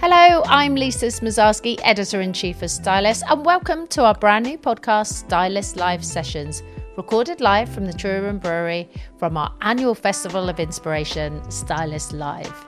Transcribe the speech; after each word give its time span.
Hello, 0.00 0.44
I'm 0.46 0.76
Lisa 0.76 1.06
Smosarski, 1.06 1.80
editor 1.82 2.20
in 2.20 2.32
chief 2.32 2.62
of 2.62 2.70
Stylist, 2.70 3.24
and 3.28 3.44
welcome 3.44 3.88
to 3.88 4.04
our 4.04 4.14
brand 4.14 4.46
new 4.46 4.56
podcast, 4.56 5.12
Stylist 5.12 5.74
Live 5.74 6.04
Sessions, 6.04 6.62
recorded 6.96 7.40
live 7.40 7.68
from 7.68 7.84
the 7.84 7.92
Truman 7.92 8.38
Brewery 8.38 8.88
from 9.18 9.36
our 9.36 9.52
annual 9.60 9.96
Festival 9.96 10.48
of 10.48 10.60
Inspiration, 10.60 11.42
Stylist 11.50 12.12
Live. 12.12 12.64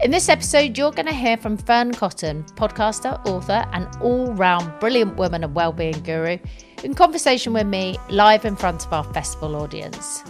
In 0.00 0.10
this 0.10 0.30
episode, 0.30 0.78
you're 0.78 0.90
going 0.90 1.04
to 1.04 1.12
hear 1.12 1.36
from 1.36 1.58
Fearne 1.58 1.92
Cotton, 1.92 2.44
podcaster, 2.54 3.22
author, 3.26 3.66
and 3.74 3.86
all 4.00 4.32
round 4.32 4.72
brilliant 4.80 5.16
woman 5.16 5.44
and 5.44 5.54
well-being 5.54 6.00
guru, 6.00 6.38
in 6.82 6.94
conversation 6.94 7.52
with 7.52 7.66
me 7.66 7.96
live 8.08 8.44
in 8.44 8.56
front 8.56 8.86
of 8.86 8.92
our 8.92 9.04
festival 9.12 9.56
audience. 9.56 10.24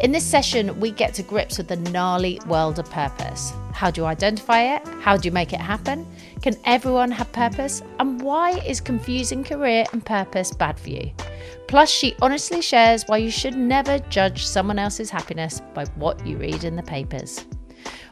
In 0.00 0.12
this 0.12 0.24
session, 0.24 0.78
we 0.78 0.90
get 0.90 1.14
to 1.14 1.22
grips 1.22 1.58
with 1.58 1.68
the 1.68 1.76
gnarly 1.76 2.40
world 2.46 2.78
of 2.78 2.90
purpose. 2.90 3.52
How 3.72 3.90
do 3.90 4.02
you 4.02 4.06
identify 4.06 4.76
it? 4.76 4.86
How 5.00 5.16
do 5.16 5.26
you 5.26 5.32
make 5.32 5.52
it 5.52 5.60
happen? 5.60 6.06
Can 6.42 6.56
everyone 6.64 7.10
have 7.10 7.32
purpose? 7.32 7.82
And 7.98 8.20
why 8.20 8.58
is 8.60 8.80
confusing 8.80 9.42
career 9.42 9.84
and 9.92 10.04
purpose 10.04 10.52
bad 10.52 10.78
for 10.78 10.90
you? 10.90 11.10
Plus, 11.66 11.90
she 11.90 12.14
honestly 12.22 12.60
shares 12.60 13.04
why 13.06 13.16
you 13.16 13.30
should 13.30 13.56
never 13.56 13.98
judge 14.10 14.46
someone 14.46 14.78
else's 14.78 15.10
happiness 15.10 15.60
by 15.74 15.86
what 15.96 16.24
you 16.26 16.36
read 16.36 16.64
in 16.64 16.76
the 16.76 16.82
papers. 16.82 17.44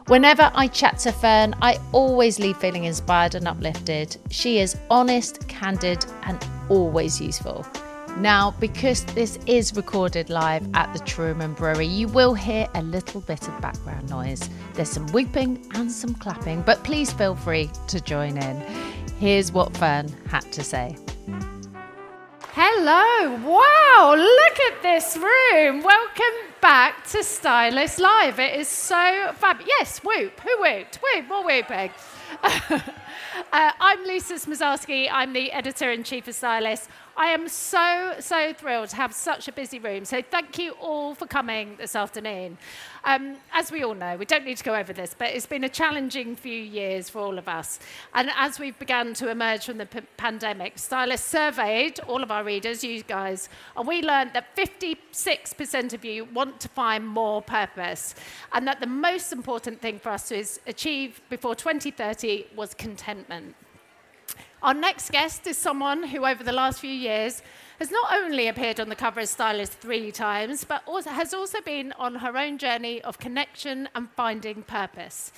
Whenever 0.07 0.51
I 0.53 0.67
chat 0.67 0.99
to 0.99 1.11
Fearne, 1.11 1.55
I 1.61 1.79
always 1.91 2.39
leave 2.39 2.57
feeling 2.57 2.83
inspired 2.83 3.33
and 3.33 3.47
uplifted. 3.47 4.17
She 4.29 4.59
is 4.59 4.77
honest, 4.91 5.47
candid, 5.47 6.05
and 6.23 6.37
always 6.69 7.19
useful. 7.19 7.65
Now, 8.17 8.51
because 8.61 9.03
this 9.07 9.37
is 9.45 9.75
recorded 9.75 10.29
live 10.29 10.65
at 10.73 10.93
the 10.93 10.99
Truman 10.99 11.53
Brewery, 11.53 11.85
you 11.85 12.07
will 12.07 12.33
hear 12.33 12.65
a 12.73 12.81
little 12.81 13.19
bit 13.19 13.45
of 13.45 13.59
background 13.59 14.09
noise. 14.09 14.49
There's 14.73 14.89
some 14.89 15.05
whooping 15.07 15.69
and 15.73 15.91
some 15.91 16.15
clapping, 16.15 16.61
but 16.61 16.81
please 16.85 17.11
feel 17.11 17.35
free 17.35 17.69
to 17.87 17.99
join 17.99 18.37
in. 18.37 18.61
Here's 19.19 19.51
what 19.51 19.73
Fearne 19.73 20.09
had 20.27 20.49
to 20.53 20.63
say. 20.63 20.95
Hello, 22.53 23.35
wow, 23.45 24.15
look 24.15 24.59
at 24.61 24.81
this 24.81 25.17
room. 25.17 25.83
Welcome 25.83 26.53
back 26.61 27.05
to 27.07 27.21
Stylist 27.21 27.99
Live. 27.99 28.39
It 28.39 28.57
is 28.57 28.69
so 28.69 29.33
fab. 29.35 29.57
Yes, 29.67 29.99
whoop, 29.99 30.39
who 30.39 30.61
whooped? 30.61 30.99
Whoop, 31.03 31.27
more 31.27 31.43
whooping. 31.43 31.91
uh, 32.43 32.81
I'm 33.51 34.05
Lisa 34.05 34.35
Smosarski. 34.35 35.09
I'm 35.11 35.33
the 35.33 35.51
editor 35.51 35.91
in 35.91 36.05
chief 36.05 36.29
of 36.29 36.35
Stylist. 36.35 36.89
I 37.17 37.27
am 37.27 37.47
so, 37.47 38.15
so 38.19 38.51
thrilled 38.51 38.89
to 38.89 38.97
have 38.97 39.13
such 39.13 39.47
a 39.47 39.53
busy 39.53 39.79
room. 39.79 40.03
So 40.03 40.21
thank 40.21 40.59
you 40.59 40.73
all 40.81 41.15
for 41.15 41.25
coming 41.25 41.77
this 41.77 41.95
afternoon. 41.95 42.57
Um, 43.05 43.37
as 43.53 43.71
we 43.71 43.85
all 43.85 43.93
know, 43.93 44.17
we 44.17 44.25
don't 44.25 44.43
need 44.43 44.57
to 44.57 44.63
go 44.65 44.75
over 44.75 44.91
this, 44.91 45.15
but 45.17 45.29
it's 45.29 45.45
been 45.45 45.63
a 45.63 45.69
challenging 45.69 46.35
few 46.35 46.61
years 46.61 47.09
for 47.09 47.19
all 47.19 47.37
of 47.37 47.47
us. 47.47 47.79
And 48.13 48.29
as 48.35 48.59
we've 48.59 48.77
begun 48.79 49.13
to 49.13 49.29
emerge 49.29 49.65
from 49.65 49.77
the 49.77 49.85
p- 49.85 50.01
pandemic, 50.17 50.77
Stylist 50.77 51.27
surveyed 51.27 52.01
all 52.01 52.21
of 52.21 52.31
our 52.31 52.43
readers, 52.43 52.83
you 52.83 53.01
guys, 53.03 53.47
and 53.77 53.87
we 53.87 54.01
learned 54.01 54.33
that 54.33 54.53
56% 54.57 55.93
of 55.93 56.03
you 56.03 56.25
want 56.25 56.59
to 56.59 56.67
find 56.67 57.07
more 57.07 57.41
purpose, 57.41 58.15
and 58.51 58.67
that 58.67 58.81
the 58.81 58.87
most 58.87 59.31
important 59.31 59.79
thing 59.79 59.99
for 59.99 60.09
us 60.09 60.27
to 60.29 60.43
achieve 60.67 61.21
before 61.29 61.55
2030 61.55 62.47
was 62.57 62.73
contentment. 62.73 63.55
Our 64.65 64.73
next 64.73 65.11
guest 65.11 65.45
is 65.45 65.59
someone 65.59 66.01
who, 66.01 66.25
over 66.25 66.43
the 66.43 66.51
last 66.51 66.79
few 66.79 66.89
years, 66.89 67.43
has 67.77 67.91
not 67.91 68.11
only 68.11 68.47
appeared 68.47 68.79
on 68.79 68.89
the 68.89 68.95
cover 68.95 69.19
of 69.19 69.29
Stylist 69.29 69.73
three 69.73 70.11
times, 70.11 70.63
but 70.63 70.81
also, 70.87 71.11
has 71.11 71.35
also 71.35 71.61
been 71.61 71.91
on 71.99 72.15
her 72.15 72.35
own 72.35 72.57
journey 72.57 72.99
of 73.03 73.19
connection 73.19 73.87
and 73.93 74.09
finding 74.09 74.63
purpose. 74.63 75.31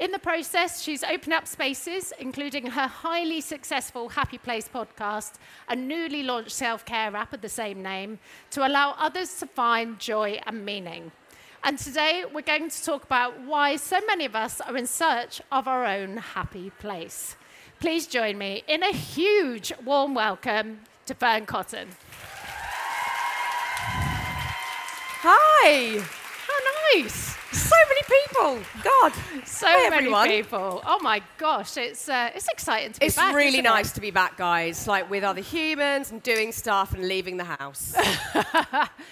In 0.00 0.10
the 0.10 0.18
process, 0.18 0.82
she's 0.82 1.04
opened 1.04 1.34
up 1.34 1.46
spaces, 1.46 2.12
including 2.18 2.66
her 2.66 2.88
highly 2.88 3.40
successful 3.40 4.08
Happy 4.08 4.38
Place 4.38 4.68
podcast 4.68 5.34
and 5.68 5.86
newly 5.86 6.24
launched 6.24 6.50
self 6.50 6.84
care 6.84 7.14
app 7.14 7.32
of 7.32 7.42
the 7.42 7.48
same 7.48 7.80
name, 7.80 8.18
to 8.50 8.66
allow 8.66 8.96
others 8.98 9.38
to 9.38 9.46
find 9.46 10.00
joy 10.00 10.40
and 10.48 10.64
meaning. 10.64 11.12
And 11.62 11.78
today, 11.78 12.24
we're 12.34 12.40
going 12.40 12.70
to 12.70 12.84
talk 12.84 13.04
about 13.04 13.40
why 13.40 13.76
so 13.76 14.00
many 14.08 14.24
of 14.24 14.34
us 14.34 14.60
are 14.60 14.76
in 14.76 14.88
search 14.88 15.40
of 15.52 15.68
our 15.68 15.86
own 15.86 16.16
happy 16.16 16.70
place. 16.80 17.36
Please 17.84 18.06
join 18.06 18.38
me 18.38 18.64
in 18.66 18.82
a 18.82 18.92
huge 18.92 19.70
warm 19.84 20.14
welcome 20.14 20.80
to 21.04 21.12
Fearne 21.12 21.44
Cotton. 21.44 21.88
Hi! 25.20 26.00
How 26.48 26.98
nice! 26.98 27.43
So 27.54 27.76
many 27.88 28.02
people. 28.02 28.58
God, 28.82 29.12
so 29.44 29.66
many 29.66 29.96
everyone. 29.96 30.28
people. 30.28 30.82
Oh 30.84 30.98
my 31.00 31.22
gosh, 31.38 31.76
it's 31.76 32.08
uh, 32.08 32.30
it's 32.34 32.48
exciting 32.48 32.92
to 32.92 33.00
be 33.00 33.06
it's 33.06 33.16
back. 33.16 33.28
It's 33.28 33.36
really 33.36 33.62
nice 33.62 33.92
it? 33.92 33.94
to 33.94 34.00
be 34.00 34.10
back, 34.10 34.36
guys. 34.36 34.88
Like 34.88 35.08
with 35.08 35.22
other 35.22 35.40
humans 35.40 36.10
and 36.10 36.20
doing 36.22 36.50
stuff 36.50 36.94
and 36.94 37.06
leaving 37.06 37.36
the 37.36 37.44
house. 37.44 37.94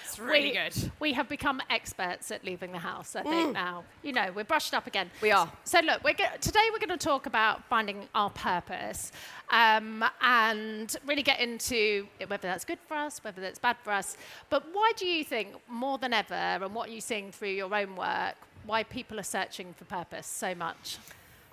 it's 0.05 0.19
really 0.19 0.49
we, 0.49 0.53
good. 0.53 0.91
We 0.99 1.13
have 1.13 1.29
become 1.29 1.63
experts 1.71 2.33
at 2.33 2.45
leaving 2.45 2.73
the 2.73 2.79
house. 2.79 3.15
I 3.15 3.23
think 3.23 3.51
mm. 3.51 3.53
now. 3.53 3.85
You 4.03 4.13
know, 4.13 4.33
we're 4.35 4.45
brushed 4.45 4.75
up 4.75 4.89
again. 4.89 5.11
We 5.21 5.31
are. 5.31 5.51
So 5.63 5.79
look, 5.79 6.03
we're 6.03 6.15
go- 6.15 6.25
today 6.41 6.69
we're 6.73 6.85
going 6.85 6.99
to 6.99 7.05
talk 7.05 7.27
about 7.27 7.65
finding 7.69 8.09
our 8.15 8.31
purpose. 8.31 9.13
Um, 9.51 10.03
and 10.23 10.97
really 11.07 11.23
get 11.23 11.39
into 11.39 12.07
whether 12.27 12.49
that's 12.49 12.65
good 12.65 12.79
for 12.89 12.95
us, 12.95 13.23
whether 13.23 13.43
that's 13.43 13.59
bad 13.59 13.77
for 13.85 13.93
us. 13.93 14.17
But 14.49 14.65
why 14.73 14.93
do 14.97 15.07
you 15.07 15.25
think, 15.25 15.51
more 15.69 15.99
than 15.99 16.15
ever, 16.15 16.35
and 16.35 16.75
what 16.75 16.89
are 16.89 16.93
you're 16.93 17.03
seeing 17.03 17.33
through 17.33 17.51
your 17.51 17.75
own 17.75 17.95
work, 17.95 18.32
why 18.67 18.83
people 18.83 19.19
are 19.19 19.25
searching 19.25 19.75
for 19.75 19.85
purpose 19.85 20.27
so 20.27 20.55
much? 20.55 20.99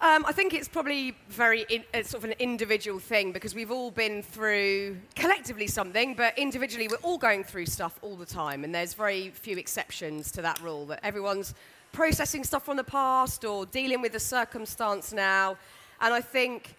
Um, 0.01 0.23
I 0.25 0.31
think 0.31 0.53
it's 0.53 0.69
probably 0.69 1.13
very 1.27 1.65
in, 1.69 1.83
uh, 1.93 2.03
sort 2.03 2.23
of 2.23 2.29
an 2.29 2.35
individual 2.39 2.99
thing 2.99 3.33
because 3.33 3.53
we've 3.53 3.71
all 3.71 3.91
been 3.91 4.23
through 4.23 4.97
collectively 5.15 5.67
something, 5.67 6.13
but 6.13 6.37
individually 6.37 6.87
we're 6.87 6.95
all 6.97 7.17
going 7.17 7.43
through 7.43 7.65
stuff 7.65 7.99
all 8.01 8.15
the 8.15 8.25
time, 8.25 8.63
and 8.63 8.73
there's 8.73 8.93
very 8.93 9.29
few 9.31 9.57
exceptions 9.57 10.31
to 10.31 10.41
that 10.41 10.61
rule 10.61 10.85
that 10.85 11.01
everyone's 11.03 11.53
processing 11.91 12.45
stuff 12.45 12.63
from 12.63 12.77
the 12.77 12.83
past 12.83 13.43
or 13.43 13.65
dealing 13.65 14.01
with 14.01 14.13
the 14.13 14.19
circumstance 14.19 15.11
now. 15.11 15.57
And 15.99 16.13
I 16.13 16.21
think 16.21 16.75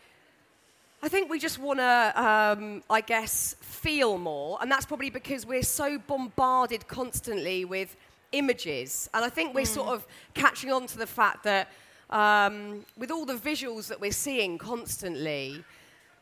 I 1.02 1.08
think 1.08 1.30
we 1.30 1.38
just 1.38 1.58
want 1.58 1.78
to, 1.78 2.12
um, 2.22 2.82
I 2.90 3.00
guess, 3.00 3.56
feel 3.60 4.18
more. 4.18 4.58
And 4.60 4.70
that's 4.70 4.84
probably 4.84 5.08
because 5.08 5.46
we're 5.46 5.62
so 5.62 5.98
bombarded 5.98 6.88
constantly 6.88 7.64
with 7.64 7.96
images. 8.32 9.08
And 9.14 9.24
I 9.24 9.28
think 9.28 9.54
we're 9.54 9.62
mm. 9.62 9.74
sort 9.74 9.88
of 9.88 10.06
catching 10.34 10.72
on 10.72 10.86
to 10.86 10.98
the 10.98 11.06
fact 11.06 11.44
that 11.44 11.68
um, 12.10 12.84
with 12.96 13.10
all 13.10 13.24
the 13.24 13.34
visuals 13.34 13.88
that 13.88 14.00
we're 14.00 14.12
seeing 14.12 14.58
constantly, 14.58 15.64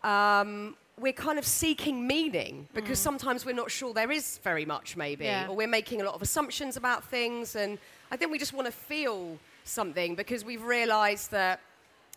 um, 0.02 0.76
we're 0.98 1.12
kind 1.12 1.38
of 1.38 1.46
seeking 1.46 2.06
meaning 2.06 2.68
because 2.74 2.98
mm. 2.98 3.02
sometimes 3.02 3.46
we're 3.46 3.54
not 3.54 3.70
sure 3.70 3.94
there 3.94 4.10
is 4.10 4.38
very 4.38 4.64
much, 4.64 4.96
maybe, 4.96 5.24
yeah. 5.24 5.46
or 5.48 5.56
we're 5.56 5.68
making 5.68 6.00
a 6.00 6.04
lot 6.04 6.14
of 6.14 6.22
assumptions 6.22 6.76
about 6.76 7.04
things. 7.04 7.56
And 7.56 7.78
I 8.10 8.16
think 8.16 8.32
we 8.32 8.38
just 8.38 8.52
want 8.52 8.66
to 8.66 8.72
feel 8.72 9.38
something 9.64 10.14
because 10.14 10.44
we've 10.44 10.62
realized 10.62 11.30
that, 11.30 11.60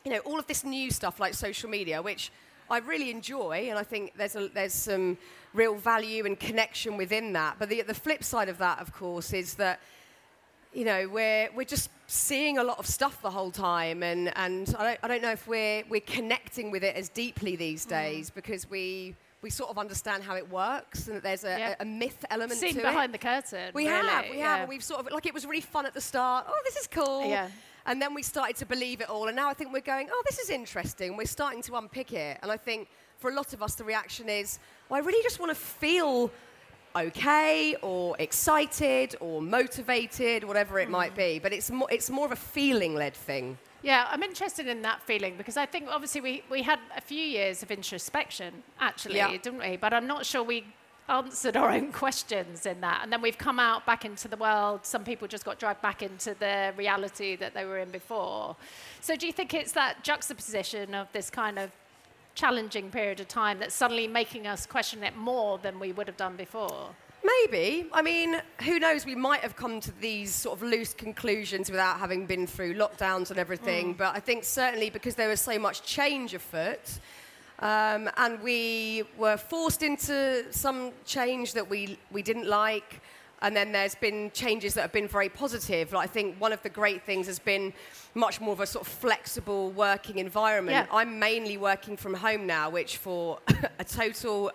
you 0.03 0.12
know, 0.12 0.19
all 0.19 0.40
of 0.40 0.47
this 0.47 0.63
new 0.63 0.90
stuff 0.90 1.19
like 1.19 1.34
social 1.34 1.69
media, 1.69 2.02
which 2.02 2.31
I 2.69 2.79
really 2.79 3.12
enjoy, 3.12 3.68
and 3.69 3.78
I 3.78 3.84
think 3.84 4.13
there's, 4.16 4.35
a, 4.35 4.47
there's 4.47 4.73
some 4.73 5.18
real 5.53 5.75
value 5.75 6.25
and 6.25 6.39
connection 6.39 6.97
within 6.97 7.34
that. 7.34 7.57
But 7.59 7.69
the, 7.69 7.81
the 7.81 7.94
flip 7.94 8.23
side 8.23 8.50
of 8.50 8.57
that, 8.59 8.79
of 8.79 8.94
course, 8.94 9.34
is 9.34 9.56
that 9.56 9.79
you 10.73 10.85
know, 10.85 11.07
we're, 11.09 11.50
we're 11.53 11.66
just 11.66 11.89
seeing 12.07 12.57
a 12.57 12.63
lot 12.63 12.79
of 12.79 12.88
stuff 12.88 13.22
the 13.22 13.29
whole 13.29 13.51
time, 13.51 14.03
and, 14.03 14.31
and 14.38 14.73
I, 14.78 14.84
don't, 14.84 15.00
I 15.03 15.07
don't 15.07 15.22
know 15.22 15.31
if 15.31 15.47
we're, 15.47 15.84
we're 15.90 16.01
connecting 16.01 16.72
with 16.72 16.84
it 16.84 16.95
as 16.95 17.09
deeply 17.09 17.56
these 17.56 17.85
mm. 17.85 17.90
days 17.90 18.29
mm. 18.29 18.35
because 18.35 18.69
we, 18.69 19.16
we 19.41 19.50
sort 19.50 19.69
of 19.69 19.78
understand 19.78 20.23
how 20.23 20.35
it 20.35 20.50
works 20.50 21.07
and 21.07 21.17
that 21.17 21.23
there's 21.23 21.44
a, 21.44 21.57
yeah. 21.59 21.75
a, 21.79 21.81
a 21.81 21.85
myth 21.85 22.23
element 22.29 22.59
Seen 22.59 22.75
to 22.75 22.81
behind 22.81 23.09
it. 23.09 23.19
the 23.19 23.28
curtain. 23.28 23.72
We 23.73 23.88
really. 23.88 24.07
have, 24.07 24.25
we 24.29 24.38
yeah. 24.38 24.57
have. 24.59 24.69
We've 24.69 24.84
sort 24.84 25.06
of, 25.06 25.11
like, 25.11 25.25
it 25.25 25.34
was 25.34 25.45
really 25.45 25.61
fun 25.61 25.85
at 25.85 25.94
the 25.94 26.01
start. 26.01 26.45
Oh, 26.47 26.61
this 26.63 26.78
is 26.78 26.88
cool. 26.88 27.28
Yeah. 27.28 27.50
And 27.85 28.01
then 28.01 28.13
we 28.13 28.23
started 28.23 28.56
to 28.57 28.66
believe 28.66 29.01
it 29.01 29.09
all, 29.09 29.28
and 29.28 29.35
now 29.35 29.50
I 29.50 29.53
think 29.53 29.73
we're 29.73 29.81
going, 29.81 30.07
oh, 30.11 30.23
this 30.29 30.37
is 30.37 30.52
interesting. 30.52 31.17
We're 31.17 31.25
starting 31.25 31.64
to 31.64 31.75
unpick 31.75 32.14
it, 32.14 32.37
and 32.43 32.52
I 32.52 32.55
think 32.55 32.87
for 33.22 33.29
a 33.29 33.34
lot 33.35 33.53
of 33.53 33.62
us, 33.62 33.76
the 33.76 33.84
reaction 33.84 34.28
is, 34.28 34.58
well, 34.90 35.00
I 35.02 35.06
really 35.06 35.22
just 35.22 35.40
want 35.40 35.52
to 35.52 35.56
feel 35.56 36.32
okay 36.96 37.76
or 37.84 38.16
excited 38.18 39.16
or 39.20 39.41
motivated, 39.41 40.44
whatever 40.44 40.79
it 40.79 40.88
mm. 40.88 40.91
might 40.91 41.16
be. 41.16 41.40
But 41.40 41.53
it's 41.53 41.70
more, 41.70 41.88
it's 41.91 42.09
more 42.09 42.26
of 42.26 42.32
a 42.32 42.35
feeling 42.35 42.96
led 42.96 43.14
thing. 43.14 43.59
Yeah, 43.84 44.08
I'm 44.09 44.23
interested 44.23 44.68
in 44.68 44.82
that 44.82 45.02
feeling 45.03 45.38
because 45.38 45.56
I 45.56 45.68
think 45.68 45.85
obviously 45.90 46.22
we, 46.22 46.44
we 46.50 46.64
had 46.64 46.79
a 46.97 47.02
few 47.02 47.23
years 47.23 47.62
of 47.64 47.72
introspection, 47.72 48.64
actually, 48.79 49.18
yeah. 49.18 49.29
didn't 49.29 49.59
we? 49.59 49.78
But 49.78 49.94
I'm 49.94 50.08
not 50.08 50.26
sure 50.26 50.44
we 50.44 50.66
answered 51.08 51.58
our 51.58 51.70
own 51.70 51.91
questions 52.03 52.66
in 52.66 52.82
that. 52.82 53.02
And 53.03 53.14
then 53.14 53.22
we've 53.22 53.38
come 53.38 53.59
out 53.59 53.85
back 53.85 54.03
into 54.03 54.28
the 54.28 54.38
world. 54.38 54.79
Some 54.84 55.03
people 55.03 55.28
just 55.28 55.46
got 55.46 55.59
dragged 55.59 55.82
back 55.82 56.02
into 56.02 56.35
the 56.40 56.73
reality 56.76 57.35
that 57.35 57.53
they 57.53 57.66
were 57.66 57.78
in 57.78 57.91
before. 57.91 58.56
So 59.00 59.16
do 59.16 59.28
you 59.28 59.34
think 59.34 59.53
it's 59.53 59.73
that 59.73 60.03
juxtaposition 60.03 60.96
of 60.96 61.08
this 61.12 61.29
kind 61.29 61.59
of 61.59 61.72
challenging 62.35 62.89
period 62.89 63.19
of 63.19 63.28
time 63.28 63.59
that's 63.59 63.75
suddenly 63.75 64.07
making 64.07 64.47
us 64.47 64.66
question 64.66 65.03
it 65.03 65.16
more 65.16 65.57
than 65.57 65.79
we 65.79 65.91
would 65.91 66.07
have 66.07 66.17
done 66.17 66.35
before? 66.35 66.89
Maybe. 67.23 67.87
I 67.93 68.01
mean, 68.01 68.41
who 68.63 68.79
knows? 68.79 69.05
We 69.05 69.16
might 69.16 69.41
have 69.41 69.55
come 69.55 69.79
to 69.81 69.91
these 69.99 70.33
sort 70.33 70.57
of 70.57 70.63
loose 70.63 70.93
conclusions 70.93 71.69
without 71.69 71.99
having 71.99 72.25
been 72.25 72.47
through 72.47 72.73
lockdowns 72.73 73.29
and 73.29 73.37
everything. 73.37 73.93
But 73.93 74.16
I 74.16 74.19
think 74.19 74.43
certainly 74.43 74.89
because 74.89 75.16
there 75.16 75.29
was 75.29 75.39
so 75.39 75.59
much 75.59 75.83
change 75.83 76.33
afoot, 76.33 76.99
um, 77.59 78.09
and 78.17 78.41
we 78.41 79.03
were 79.17 79.37
forced 79.37 79.84
into 79.84 80.45
some 80.51 80.91
change 81.05 81.53
that 81.53 81.69
we, 81.69 81.99
we 82.11 82.23
didn't 82.23 82.47
like. 82.47 83.01
And 83.41 83.55
then 83.55 83.72
there's 83.72 83.96
been 83.96 84.32
changes 84.32 84.73
that 84.76 84.82
have 84.82 84.91
been 84.91 85.08
very 85.08 85.29
positive. 85.29 85.93
Like 85.93 86.09
I 86.09 86.11
think 86.11 86.35
one 86.40 86.53
of 86.53 86.61
the 86.61 86.70
great 86.70 87.03
things 87.03 87.28
has 87.28 87.40
been 87.40 87.73
much 88.14 88.40
more 88.40 88.53
of 88.53 88.59
a 88.59 88.67
sort 88.67 88.85
of 88.85 88.91
flexible 88.91 89.72
working 89.72 90.20
environment. 90.20 90.88
Yeah. 90.90 90.96
I'm 90.96 91.20
mainly 91.20 91.58
working 91.58 91.97
from 91.97 92.14
home 92.14 92.46
now, 92.46 92.70
which 92.70 92.97
for 92.97 93.40
a 93.79 93.84
total 93.84 94.52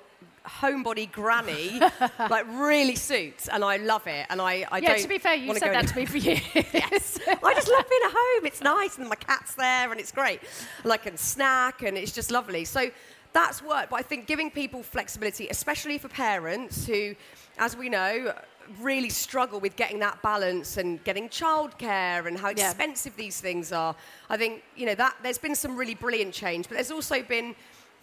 homebody 0.46 1.10
granny 1.10 1.80
like 2.30 2.46
really 2.50 2.94
suits 2.94 3.48
and 3.48 3.64
I 3.64 3.78
love 3.78 4.06
it 4.06 4.26
and 4.30 4.40
I, 4.40 4.64
I 4.70 4.78
yeah, 4.78 4.90
don't 4.90 5.02
to 5.02 5.08
be 5.08 5.18
fair, 5.18 5.34
you 5.34 5.52
said 5.58 5.74
that 5.74 5.88
to 5.88 5.96
me 5.96 6.06
for 6.06 6.18
years. 6.18 6.40
yes. 6.54 7.18
I 7.26 7.54
just 7.54 7.68
love 7.68 7.84
being 7.88 8.02
at 8.04 8.12
home. 8.12 8.46
It's 8.46 8.60
nice, 8.60 8.98
and 8.98 9.08
my 9.08 9.16
cat's 9.16 9.54
there, 9.54 9.90
and 9.90 9.98
it's 10.00 10.12
great. 10.12 10.40
And 10.82 10.92
I 10.92 10.96
can 10.96 11.16
snack, 11.16 11.82
and 11.82 11.96
it's 11.96 12.12
just 12.12 12.30
lovely. 12.30 12.64
So 12.64 12.90
that's 13.32 13.62
work. 13.62 13.90
But 13.90 13.96
I 13.96 14.02
think 14.02 14.26
giving 14.26 14.50
people 14.50 14.82
flexibility, 14.82 15.48
especially 15.48 15.98
for 15.98 16.08
parents 16.08 16.86
who, 16.86 17.14
as 17.58 17.76
we 17.76 17.88
know, 17.88 18.32
really 18.80 19.08
struggle 19.10 19.60
with 19.60 19.76
getting 19.76 19.98
that 20.00 20.20
balance 20.22 20.76
and 20.76 21.02
getting 21.04 21.28
childcare 21.28 22.26
and 22.26 22.38
how 22.38 22.48
Yeah. 22.50 22.68
expensive 22.70 23.16
these 23.16 23.40
things 23.40 23.72
are. 23.72 23.94
I 24.30 24.36
think 24.36 24.62
you 24.76 24.86
know 24.86 24.94
that 24.94 25.16
there's 25.22 25.38
been 25.38 25.54
some 25.54 25.76
really 25.76 25.94
brilliant 25.94 26.34
change, 26.34 26.68
but 26.68 26.74
there's 26.74 26.90
also 26.90 27.22
been 27.22 27.54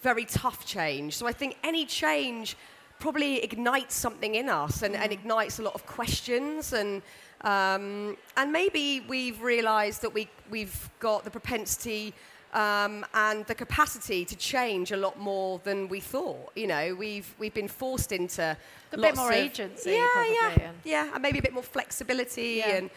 very 0.01 0.25
tough 0.25 0.65
change. 0.65 1.15
So 1.18 1.27
I 1.27 1.31
think 1.33 1.57
any 1.63 1.86
change 1.86 2.57
probably 3.00 3.44
ignites 3.44 3.95
something 3.95 4.36
in 4.36 4.50
us 4.50 4.81
and, 4.81 4.95
and 4.95 5.12
ignites 5.12 5.60
a 5.60 5.62
lot 5.63 5.75
of 5.75 5.86
questions 5.86 6.74
and 6.74 7.01
um, 7.42 8.15
and 8.38 8.54
maybe 8.54 9.01
we've 9.01 9.42
realised 9.42 10.01
that 10.01 10.13
we 10.13 10.30
we've 10.50 10.89
got 11.00 11.24
the 11.25 11.31
propensity 11.31 12.13
um, 12.53 13.05
and 13.13 13.45
the 13.47 13.55
capacity 13.55 14.25
to 14.25 14.35
change 14.35 14.91
a 14.91 14.97
lot 14.97 15.17
more 15.19 15.59
than 15.63 15.88
we 15.89 16.00
thought. 16.00 16.51
You 16.55 16.67
know, 16.67 16.95
we've 16.95 17.33
we've 17.39 17.53
been 17.53 17.67
forced 17.67 18.11
into 18.11 18.55
A 18.91 18.97
bit 18.97 19.15
more 19.15 19.29
of- 19.29 19.35
agency, 19.35 19.91
Yeah, 19.91 20.07
probably, 20.13 20.33
yeah, 20.33 20.50
and- 20.69 20.77
yeah, 20.83 21.11
and 21.13 21.21
maybe 21.21 21.39
a 21.39 21.41
bit 21.41 21.53
more 21.53 21.63
flexibility 21.63 22.55
Yeah. 22.65 22.75
and 22.77 22.89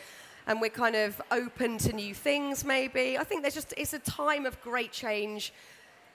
and 0.49 0.61
we're 0.61 0.71
kind 0.71 0.95
of 0.95 1.21
open 1.33 1.79
to 1.79 1.93
new 1.93 2.15
things. 2.15 2.65
Maybe 2.65 3.19
I 3.19 3.25
think 3.25 3.43
there's 3.43 3.55
just 3.55 3.75
it's 3.77 3.95
a 3.95 3.99
time 3.99 4.47
of 4.47 4.61
great 4.63 4.93
change. 4.93 5.53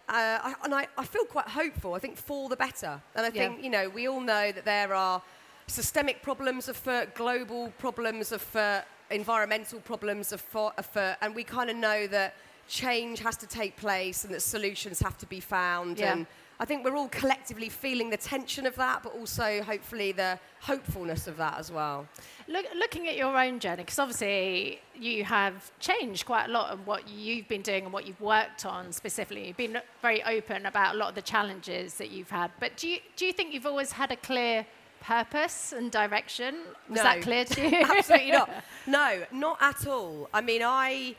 Uh, 0.09 0.39
I, 0.43 0.55
and 0.63 0.73
I, 0.75 0.87
I 0.97 1.05
feel 1.05 1.25
quite 1.25 1.47
hopeful. 1.47 1.93
I 1.93 1.99
think 1.99 2.17
for 2.17 2.49
the 2.49 2.55
better. 2.57 3.01
And 3.15 3.25
I 3.25 3.29
Yeah. 3.29 3.47
think, 3.47 3.63
you 3.63 3.69
know, 3.69 3.87
we 3.89 4.07
all 4.09 4.19
know 4.19 4.51
that 4.51 4.65
there 4.65 4.93
are 4.93 5.21
systemic 5.67 6.21
problems 6.21 6.67
afoot, 6.67 7.13
global 7.15 7.71
problems 7.77 8.31
afoot, 8.33 8.83
environmental 9.09 9.79
problems 9.79 10.31
afoot, 10.33 10.73
afoot 10.77 11.15
and 11.21 11.33
we 11.35 11.43
kind 11.43 11.69
of 11.69 11.75
know 11.77 12.07
that 12.07 12.35
change 12.67 13.19
has 13.19 13.37
to 13.37 13.47
take 13.47 13.75
place 13.77 14.23
and 14.23 14.33
that 14.33 14.41
solutions 14.41 14.99
have 15.01 15.17
to 15.19 15.25
be 15.25 15.39
found. 15.39 15.99
Yeah. 15.99 16.13
And 16.13 16.27
I 16.59 16.65
think 16.65 16.85
we're 16.85 16.95
all 16.95 17.07
collectively 17.09 17.69
feeling 17.69 18.11
the 18.11 18.17
tension 18.17 18.67
of 18.67 18.75
that, 18.75 19.01
but 19.01 19.13
also 19.13 19.63
hopefully 19.63 20.11
the 20.11 20.37
hopefulness 20.61 21.25
of 21.27 21.35
that 21.37 21.57
as 21.57 21.71
well. 21.71 22.07
Look, 22.47 22.65
looking 22.75 23.07
at 23.07 23.17
your 23.17 23.35
own 23.35 23.59
journey, 23.59 23.83
because 23.83 23.97
obviously 23.97 24.79
you 24.95 25.23
have 25.23 25.71
changed 25.79 26.25
quite 26.27 26.45
a 26.45 26.51
lot 26.51 26.69
of 26.69 26.85
what 26.85 27.09
you've 27.09 27.47
been 27.47 27.63
doing 27.63 27.85
and 27.85 27.93
what 27.93 28.05
you've 28.05 28.21
worked 28.21 28.65
on 28.67 28.91
specifically. 28.91 29.47
You've 29.47 29.57
been 29.57 29.79
very 30.03 30.23
open 30.23 30.67
about 30.67 30.93
a 30.93 30.97
lot 30.99 31.09
of 31.09 31.15
the 31.15 31.23
challenges 31.23 31.95
that 31.95 32.11
you've 32.11 32.29
had. 32.29 32.51
But 32.59 32.77
do 32.77 32.87
you, 32.87 32.99
do 33.15 33.25
you 33.25 33.33
think 33.33 33.53
you've 33.55 33.65
always 33.65 33.93
had 33.93 34.11
a 34.11 34.15
clear 34.17 34.63
purpose 34.99 35.73
and 35.73 35.91
direction? 35.91 36.55
Was 36.87 36.97
No. 36.97 37.03
that 37.03 37.21
clear 37.23 37.43
to 37.45 37.61
you? 37.69 37.81
Absolutely 37.83 38.31
not. 38.31 38.49
No, 38.87 39.23
not 39.31 39.57
at 39.61 39.87
all. 39.87 40.29
I 40.31 40.41
mean, 40.41 40.61
I 40.63 41.15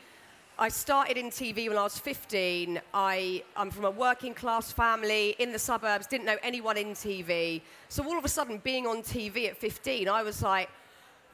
I 0.63 0.69
started 0.69 1.19
in 1.19 1.27
TV 1.31 1.69
when 1.69 1.77
I 1.77 1.83
was 1.83 1.99
15. 1.99 2.81
I, 2.95 3.43
I'm 3.57 3.69
from 3.69 3.85
a 3.85 3.91
working 3.91 4.33
class 4.33 4.71
family 4.71 5.35
in 5.41 5.51
the 5.51 5.59
suburbs, 5.59 6.07
didn't 6.07 6.25
know 6.25 6.37
anyone 6.41 6.77
in 6.77 6.93
TV. 6.93 7.63
So 7.89 8.05
all 8.05 8.17
of 8.17 8.25
a 8.25 8.29
sudden, 8.29 8.59
being 8.59 8.87
on 8.87 8.99
TV 9.03 9.49
at 9.49 9.57
15, 9.57 10.09
I 10.09 10.23
was 10.23 10.41
like, 10.41 10.71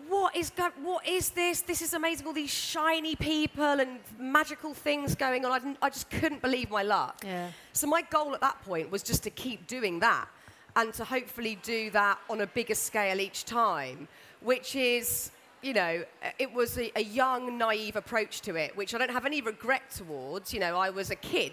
what 0.08 0.34
is, 0.34 0.48
go- 0.48 0.72
what 0.82 1.06
is 1.06 1.28
this? 1.28 1.60
This 1.60 1.82
is 1.82 1.92
amazing. 1.92 2.26
All 2.26 2.32
these 2.32 2.48
shiny 2.48 3.16
people 3.16 3.62
and 3.66 3.98
magical 4.18 4.72
things 4.72 5.14
going 5.14 5.44
on. 5.44 5.52
I, 5.52 5.58
didn't, 5.58 5.78
I 5.82 5.90
just 5.90 6.08
couldn't 6.08 6.40
believe 6.40 6.70
my 6.70 6.82
luck. 6.82 7.20
Yeah. 7.22 7.50
So 7.74 7.86
my 7.86 8.00
goal 8.00 8.34
at 8.34 8.40
that 8.40 8.64
point 8.64 8.90
was 8.90 9.02
just 9.02 9.24
to 9.24 9.30
keep 9.30 9.66
doing 9.66 10.00
that 10.00 10.26
and 10.74 10.94
to 10.94 11.04
hopefully 11.04 11.58
do 11.62 11.90
that 11.90 12.18
on 12.30 12.40
a 12.40 12.46
bigger 12.46 12.74
scale 12.74 13.20
each 13.20 13.44
time, 13.44 14.08
which 14.40 14.74
is, 14.74 15.32
you 15.62 15.74
know, 15.74 16.04
it 16.38 16.52
was 16.52 16.78
a, 16.78 16.90
a 16.96 17.02
young, 17.02 17.58
naive 17.58 17.96
approach 17.96 18.40
to 18.42 18.56
it, 18.56 18.76
which 18.76 18.94
I 18.94 18.98
don't 18.98 19.10
have 19.10 19.26
any 19.26 19.40
regret 19.40 19.90
towards. 19.90 20.52
You 20.52 20.60
know, 20.60 20.76
I 20.76 20.90
was 20.90 21.10
a 21.10 21.16
kid. 21.16 21.52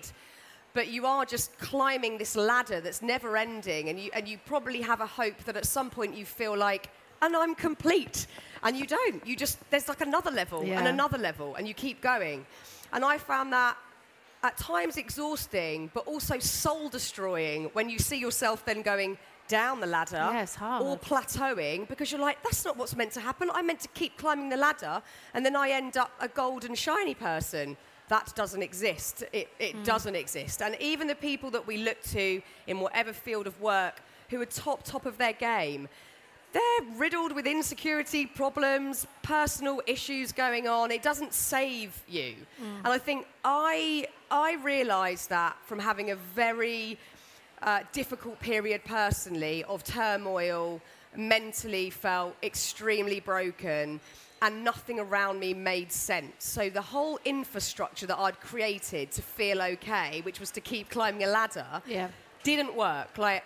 But 0.73 0.89
you 0.89 1.05
are 1.05 1.23
just 1.23 1.57
climbing 1.57 2.17
this 2.17 2.35
ladder 2.35 2.81
that's 2.81 3.01
never 3.01 3.37
ending, 3.37 3.87
and 3.89 3.97
you, 3.99 4.11
and 4.13 4.27
you 4.27 4.37
probably 4.45 4.81
have 4.81 4.99
a 4.99 5.05
hope 5.05 5.37
that 5.45 5.55
at 5.55 5.65
some 5.65 5.89
point 5.89 6.15
you 6.15 6.25
feel 6.25 6.55
like, 6.55 6.89
and 7.21 7.35
I'm 7.35 7.55
complete. 7.55 8.27
And 8.61 8.75
you 8.75 8.85
don't. 8.85 9.25
You 9.25 9.35
just, 9.37 9.57
there's 9.69 9.87
like 9.87 10.01
another 10.01 10.31
level 10.31 10.61
and 10.61 10.87
another 10.87 11.17
level, 11.17 11.55
and 11.55 11.67
you 11.67 11.73
keep 11.73 12.01
going. 12.01 12.45
And 12.91 13.05
I 13.05 13.17
found 13.17 13.53
that 13.53 13.77
at 14.43 14.57
times 14.57 14.97
exhausting, 14.97 15.89
but 15.93 16.05
also 16.05 16.39
soul 16.39 16.89
destroying 16.89 17.65
when 17.73 17.89
you 17.89 17.97
see 17.97 18.17
yourself 18.17 18.63
then 18.65 18.81
going 18.81 19.17
down 19.47 19.79
the 19.79 19.87
ladder 19.87 20.17
Yeah, 20.17 20.79
or 20.79 20.97
plateauing 20.97 21.87
because 21.87 22.11
you're 22.11 22.21
like, 22.21 22.41
that's 22.43 22.65
not 22.65 22.77
what's 22.77 22.95
meant 22.95 23.11
to 23.13 23.19
happen. 23.19 23.49
I'm 23.53 23.67
meant 23.67 23.81
to 23.81 23.87
keep 23.89 24.17
climbing 24.17 24.49
the 24.49 24.57
ladder, 24.57 25.01
and 25.33 25.45
then 25.45 25.55
I 25.55 25.69
end 25.69 25.97
up 25.97 26.11
a 26.19 26.27
golden 26.27 26.75
shiny 26.75 27.13
person. 27.13 27.77
That 28.07 28.33
doesn't 28.35 28.61
exist. 28.61 29.23
It, 29.33 29.49
it 29.59 29.75
hmm. 29.75 29.83
doesn't 29.83 30.15
exist. 30.15 30.61
And 30.61 30.75
even 30.79 31.07
the 31.07 31.15
people 31.15 31.49
that 31.51 31.65
we 31.65 31.77
look 31.77 32.01
to 32.03 32.41
in 32.67 32.79
whatever 32.79 33.13
field 33.13 33.47
of 33.47 33.59
work 33.59 34.01
who 34.29 34.41
are 34.41 34.45
top, 34.45 34.83
top 34.83 35.05
of 35.05 35.17
their 35.17 35.33
game, 35.33 35.87
they're 36.53 36.87
riddled 36.97 37.33
with 37.35 37.45
insecurity, 37.47 38.25
problems, 38.25 39.07
personal 39.23 39.81
issues 39.87 40.31
going 40.31 40.67
on. 40.67 40.89
It 40.89 41.03
doesn't 41.03 41.33
save 41.33 42.01
you. 42.07 42.35
Hmm. 42.57 42.77
And 42.85 42.87
I 42.87 42.97
think 42.97 43.27
I, 43.43 44.07
I 44.31 44.55
realised 44.63 45.29
that 45.31 45.57
from 45.65 45.79
having 45.79 46.11
a 46.11 46.15
very 46.15 46.97
uh, 47.65 47.79
difficult 47.91 48.39
period 48.39 48.83
personally 48.85 49.63
of 49.65 49.83
turmoil, 49.83 50.79
mentally 51.15 51.89
felt 51.89 52.35
extremely 52.43 53.19
broken, 53.19 53.99
and 54.41 54.63
nothing 54.63 54.99
around 54.99 55.39
me 55.39 55.53
made 55.53 55.91
sense. 55.91 56.45
So 56.45 56.69
the 56.69 56.81
whole 56.81 57.19
infrastructure 57.25 58.05
that 58.05 58.19
I'd 58.19 58.39
created 58.39 59.11
to 59.11 59.21
feel 59.21 59.61
okay, 59.61 60.21
which 60.21 60.39
was 60.39 60.51
to 60.51 60.61
keep 60.61 60.89
climbing 60.89 61.23
a 61.23 61.27
ladder, 61.27 61.81
Yeah. 61.87 62.09
didn't 62.43 62.75
work. 62.75 63.17
Like, 63.17 63.43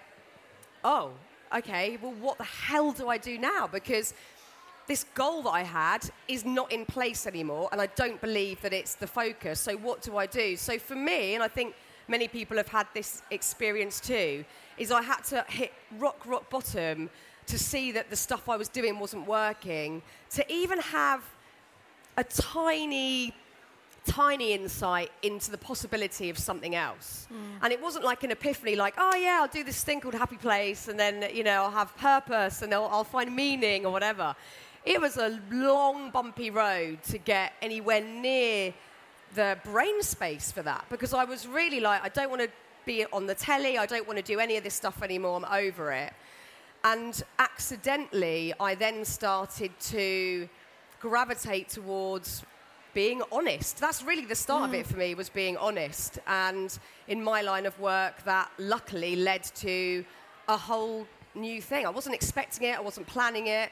oh, 0.83 1.11
okay, 1.55 1.97
well, 2.01 2.11
what 2.13 2.37
the 2.37 2.43
hell 2.43 2.91
do 2.91 3.07
I 3.07 3.17
do 3.17 3.37
now? 3.37 3.67
Because 3.67 4.13
this 4.87 5.05
goal 5.13 5.43
that 5.43 5.51
I 5.51 5.61
had 5.61 6.09
is 6.27 6.43
not 6.43 6.71
in 6.71 6.85
place 6.85 7.27
anymore, 7.27 7.69
and 7.71 7.79
I 7.79 7.85
don't 7.85 8.19
believe 8.19 8.59
that 8.61 8.73
it's 8.73 8.95
the 8.95 9.07
focus. 9.07 9.59
So, 9.61 9.77
what 9.77 10.01
do 10.01 10.17
I 10.17 10.25
do? 10.25 10.57
So, 10.57 10.79
for 10.79 10.95
me, 10.95 11.35
and 11.35 11.43
I 11.43 11.47
think 11.47 11.75
many 12.09 12.27
people 12.27 12.57
have 12.57 12.67
had 12.67 12.87
this 12.93 13.21
experience 13.31 13.99
too, 13.99 14.43
is 14.77 14.91
I 14.91 15.01
had 15.01 15.23
to 15.25 15.45
hit 15.47 15.73
rock, 15.97 16.25
rock 16.25 16.49
bottom 16.49 17.09
to 17.45 17.57
see 17.57 17.91
that 17.91 18.09
the 18.09 18.15
stuff 18.15 18.47
I 18.49 18.57
was 18.57 18.69
doing 18.69 18.99
wasn't 18.99 19.27
working, 19.27 20.01
to 20.31 20.53
even 20.53 20.79
have 20.79 21.23
a 22.17 22.23
tiny 22.23 23.33
tiny 24.05 24.53
insight 24.53 25.11
into 25.21 25.51
the 25.51 25.57
possibility 25.57 26.29
of 26.29 26.37
something 26.37 26.73
else. 26.73 27.27
Hmm. 27.29 27.63
And 27.63 27.73
it 27.73 27.81
wasn't 27.81 28.05
like 28.05 28.23
an 28.23 28.31
epiphany, 28.31 28.75
like, 28.75 28.95
oh 28.97 29.15
yeah, 29.15 29.39
I'll 29.41 29.47
do 29.47 29.63
this 29.63 29.83
thing 29.83 30.01
called 30.01 30.15
Happy 30.15 30.37
Place, 30.37 30.87
and 30.87 30.99
then, 30.99 31.29
you 31.33 31.43
know, 31.43 31.63
I'll 31.63 31.71
have 31.71 31.95
purpose 31.97 32.61
and 32.61 32.73
I'll, 32.73 32.85
I'll 32.85 33.03
find 33.03 33.35
meaning 33.35 33.85
or 33.85 33.91
whatever. 33.91 34.35
It 34.85 34.99
was 34.99 35.17
a 35.17 35.39
long, 35.51 36.09
bumpy 36.09 36.49
road 36.49 37.03
to 37.03 37.17
get 37.17 37.53
anywhere 37.61 38.01
near 38.01 38.73
the 39.35 39.57
brain 39.63 40.01
space 40.01 40.51
for 40.51 40.61
that 40.63 40.85
because 40.89 41.13
I 41.13 41.23
was 41.23 41.47
really 41.47 41.79
like, 41.79 42.03
I 42.03 42.09
don't 42.09 42.29
want 42.29 42.41
to 42.41 42.49
be 42.85 43.05
on 43.13 43.27
the 43.27 43.35
telly, 43.35 43.77
I 43.77 43.85
don't 43.85 44.07
want 44.07 44.17
to 44.17 44.23
do 44.23 44.39
any 44.39 44.57
of 44.57 44.63
this 44.63 44.73
stuff 44.73 45.03
anymore, 45.03 45.35
I'm 45.37 45.45
over 45.45 45.91
it. 45.91 46.13
And 46.83 47.21
accidentally, 47.37 48.53
I 48.59 48.75
then 48.75 49.03
started 49.03 49.71
to 49.81 50.47
gravitate 50.99 51.69
towards 51.69 52.43
being 52.93 53.21
honest. 53.31 53.77
That's 53.77 54.03
really 54.03 54.25
the 54.25 54.35
start 54.35 54.69
of 54.69 54.73
it 54.73 54.85
mm. 54.85 54.91
for 54.91 54.97
me, 54.97 55.13
was 55.13 55.29
being 55.29 55.57
honest. 55.57 56.19
And 56.27 56.77
in 57.07 57.23
my 57.23 57.41
line 57.41 57.65
of 57.65 57.79
work, 57.79 58.23
that 58.23 58.49
luckily 58.57 59.15
led 59.15 59.43
to 59.55 60.05
a 60.47 60.57
whole 60.57 61.05
new 61.35 61.61
thing. 61.61 61.85
I 61.85 61.89
wasn't 61.89 62.15
expecting 62.15 62.67
it, 62.67 62.77
I 62.77 62.81
wasn't 62.81 63.07
planning 63.07 63.47
it. 63.47 63.71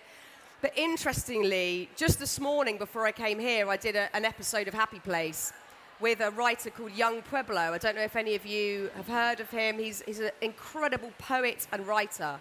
But 0.60 0.76
interestingly, 0.76 1.88
just 1.96 2.18
this 2.18 2.40
morning 2.40 2.80
before 2.80 3.06
I 3.06 3.12
came 3.12 3.38
here, 3.38 3.70
I 3.70 3.78
did 3.78 3.96
a, 3.96 4.16
an 4.16 4.26
episode 4.26 4.68
of 4.68 4.74
Happy 4.74 4.98
Place 4.98 5.54
with 6.00 6.20
a 6.20 6.32
writer 6.32 6.72
called 6.72 6.94
Young 6.94 7.22
Pueblo. 7.22 7.74
I 7.74 7.78
don't 7.78 7.96
know 7.96 8.02
if 8.02 8.16
any 8.16 8.34
of 8.34 8.44
you 8.44 8.90
have 8.96 9.08
heard 9.08 9.40
of 9.40 9.52
him. 9.52 9.78
He's, 9.78 10.02
he's 10.08 10.20
an 10.20 10.32
incredible 10.42 11.12
poet 11.20 11.68
and 11.72 11.86
writer. 11.86 12.40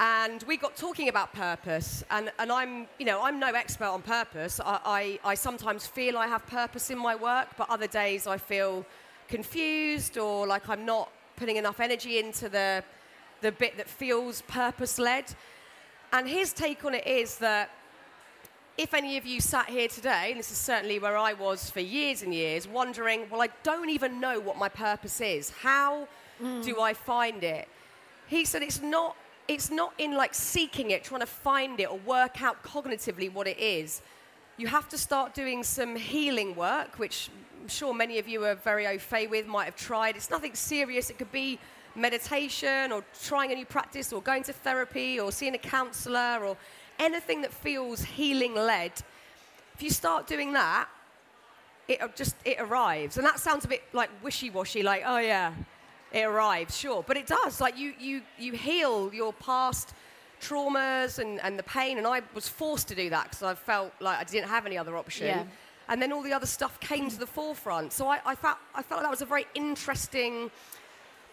and 0.00 0.42
we 0.42 0.58
got 0.58 0.76
talking 0.76 1.08
about 1.08 1.32
purpose. 1.32 2.04
And, 2.10 2.30
and 2.38 2.52
I'm, 2.52 2.86
you 2.98 3.06
know, 3.06 3.22
I'm 3.22 3.38
no 3.38 3.48
expert 3.48 3.88
on 3.88 4.02
purpose. 4.02 4.60
I, 4.60 5.18
I, 5.24 5.30
I 5.30 5.34
sometimes 5.34 5.86
feel 5.86 6.18
I 6.18 6.26
have 6.26 6.46
purpose 6.46 6.90
in 6.90 6.98
my 6.98 7.16
work, 7.16 7.48
but 7.56 7.70
other 7.70 7.86
days 7.86 8.26
I 8.26 8.36
feel 8.36 8.84
confused 9.28 10.18
or 10.18 10.46
like 10.46 10.68
I'm 10.68 10.84
not 10.84 11.10
putting 11.36 11.56
enough 11.56 11.80
energy 11.80 12.18
into 12.18 12.50
the, 12.50 12.84
the 13.40 13.52
bit 13.52 13.78
that 13.78 13.88
feels 13.88 14.42
purpose 14.42 14.98
led. 14.98 15.24
And 16.12 16.28
his 16.28 16.52
take 16.52 16.84
on 16.84 16.94
it 16.94 17.06
is 17.06 17.38
that 17.38 17.70
if 18.76 18.94
any 18.94 19.16
of 19.16 19.26
you 19.26 19.40
sat 19.40 19.68
here 19.68 19.88
today, 19.88 20.30
and 20.30 20.38
this 20.38 20.50
is 20.50 20.56
certainly 20.56 20.98
where 20.98 21.16
I 21.16 21.34
was 21.34 21.70
for 21.70 21.80
years 21.80 22.22
and 22.22 22.32
years, 22.32 22.66
wondering, 22.66 23.26
well, 23.30 23.42
I 23.42 23.48
don't 23.62 23.90
even 23.90 24.20
know 24.20 24.40
what 24.40 24.56
my 24.56 24.68
purpose 24.68 25.20
is. 25.20 25.50
How 25.50 26.08
mm. 26.42 26.64
do 26.64 26.80
I 26.80 26.94
find 26.94 27.44
it? 27.44 27.68
He 28.26 28.44
said 28.44 28.62
it's 28.62 28.80
not, 28.80 29.16
it's 29.48 29.70
not 29.70 29.92
in 29.98 30.16
like 30.16 30.34
seeking 30.34 30.92
it, 30.92 31.04
trying 31.04 31.20
to 31.20 31.26
find 31.26 31.78
it 31.78 31.90
or 31.90 31.98
work 31.98 32.42
out 32.42 32.62
cognitively 32.62 33.32
what 33.32 33.46
it 33.46 33.58
is. 33.58 34.02
You 34.56 34.66
have 34.68 34.88
to 34.90 34.98
start 34.98 35.34
doing 35.34 35.62
some 35.62 35.94
healing 35.96 36.56
work, 36.56 36.98
which 36.98 37.28
I'm 37.60 37.68
sure 37.68 37.92
many 37.92 38.18
of 38.18 38.28
you 38.28 38.44
are 38.44 38.54
very 38.54 38.86
au 38.86 38.98
fait 38.98 39.28
with, 39.28 39.46
might 39.46 39.64
have 39.64 39.76
tried. 39.76 40.16
It's 40.16 40.30
nothing 40.30 40.54
serious. 40.54 41.10
It 41.10 41.18
could 41.18 41.32
be 41.32 41.58
meditation 42.00 42.92
or 42.92 43.04
trying 43.22 43.52
a 43.52 43.54
new 43.54 43.66
practice 43.66 44.12
or 44.12 44.20
going 44.22 44.42
to 44.44 44.52
therapy 44.52 45.20
or 45.20 45.30
seeing 45.30 45.54
a 45.54 45.58
counselor 45.58 46.38
or 46.44 46.56
anything 46.98 47.42
that 47.42 47.52
feels 47.52 48.02
healing 48.02 48.54
led, 48.54 48.92
if 49.74 49.82
you 49.82 49.90
start 49.90 50.26
doing 50.26 50.52
that, 50.54 50.88
it 51.88 52.00
just 52.16 52.36
it 52.44 52.58
arrives. 52.60 53.16
And 53.16 53.26
that 53.26 53.40
sounds 53.40 53.64
a 53.64 53.68
bit 53.68 53.82
like 53.92 54.10
wishy-washy, 54.22 54.82
like, 54.82 55.02
oh 55.04 55.18
yeah, 55.18 55.52
it 56.12 56.22
arrives, 56.22 56.76
sure. 56.76 57.04
But 57.06 57.16
it 57.16 57.26
does. 57.26 57.60
Like 57.60 57.76
you 57.78 57.94
you 57.98 58.22
you 58.38 58.52
heal 58.52 59.12
your 59.12 59.32
past 59.32 59.94
traumas 60.40 61.18
and, 61.18 61.40
and 61.40 61.58
the 61.58 61.62
pain. 61.62 61.98
And 61.98 62.06
I 62.06 62.22
was 62.34 62.48
forced 62.48 62.88
to 62.88 62.94
do 62.94 63.10
that 63.10 63.24
because 63.24 63.42
I 63.42 63.54
felt 63.54 63.92
like 64.00 64.18
I 64.18 64.24
didn't 64.24 64.48
have 64.48 64.66
any 64.66 64.78
other 64.78 64.96
option. 64.96 65.26
Yeah. 65.26 65.44
And 65.88 66.00
then 66.00 66.12
all 66.12 66.22
the 66.22 66.32
other 66.32 66.46
stuff 66.46 66.78
came 66.80 67.10
to 67.10 67.18
the 67.18 67.26
forefront. 67.26 67.92
So 67.92 68.06
I, 68.06 68.20
I, 68.24 68.34
felt, 68.36 68.58
I 68.74 68.82
felt 68.82 68.98
like 68.98 69.06
that 69.06 69.10
was 69.10 69.22
a 69.22 69.26
very 69.26 69.46
interesting 69.54 70.50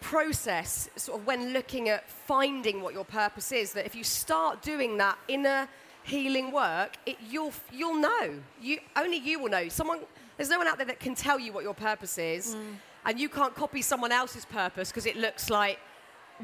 process, 0.00 0.88
sort 0.96 1.20
of 1.20 1.26
when 1.26 1.52
looking 1.52 1.88
at 1.88 2.08
finding 2.08 2.80
what 2.82 2.94
your 2.94 3.04
purpose 3.04 3.52
is, 3.52 3.72
that 3.72 3.86
if 3.86 3.94
you 3.94 4.04
start 4.04 4.62
doing 4.62 4.98
that 4.98 5.18
inner 5.28 5.68
healing 6.02 6.50
work, 6.50 6.96
it, 7.06 7.16
you'll, 7.30 7.52
you'll 7.72 8.00
know. 8.00 8.40
You, 8.60 8.78
only 8.96 9.18
you 9.18 9.40
will 9.40 9.50
know. 9.50 9.68
Someone, 9.68 10.00
there's 10.36 10.48
no 10.48 10.58
one 10.58 10.66
out 10.66 10.76
there 10.76 10.86
that 10.86 11.00
can 11.00 11.14
tell 11.14 11.38
you 11.38 11.52
what 11.52 11.64
your 11.64 11.74
purpose 11.74 12.18
is, 12.18 12.54
mm. 12.54 12.76
and 13.04 13.20
you 13.20 13.28
can't 13.28 13.54
copy 13.54 13.82
someone 13.82 14.12
else's 14.12 14.44
purpose 14.44 14.90
because 14.90 15.06
it 15.06 15.16
looks 15.16 15.50
like 15.50 15.78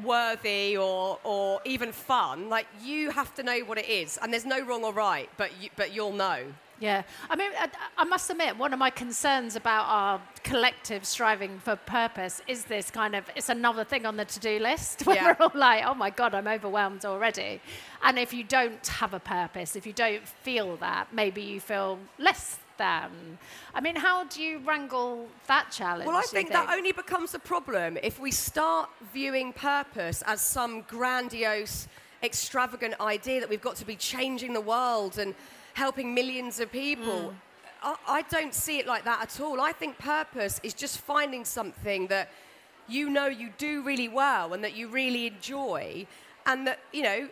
worthy 0.03 0.77
or, 0.77 1.19
or 1.23 1.61
even 1.65 1.91
fun. 1.91 2.49
Like, 2.49 2.67
you 2.83 3.11
have 3.11 3.33
to 3.35 3.43
know 3.43 3.59
what 3.59 3.77
it 3.77 3.89
is, 3.89 4.17
and 4.21 4.31
there's 4.31 4.45
no 4.45 4.63
wrong 4.65 4.83
or 4.83 4.93
right, 4.93 5.29
but, 5.37 5.51
you, 5.61 5.69
but 5.75 5.93
you'll 5.93 6.13
know. 6.13 6.43
Yeah, 6.79 7.03
I 7.29 7.35
mean, 7.37 7.51
I, 7.57 7.69
I, 7.97 8.03
must 8.03 8.29
admit, 8.29 8.57
one 8.57 8.73
of 8.73 8.79
my 8.79 8.89
concerns 8.89 9.55
about 9.55 9.85
our 9.87 10.21
collective 10.43 11.05
striving 11.05 11.57
for 11.59 11.77
purpose 11.77 12.41
is 12.47 12.65
this 12.65 12.91
kind 12.91 13.15
of 13.15 13.29
it's 13.35 13.47
another 13.47 13.85
thing 13.85 14.05
on 14.05 14.17
the 14.17 14.25
to 14.25 14.39
do 14.39 14.59
list 14.59 15.01
where 15.05 15.15
yeah. 15.15 15.35
we're 15.39 15.45
all 15.45 15.51
like, 15.53 15.85
oh 15.85 15.93
my 15.93 16.09
God, 16.09 16.35
I'm 16.35 16.47
overwhelmed 16.47 17.05
already. 17.05 17.61
And 18.03 18.19
if 18.19 18.33
you 18.33 18.43
don't 18.43 18.85
have 18.87 19.13
a 19.13 19.19
purpose, 19.19 19.77
if 19.77 19.85
you 19.85 19.93
don't 19.93 20.27
feel 20.27 20.75
that, 20.77 21.13
maybe 21.13 21.41
you 21.41 21.61
feel 21.61 21.97
less 22.19 22.59
than. 22.77 23.37
I 23.73 23.79
mean, 23.79 23.95
how 23.95 24.25
do 24.25 24.43
you 24.43 24.59
wrangle 24.59 25.27
that 25.47 25.71
challenge? 25.71 26.07
Well, 26.07 26.17
I 26.17 26.21
think, 26.21 26.49
think 26.49 26.51
that 26.51 26.75
only 26.75 26.91
becomes 26.91 27.33
a 27.33 27.39
problem 27.39 27.97
if 28.03 28.19
we 28.19 28.31
start 28.31 28.89
viewing 29.13 29.53
purpose 29.53 30.23
as 30.25 30.41
some 30.41 30.81
grandiose, 30.81 31.87
extravagant 32.21 32.99
idea 32.99 33.39
that 33.39 33.49
we've 33.49 33.61
got 33.61 33.77
to 33.77 33.85
be 33.85 33.95
changing 33.95 34.51
the 34.53 34.61
world 34.61 35.17
and 35.17 35.35
helping 35.75 36.13
millions 36.13 36.59
of 36.59 36.71
people. 36.71 37.19
Mm. 37.29 37.33
I, 37.83 37.95
I 38.07 38.21
don't 38.23 38.53
see 38.53 38.79
it 38.79 38.87
like 38.87 39.03
that 39.05 39.21
at 39.21 39.39
all. 39.39 39.61
I 39.61 39.71
think 39.71 39.97
purpose 39.99 40.59
is 40.63 40.73
just 40.73 40.97
finding 40.99 41.45
something 41.45 42.07
that 42.07 42.29
you 42.87 43.09
know 43.09 43.27
you 43.27 43.51
do 43.57 43.83
really 43.83 44.07
well 44.07 44.53
and 44.53 44.63
that 44.63 44.75
you 44.75 44.87
really 44.87 45.27
enjoy, 45.27 46.07
and 46.45 46.65
that, 46.67 46.79
you 46.91 47.03
know, 47.03 47.29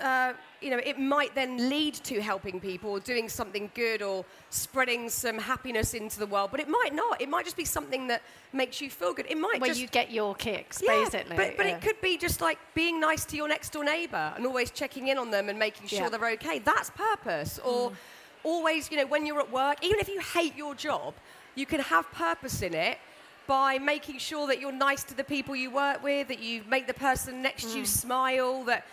uh, 0.00 0.32
you 0.60 0.70
know, 0.70 0.80
it 0.84 0.98
might 0.98 1.34
then 1.34 1.68
lead 1.68 1.94
to 1.94 2.20
helping 2.20 2.58
people 2.60 2.90
or 2.90 3.00
doing 3.00 3.28
something 3.28 3.70
good 3.74 4.02
or 4.02 4.24
spreading 4.50 5.08
some 5.08 5.38
happiness 5.38 5.94
into 5.94 6.18
the 6.18 6.26
world, 6.26 6.50
but 6.50 6.60
it 6.60 6.68
might 6.68 6.94
not. 6.94 7.20
It 7.20 7.28
might 7.28 7.44
just 7.44 7.56
be 7.56 7.64
something 7.64 8.08
that 8.08 8.22
makes 8.52 8.80
you 8.80 8.90
feel 8.90 9.14
good. 9.14 9.26
It 9.28 9.38
might 9.38 9.60
where 9.60 9.68
just, 9.68 9.80
you 9.80 9.86
get 9.88 10.10
your 10.10 10.34
kicks, 10.34 10.82
yeah, 10.82 11.04
basically. 11.04 11.36
But, 11.36 11.56
but 11.56 11.66
yeah. 11.66 11.76
it 11.76 11.82
could 11.82 12.00
be 12.00 12.16
just 12.16 12.40
like 12.40 12.58
being 12.74 13.00
nice 13.00 13.24
to 13.26 13.36
your 13.36 13.48
next 13.48 13.72
door 13.72 13.84
neighbour 13.84 14.32
and 14.36 14.46
always 14.46 14.70
checking 14.70 15.08
in 15.08 15.18
on 15.18 15.30
them 15.30 15.48
and 15.48 15.58
making 15.58 15.86
sure 15.86 16.00
yeah. 16.00 16.08
they're 16.08 16.30
okay. 16.30 16.58
That's 16.58 16.90
purpose. 16.90 17.58
Or 17.60 17.90
mm. 17.90 17.94
always, 18.42 18.90
you 18.90 18.96
know, 18.96 19.06
when 19.06 19.26
you're 19.26 19.40
at 19.40 19.52
work, 19.52 19.84
even 19.84 20.00
if 20.00 20.08
you 20.08 20.20
hate 20.20 20.56
your 20.56 20.74
job, 20.74 21.14
you 21.54 21.66
can 21.66 21.80
have 21.80 22.10
purpose 22.12 22.62
in 22.62 22.74
it 22.74 22.98
by 23.46 23.78
making 23.78 24.18
sure 24.18 24.46
that 24.46 24.60
you're 24.60 24.72
nice 24.72 25.02
to 25.04 25.14
the 25.14 25.24
people 25.24 25.56
you 25.56 25.70
work 25.70 26.02
with, 26.02 26.28
that 26.28 26.40
you 26.40 26.62
make 26.68 26.86
the 26.86 26.94
person 26.94 27.42
next 27.42 27.66
mm. 27.66 27.72
to 27.72 27.78
you 27.78 27.84
mm. 27.84 27.86
smile, 27.86 28.64
that 28.64 28.84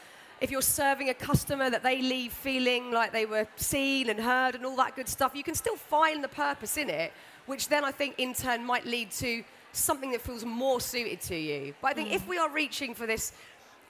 if 0.42 0.52
you're 0.52 0.62
serving 0.62 1.10
a 1.10 1.14
customer 1.14 1.70
that 1.70 1.84
they 1.84 2.02
leave 2.02 2.34
feeling 2.34 2.92
like 2.92 3.12
they 3.12 3.26
were 3.26 3.48
seen 3.56 4.10
and 4.10 4.20
heard 4.20 4.56
and 4.56 4.66
all 4.66 4.76
that 4.76 4.96
good 4.96 5.08
stuff, 5.08 5.34
you 5.36 5.44
can 5.44 5.56
still 5.56 5.76
find 5.76 6.24
the 6.24 6.28
purpose 6.28 6.78
in 6.78 6.90
it, 6.90 7.14
which 7.46 7.70
then 7.70 7.86
I 7.86 7.92
think 7.92 8.16
in 8.18 8.34
turn 8.34 8.66
might 8.66 8.86
lead 8.86 9.12
to 9.12 9.44
something 9.72 10.12
that 10.12 10.22
feels 10.22 10.46
more 10.46 10.80
suited 10.82 11.22
to 11.22 11.36
you. 11.36 11.74
But 11.82 11.92
I 11.92 11.94
think 11.94 12.10
mm. 12.10 12.16
if 12.16 12.28
we 12.28 12.38
are 12.38 12.50
reaching 12.50 12.94
for 12.94 13.06
this 13.06 13.34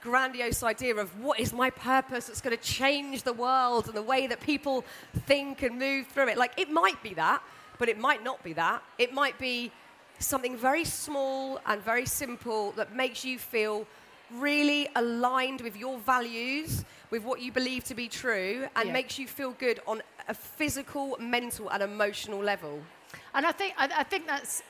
grandiose 0.02 0.62
idea 0.62 0.94
of 0.94 1.20
what 1.20 1.40
is 1.40 1.52
my 1.52 1.70
purpose 1.70 2.26
that's 2.26 2.40
going 2.40 2.56
to 2.56 2.62
change 2.62 3.22
the 3.22 3.32
world 3.32 3.86
and 3.86 3.94
the 3.94 4.02
way 4.02 4.26
that 4.26 4.40
people 4.40 4.84
think 5.26 5.62
and 5.62 5.78
move 5.78 6.06
through 6.06 6.28
it, 6.28 6.38
like 6.38 6.52
it 6.56 6.70
might 6.70 7.02
be 7.02 7.14
that, 7.14 7.42
but 7.78 7.88
it 7.88 7.98
might 7.98 8.22
not 8.22 8.42
be 8.44 8.52
that. 8.52 8.82
It 8.98 9.12
might 9.12 9.38
be 9.38 9.72
something 10.18 10.56
very 10.56 10.84
small 10.84 11.60
and 11.66 11.82
very 11.82 12.06
simple 12.06 12.72
that 12.72 12.94
makes 12.94 13.24
you 13.24 13.38
feel 13.38 13.86
really 14.34 14.88
aligned 14.96 15.60
with 15.60 15.76
your 15.76 15.98
values, 15.98 16.84
with 17.10 17.24
what 17.24 17.40
you 17.40 17.52
believe 17.52 17.84
to 17.84 17.94
be 17.94 18.08
true, 18.08 18.66
and 18.76 18.88
yeah. 18.88 18.92
makes 18.92 19.18
you 19.18 19.26
feel 19.26 19.52
good 19.52 19.80
on 19.86 20.02
a 20.28 20.34
physical, 20.34 21.16
mental, 21.20 21.70
and 21.70 21.82
emotional 21.82 22.40
level. 22.40 22.80
And 23.34 23.46
I 23.46 23.52
think 23.52 23.74
I, 23.78 23.88
I 23.98 24.02
think 24.02 24.26
that's 24.26 24.62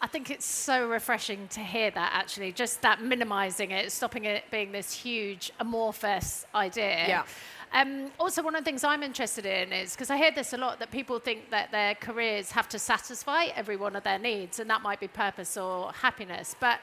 I 0.00 0.06
think 0.06 0.30
it's 0.30 0.44
so 0.44 0.86
refreshing 0.88 1.48
to 1.48 1.60
hear 1.60 1.90
that 1.90 2.12
actually, 2.12 2.52
just 2.52 2.82
that 2.82 3.00
minimizing 3.00 3.70
it, 3.70 3.90
stopping 3.90 4.26
it 4.26 4.44
being 4.50 4.70
this 4.70 4.92
huge 4.92 5.50
amorphous 5.60 6.46
idea. 6.54 7.08
Yeah. 7.08 7.24
Um, 7.72 8.12
also, 8.20 8.42
one 8.42 8.54
of 8.54 8.62
the 8.62 8.64
things 8.66 8.84
I'm 8.84 9.02
interested 9.02 9.46
in 9.46 9.72
is 9.72 9.94
because 9.94 10.10
I 10.10 10.16
hear 10.16 10.30
this 10.30 10.52
a 10.52 10.58
lot 10.58 10.78
that 10.78 10.90
people 10.90 11.18
think 11.18 11.50
that 11.50 11.72
their 11.72 11.94
careers 11.96 12.52
have 12.52 12.68
to 12.68 12.78
satisfy 12.78 13.46
every 13.56 13.76
one 13.76 13.96
of 13.96 14.04
their 14.04 14.18
needs, 14.18 14.60
and 14.60 14.70
that 14.70 14.82
might 14.82 15.00
be 15.00 15.08
purpose 15.08 15.56
or 15.56 15.90
happiness. 15.92 16.54
But 16.60 16.80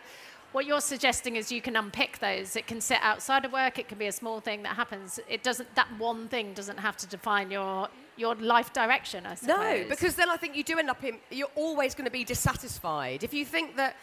what 0.51 0.65
you're 0.65 0.81
suggesting 0.81 1.35
is 1.35 1.51
you 1.51 1.61
can 1.61 1.75
unpick 1.75 2.19
those. 2.19 2.55
It 2.55 2.67
can 2.67 2.81
sit 2.81 2.99
outside 3.01 3.45
of 3.45 3.53
work. 3.53 3.79
It 3.79 3.87
can 3.87 3.97
be 3.97 4.07
a 4.07 4.11
small 4.11 4.39
thing 4.39 4.63
that 4.63 4.75
happens. 4.75 5.19
It 5.29 5.43
doesn't. 5.43 5.73
That 5.75 5.87
one 5.97 6.27
thing 6.27 6.53
doesn't 6.53 6.77
have 6.79 6.97
to 6.97 7.07
define 7.07 7.51
your 7.51 7.87
your 8.17 8.35
life 8.35 8.73
direction. 8.73 9.25
I 9.25 9.35
suppose. 9.35 9.57
No, 9.57 9.85
because 9.89 10.15
then 10.15 10.29
I 10.29 10.37
think 10.37 10.55
you 10.55 10.63
do 10.63 10.77
end 10.77 10.89
up 10.89 11.03
in. 11.03 11.17
You're 11.29 11.55
always 11.55 11.95
going 11.95 12.05
to 12.05 12.11
be 12.11 12.23
dissatisfied 12.23 13.23
if 13.23 13.33
you 13.33 13.45
think 13.45 13.75
that. 13.77 13.95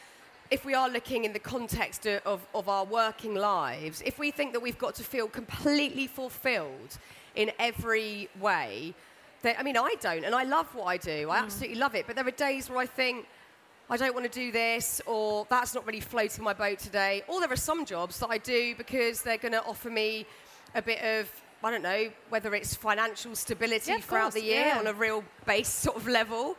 If 0.50 0.64
we 0.64 0.72
are 0.72 0.88
looking 0.88 1.26
in 1.26 1.34
the 1.34 1.38
context 1.38 2.06
of, 2.06 2.40
of 2.54 2.70
our 2.70 2.86
working 2.86 3.34
lives, 3.34 4.02
if 4.06 4.18
we 4.18 4.30
think 4.30 4.54
that 4.54 4.60
we've 4.60 4.78
got 4.78 4.94
to 4.94 5.04
feel 5.04 5.28
completely 5.28 6.06
fulfilled 6.06 6.96
in 7.36 7.52
every 7.58 8.30
way, 8.40 8.94
that, 9.42 9.58
I 9.58 9.62
mean, 9.62 9.76
I 9.76 9.94
don't, 10.00 10.24
and 10.24 10.34
I 10.34 10.44
love 10.44 10.74
what 10.74 10.84
I 10.84 10.96
do. 10.96 11.30
I 11.30 11.38
mm. 11.38 11.42
absolutely 11.42 11.78
love 11.78 11.94
it. 11.94 12.06
But 12.06 12.16
there 12.16 12.26
are 12.26 12.30
days 12.30 12.70
where 12.70 12.78
I 12.78 12.86
think, 12.86 13.26
I 13.90 13.96
don't 13.96 14.14
want 14.14 14.30
to 14.30 14.38
do 14.38 14.52
this, 14.52 15.00
or 15.06 15.46
that's 15.48 15.74
not 15.74 15.86
really 15.86 16.00
floating 16.00 16.44
my 16.44 16.52
boat 16.52 16.78
today. 16.78 17.22
Or 17.26 17.40
there 17.40 17.50
are 17.50 17.56
some 17.56 17.86
jobs 17.86 18.18
that 18.20 18.28
I 18.28 18.38
do 18.38 18.74
because 18.74 19.22
they're 19.22 19.38
going 19.38 19.52
to 19.52 19.64
offer 19.64 19.88
me 19.88 20.26
a 20.74 20.82
bit 20.82 21.02
of, 21.02 21.30
I 21.64 21.70
don't 21.70 21.82
know, 21.82 22.10
whether 22.28 22.54
it's 22.54 22.74
financial 22.74 23.34
stability 23.34 23.92
yeah, 23.92 24.00
throughout 24.00 24.22
course, 24.32 24.34
the 24.34 24.42
year 24.42 24.66
yeah. 24.66 24.78
on 24.78 24.86
a 24.86 24.92
real 24.92 25.24
base 25.46 25.68
sort 25.86 25.96
of 25.96 26.06
level. 26.06 26.56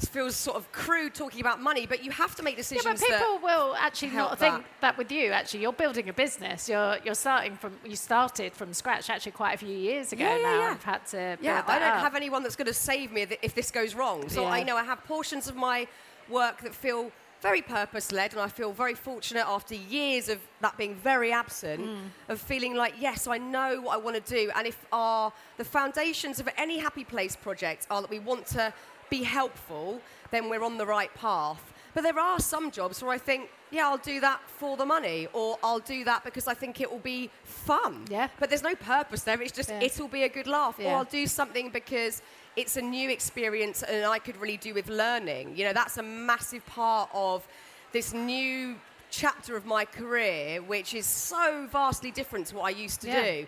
It 0.00 0.08
feels 0.08 0.34
sort 0.34 0.56
of 0.56 0.72
crude 0.72 1.14
talking 1.14 1.40
about 1.40 1.60
money, 1.60 1.86
but 1.86 2.02
you 2.02 2.10
have 2.10 2.34
to 2.34 2.42
make 2.42 2.56
decisions. 2.56 3.00
Yeah, 3.00 3.06
but 3.08 3.18
people 3.18 3.38
will 3.38 3.76
actually 3.76 4.10
not 4.10 4.36
think 4.36 4.64
that. 4.80 4.98
with 4.98 5.12
you. 5.12 5.30
Actually, 5.30 5.60
you're 5.60 5.72
building 5.72 6.08
a 6.08 6.12
business. 6.12 6.68
You're 6.68 6.96
you're 7.04 7.14
starting 7.14 7.56
from 7.56 7.74
you 7.84 7.94
started 7.94 8.52
from 8.54 8.72
scratch. 8.72 9.10
Actually, 9.10 9.32
quite 9.32 9.54
a 9.54 9.58
few 9.58 9.76
years 9.76 10.12
ago 10.12 10.24
yeah, 10.24 10.42
now. 10.42 10.58
Yeah. 10.60 10.70
I've 10.70 10.82
had 10.82 11.06
to. 11.08 11.38
Yeah, 11.40 11.62
I 11.68 11.78
don't 11.78 11.88
up. 11.88 12.00
have 12.00 12.16
anyone 12.16 12.42
that's 12.42 12.56
going 12.56 12.66
to 12.66 12.74
save 12.74 13.12
me 13.12 13.26
if 13.42 13.54
this 13.54 13.70
goes 13.70 13.94
wrong. 13.94 14.28
So 14.28 14.46
I 14.46 14.64
know 14.64 14.76
I 14.76 14.82
have 14.82 15.04
portions 15.04 15.46
of 15.46 15.54
my 15.54 15.86
work 16.28 16.62
that 16.62 16.74
feel 16.74 17.10
very 17.42 17.60
purpose 17.60 18.12
led, 18.12 18.32
and 18.32 18.40
I 18.40 18.48
feel 18.48 18.72
very 18.72 18.94
fortunate 18.94 19.44
after 19.46 19.74
years 19.74 20.28
of 20.28 20.38
that 20.60 20.76
being 20.78 20.94
very 20.94 21.32
absent, 21.32 21.84
mm. 21.84 21.98
of 22.28 22.40
feeling 22.40 22.76
like, 22.76 22.94
yes, 23.00 23.26
I 23.26 23.38
know 23.38 23.80
what 23.80 23.94
I 23.94 23.96
want 23.96 24.24
to 24.24 24.34
do. 24.34 24.50
And 24.54 24.66
if 24.66 24.86
our, 24.92 25.32
the 25.56 25.64
foundations 25.64 26.38
of 26.38 26.48
any 26.56 26.78
Happy 26.78 27.02
Place 27.02 27.34
project 27.34 27.88
are 27.90 28.00
that 28.00 28.10
we 28.10 28.20
want 28.20 28.46
to 28.48 28.72
be 29.10 29.24
helpful, 29.24 30.00
then 30.30 30.48
we're 30.48 30.62
on 30.62 30.78
the 30.78 30.86
right 30.86 31.12
path. 31.14 31.72
But 31.94 32.04
there 32.04 32.18
are 32.18 32.38
some 32.38 32.70
jobs 32.70 33.02
where 33.02 33.12
I 33.12 33.18
think, 33.18 33.50
yeah, 33.70 33.86
I'll 33.88 33.98
do 33.98 34.20
that 34.20 34.40
for 34.46 34.76
the 34.76 34.86
money, 34.86 35.28
or 35.32 35.58
I'll 35.62 35.80
do 35.80 36.04
that 36.04 36.24
because 36.24 36.46
I 36.46 36.54
think 36.54 36.80
it 36.80 36.90
will 36.90 37.00
be 37.00 37.28
fun. 37.44 38.04
Yeah. 38.08 38.28
But 38.38 38.48
there's 38.48 38.62
no 38.62 38.74
purpose 38.74 39.22
there. 39.24 39.42
It's 39.42 39.52
just 39.52 39.68
Yeah. 39.68 39.82
it'll 39.82 40.08
be 40.08 40.22
a 40.22 40.28
good 40.28 40.46
laugh, 40.46 40.76
Yeah. 40.78 40.92
or 40.92 40.96
I'll 40.98 41.04
do 41.04 41.26
something 41.26 41.70
because 41.70 42.22
it's 42.56 42.76
a 42.76 42.82
new 42.82 43.10
experience 43.10 43.82
and 43.82 44.04
I 44.04 44.18
could 44.18 44.36
really 44.40 44.56
do 44.56 44.74
with 44.74 44.88
learning. 44.88 45.56
You 45.56 45.64
know, 45.66 45.72
that's 45.72 45.96
a 45.98 46.02
massive 46.02 46.64
part 46.66 47.08
of 47.14 47.46
this 47.92 48.12
new 48.12 48.76
chapter 49.10 49.56
of 49.56 49.66
my 49.66 49.84
career, 49.84 50.60
which 50.62 50.94
is 50.94 51.06
so 51.06 51.66
vastly 51.70 52.10
different 52.10 52.46
to 52.48 52.56
what 52.56 52.64
I 52.64 52.70
used 52.70 53.00
to 53.02 53.08
Yeah. 53.08 53.22
do. 53.22 53.46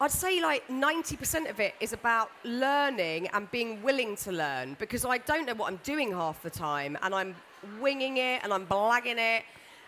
I'd 0.00 0.10
say 0.10 0.40
like 0.42 0.66
90% 0.68 1.48
of 1.48 1.60
it 1.60 1.74
is 1.80 1.92
about 1.92 2.30
learning 2.42 3.28
and 3.32 3.50
being 3.50 3.80
willing 3.82 4.16
to 4.16 4.32
learn 4.32 4.76
because 4.78 5.04
I 5.04 5.18
don't 5.18 5.46
know 5.46 5.54
what 5.54 5.70
I'm 5.70 5.80
doing 5.84 6.10
half 6.12 6.42
the 6.42 6.50
time 6.50 6.98
and 7.02 7.14
I'm 7.14 7.34
winging 7.80 8.16
it 8.16 8.42
and 8.42 8.52
I'm 8.52 8.66
blagging 8.66 9.18
it 9.18 9.44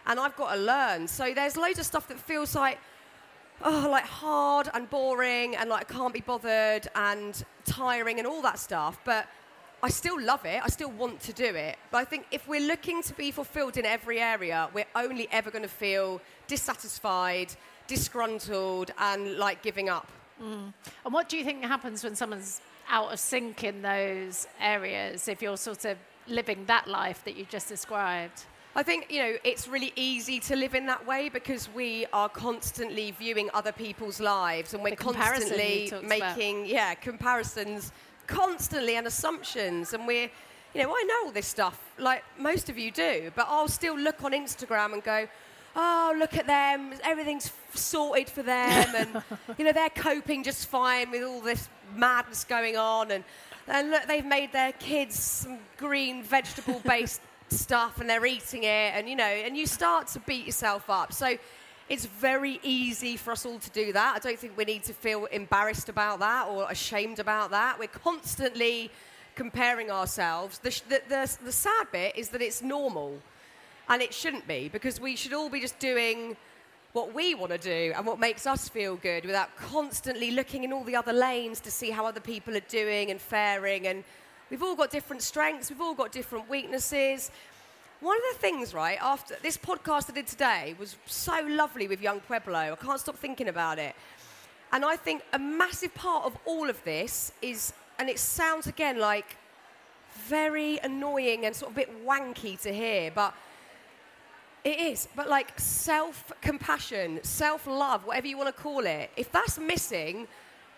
and 0.07 0.21
I've 0.21 0.37
got 0.37 0.55
to 0.55 0.61
learn. 0.61 1.09
So 1.09 1.35
there's 1.35 1.57
loads 1.57 1.79
of 1.81 1.87
stuff 1.87 2.07
that 2.09 2.19
feels 2.19 2.55
like, 2.55 2.79
oh, 3.63 3.89
like 3.91 4.05
hard 4.05 4.69
and 4.75 4.89
boring 4.91 5.57
and 5.57 5.71
like 5.71 5.91
I 5.91 5.95
can't 5.95 6.15
be 6.15 6.21
bothered 6.21 6.89
and 6.95 7.43
tiring 7.65 8.19
and 8.19 8.27
all 8.27 8.43
that 8.43 8.59
stuff. 8.59 8.99
But 9.05 9.27
I 9.83 9.91
still 9.91 10.21
love 10.21 10.45
it. 10.45 10.61
I 10.63 10.69
still 10.69 10.91
want 10.91 11.21
to 11.21 11.33
do 11.33 11.45
it. 11.45 11.77
But 11.91 11.99
I 11.99 12.05
think 12.05 12.27
if 12.31 12.49
we're 12.49 12.67
looking 12.67 13.03
to 13.03 13.15
be 13.15 13.31
fulfilled 13.31 13.77
in 13.77 13.85
every 13.85 14.21
area, 14.21 14.69
we're 14.73 14.87
only 14.95 15.29
ever 15.31 15.51
going 15.51 15.63
to 15.63 15.69
feel 15.69 16.21
dissatisfied, 16.47 17.55
disgruntled, 17.87 18.91
and 18.99 19.37
like 19.37 19.63
giving 19.63 19.89
up. 19.89 20.11
Mm. 20.43 20.73
And 21.05 21.15
what 21.15 21.29
do 21.29 21.37
you 21.37 21.45
think 21.45 21.63
happens 21.65 22.03
when 22.03 22.15
someone's 22.15 22.61
out 22.89 23.13
of 23.13 23.19
sync 23.19 23.65
in 23.65 23.83
those 23.83 24.47
areas 24.61 25.29
if 25.29 25.43
you're 25.43 25.57
sort 25.57 25.85
of 25.85 25.99
living 26.29 26.65
that 26.67 26.89
life 26.89 27.23
that 27.25 27.37
you 27.37 27.47
just 27.49 27.69
described? 27.69 28.45
I 28.77 28.83
think, 28.83 29.11
you 29.11 29.23
know, 29.23 29.37
it's 29.43 29.67
really 29.67 29.91
easy 29.97 30.39
to 30.41 30.55
live 30.55 30.75
in 30.75 30.85
that 30.85 31.07
way 31.07 31.31
because 31.31 31.67
we 31.75 32.05
are 32.13 32.29
constantly 32.29 33.11
viewing 33.13 33.49
other 33.55 33.73
people's 33.73 34.21
lives 34.21 34.75
and 34.75 34.83
we're 34.83 34.95
constantly 34.95 35.89
talked 35.89 36.05
about. 36.05 36.37
making, 36.37 36.67
yeah, 36.67 36.93
comparisons 36.93 37.91
constantly 38.27 38.97
and 38.97 39.07
assumptions. 39.07 39.95
And 39.95 40.07
we're, 40.07 40.29
you 40.75 40.83
know, 40.83 40.91
I 40.91 41.03
know 41.05 41.27
all 41.27 41.33
this 41.33 41.47
stuff, 41.47 41.81
like 41.99 42.23
most 42.39 42.69
of 42.69 42.77
you 42.77 42.91
do, 42.91 43.33
but 43.35 43.47
I'll 43.49 43.67
still 43.67 43.99
look 43.99 44.23
on 44.23 44.33
Instagram 44.33 44.93
and 44.93 45.03
go, 45.03 45.27
oh, 45.75 46.15
look 46.19 46.37
at 46.37 46.47
them, 46.47 46.93
everything's 47.03 47.47
f- 47.47 47.77
sorted 47.77 48.29
for 48.29 48.43
them. 48.43 48.95
And, 48.95 49.23
you 49.57 49.65
know, 49.65 49.73
they're 49.73 49.89
coping 49.89 50.45
just 50.45 50.67
fine 50.67 51.11
with 51.11 51.23
all 51.23 51.41
this 51.41 51.71
madness 51.95 52.45
going 52.45 52.77
on. 52.77 53.11
And, 53.11 53.25
and 53.69 53.91
look, 53.91 54.07
they've 54.07 54.25
made 54.25 54.53
their 54.53 54.73
kids 54.73 55.19
some 55.19 55.61
green 55.79 56.23
vegetable 56.23 56.83
based 56.85 57.23
stuff 57.49 58.01
and 58.01 58.09
they're 58.09 58.27
eating 58.27 58.65
it. 58.65 58.95
And, 58.95 59.09
you 59.09 59.17
know, 59.17 59.25
and 59.25 59.57
you 59.57 59.67
start 59.67 60.09
to 60.09 60.21
beat 60.21 60.47
yourself 60.47 60.89
up. 60.91 61.13
So 61.13 61.37
it's 61.89 62.07
very 62.07 62.59
easy 62.63 63.17
for 63.17 63.33
us 63.33 63.47
all 63.47 63.59
to 63.59 63.71
do 63.71 63.93
that. 63.93 64.17
I 64.17 64.19
don't 64.19 64.39
think 64.39 64.57
we 64.57 64.65
need 64.65 64.83
to 64.85 64.93
feel 64.93 65.27
embarrassed 65.27 65.89
about 65.89 66.19
that 66.21 66.49
or 66.49 66.71
ashamed 66.71 67.19
about 67.19 67.51
that. 67.51 67.79
We're 67.79 67.87
constantly 67.87 68.91
comparing 69.37 69.91
ourselves. 69.91 70.59
The, 70.59 70.71
the, 70.89 71.03
the, 71.09 71.37
the 71.45 71.53
sad 71.53 71.87
bit 71.93 72.17
is 72.17 72.31
that 72.31 72.43
it's 72.43 72.63
normal. 72.63 73.21
And 73.89 74.03
it 74.03 74.13
shouldn't 74.13 74.49
be 74.49 74.69
because 74.69 75.01
we 75.01 75.15
should 75.15 75.33
all 75.33 75.49
be 75.49 75.61
just 75.61 75.79
doing 75.79 76.37
what 76.93 77.15
we 77.15 77.35
want 77.35 77.53
to 77.53 77.59
do 77.59 77.93
and 77.95 78.07
what 78.07 78.19
makes 78.19 78.47
us 78.47 78.69
feel 78.69 78.97
good 78.97 79.25
without 79.25 79.55
constantly 79.57 80.31
looking 80.31 80.65
in 80.65 80.73
all 80.73 80.83
the 80.83 80.97
other 80.97 81.13
lanes 81.13 81.61
to 81.61 81.71
see 81.71 81.91
how 81.91 82.07
other 82.07 82.21
people 82.21 82.57
are 82.57 82.69
doing 82.69 83.11
and 83.11 83.21
faring. 83.21 83.87
And 83.87 84.03
we've 84.51 84.63
all 84.63 84.77
got 84.77 84.91
different 84.91 85.23
strengths, 85.23 85.71
we've 85.71 85.81
all 85.81 85.95
got 85.95 86.13
different 86.13 86.49
weaknesses. 86.49 87.31
One 88.01 88.17
of 88.17 88.23
the 88.35 88.39
things, 88.39 88.75
right, 88.75 88.99
after 89.01 89.37
this 89.43 89.57
podcast 89.57 90.11
I 90.11 90.15
did 90.15 90.27
today 90.27 90.75
was 90.79 90.97
so 91.07 91.41
lovely 91.49 91.89
with 91.89 92.03
Young 92.03 92.21
Pueblo. 92.21 92.73
I 92.73 92.77
can't 92.77 93.01
stop 93.01 93.17
thinking 93.17 93.49
about 93.49 93.79
it. 93.79 93.95
And 94.73 94.85
I 94.85 94.97
think 94.97 95.23
a 95.33 95.39
massive 95.39 95.95
part 95.95 96.25
of 96.27 96.37
all 96.45 96.69
of 96.69 96.83
this 96.85 97.33
is, 97.41 97.73
and 97.99 98.11
it 98.11 98.19
sounds 98.19 98.67
again 98.67 98.99
like 98.99 99.37
very 100.27 100.79
annoying 100.83 101.47
and 101.47 101.55
sort 101.55 101.71
of 101.71 101.77
a 101.79 101.81
bit 101.81 102.07
wanky 102.07 102.61
to 102.63 102.73
hear, 102.73 103.11
but 103.15 103.35
it 104.65 104.79
is. 104.79 105.09
But 105.15 105.29
like 105.29 105.59
self 105.59 106.33
compassion, 106.41 107.21
self 107.23 107.67
love, 107.67 108.05
whatever 108.05 108.27
you 108.27 108.37
want 108.37 108.55
to 108.55 108.63
call 108.63 108.85
it, 108.85 109.11
if 109.17 109.31
that's 109.33 109.59
missing, 109.59 110.27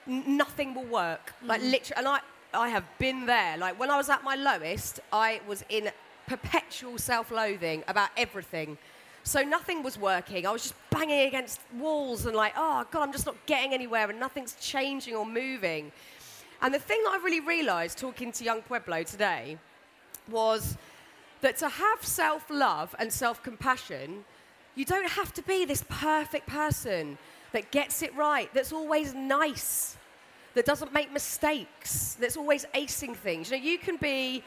nothing 0.07 0.75
will 0.75 0.85
work. 0.85 1.33
Like 1.43 1.61
mm-hmm. 1.61 1.71
literally, 1.71 1.99
and 1.99 2.09
I, 2.09 2.21
I 2.55 2.69
have 2.69 2.85
been 2.99 3.27
there. 3.27 3.57
Like 3.57 3.79
when 3.79 3.91
I 3.91 3.97
was 3.97 4.09
at 4.09 4.25
my 4.25 4.35
lowest, 4.35 5.01
I 5.13 5.41
was 5.47 5.65
in 5.69 5.91
perpetual 6.27 6.99
self 6.99 7.31
loathing 7.31 7.85
about 7.89 8.11
everything. 8.17 8.79
So 9.25 9.43
nothing 9.43 9.83
was 9.83 9.99
working. 9.99 10.47
I 10.47 10.53
was 10.53 10.63
just 10.63 10.75
banging 10.91 11.27
against 11.27 11.61
walls 11.77 12.25
and 12.25 12.35
like, 12.35 12.55
oh 12.57 12.87
God, 12.91 13.03
I'm 13.03 13.13
just 13.13 13.27
not 13.27 13.37
getting 13.47 13.75
anywhere 13.75 14.09
and 14.09 14.19
nothing's 14.19 14.55
changing 14.55 15.15
or 15.15 15.27
moving. 15.27 15.93
And 16.63 16.73
the 16.73 16.79
thing 16.79 17.03
that 17.05 17.11
I 17.11 17.17
really 17.23 17.41
realized 17.41 17.99
talking 17.99 18.33
to 18.33 18.45
Young 18.45 18.63
Pueblo 18.63 19.03
today 19.03 19.59
was 20.31 20.79
that 21.43 21.59
to 21.59 21.69
have 21.69 22.05
self 22.05 22.49
love 22.51 22.95
and 22.99 23.13
self 23.13 23.43
compassion, 23.43 24.25
you 24.75 24.87
don't 24.87 25.11
have 25.11 25.35
to 25.35 25.43
be 25.43 25.67
this 25.67 25.85
perfect 25.89 26.47
person 26.47 27.19
that 27.53 27.71
gets 27.71 28.01
it 28.03 28.15
right, 28.17 28.49
that's 28.55 28.73
always 28.73 29.13
nice, 29.13 29.98
that 30.59 30.67
doesn't 30.67 30.93
make 30.93 31.13
mistakes, 31.13 32.17
that's 32.19 32.37
always 32.37 32.67
acing 32.75 33.15
things. 33.15 33.49
You 33.49 33.57
know, 33.57 33.63
you 33.63 33.79
can 33.79 33.97
be, 33.97 34.43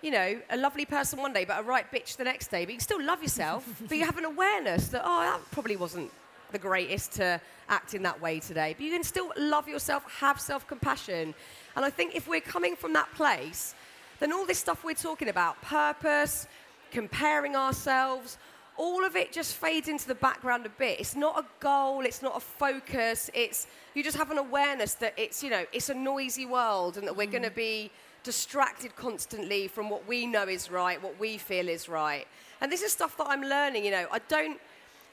you 0.00 0.10
know, 0.10 0.40
a 0.48 0.56
lovely 0.56 0.86
person 0.86 1.18
one 1.18 1.34
day, 1.34 1.44
but 1.44 1.60
a 1.60 1.62
right 1.62 1.84
bitch 1.92 2.16
the 2.16 2.24
next 2.24 2.46
day, 2.46 2.64
but 2.64 2.72
you 2.72 2.80
still 2.80 3.04
love 3.04 3.20
yourself, 3.20 3.68
but 3.86 3.98
you 3.98 4.06
have 4.06 4.16
an 4.16 4.24
awareness 4.24 4.88
that, 4.88 5.02
oh, 5.04 5.20
that 5.20 5.38
probably 5.50 5.76
wasn't 5.76 6.10
the 6.52 6.58
greatest 6.58 7.12
to 7.12 7.38
act 7.68 7.92
in 7.92 8.02
that 8.04 8.18
way 8.18 8.40
today. 8.40 8.74
But 8.78 8.86
you 8.86 8.90
can 8.90 9.04
still 9.04 9.30
love 9.36 9.68
yourself, 9.68 10.10
have 10.20 10.40
self 10.40 10.66
compassion. 10.66 11.34
And 11.76 11.84
I 11.84 11.90
think 11.90 12.14
if 12.14 12.26
we're 12.26 12.40
coming 12.40 12.74
from 12.74 12.94
that 12.94 13.12
place, 13.14 13.74
then 14.20 14.32
all 14.32 14.46
this 14.46 14.58
stuff 14.58 14.84
we're 14.84 14.94
talking 14.94 15.28
about, 15.28 15.60
purpose, 15.60 16.46
comparing 16.92 17.54
ourselves, 17.56 18.38
all 18.78 19.04
of 19.04 19.16
it 19.16 19.32
just 19.32 19.54
fades 19.54 19.88
into 19.88 20.06
the 20.06 20.14
background 20.14 20.66
a 20.66 20.70
bit. 20.70 21.00
It's 21.00 21.16
not 21.16 21.38
a 21.38 21.44
goal, 21.60 22.02
it's 22.04 22.22
not 22.22 22.36
a 22.36 22.40
focus, 22.40 23.30
it's 23.34 23.66
you 23.94 24.02
just 24.02 24.16
have 24.16 24.30
an 24.30 24.38
awareness 24.38 24.94
that 24.94 25.14
it's, 25.16 25.42
you 25.42 25.50
know, 25.50 25.64
it's 25.72 25.88
a 25.88 25.94
noisy 25.94 26.46
world 26.46 26.98
and 26.98 27.06
that 27.06 27.16
we're 27.16 27.26
going 27.26 27.42
to 27.42 27.50
mm. 27.50 27.56
be 27.56 27.90
distracted 28.22 28.94
constantly 28.96 29.68
from 29.68 29.88
what 29.88 30.06
we 30.06 30.26
know 30.26 30.48
is 30.48 30.70
right, 30.70 31.02
what 31.02 31.18
we 31.18 31.38
feel 31.38 31.68
is 31.68 31.88
right. 31.88 32.26
And 32.60 32.70
this 32.70 32.82
is 32.82 32.92
stuff 32.92 33.16
that 33.18 33.26
I'm 33.28 33.42
learning, 33.42 33.84
you 33.84 33.90
know. 33.90 34.06
I 34.10 34.18
don't 34.28 34.60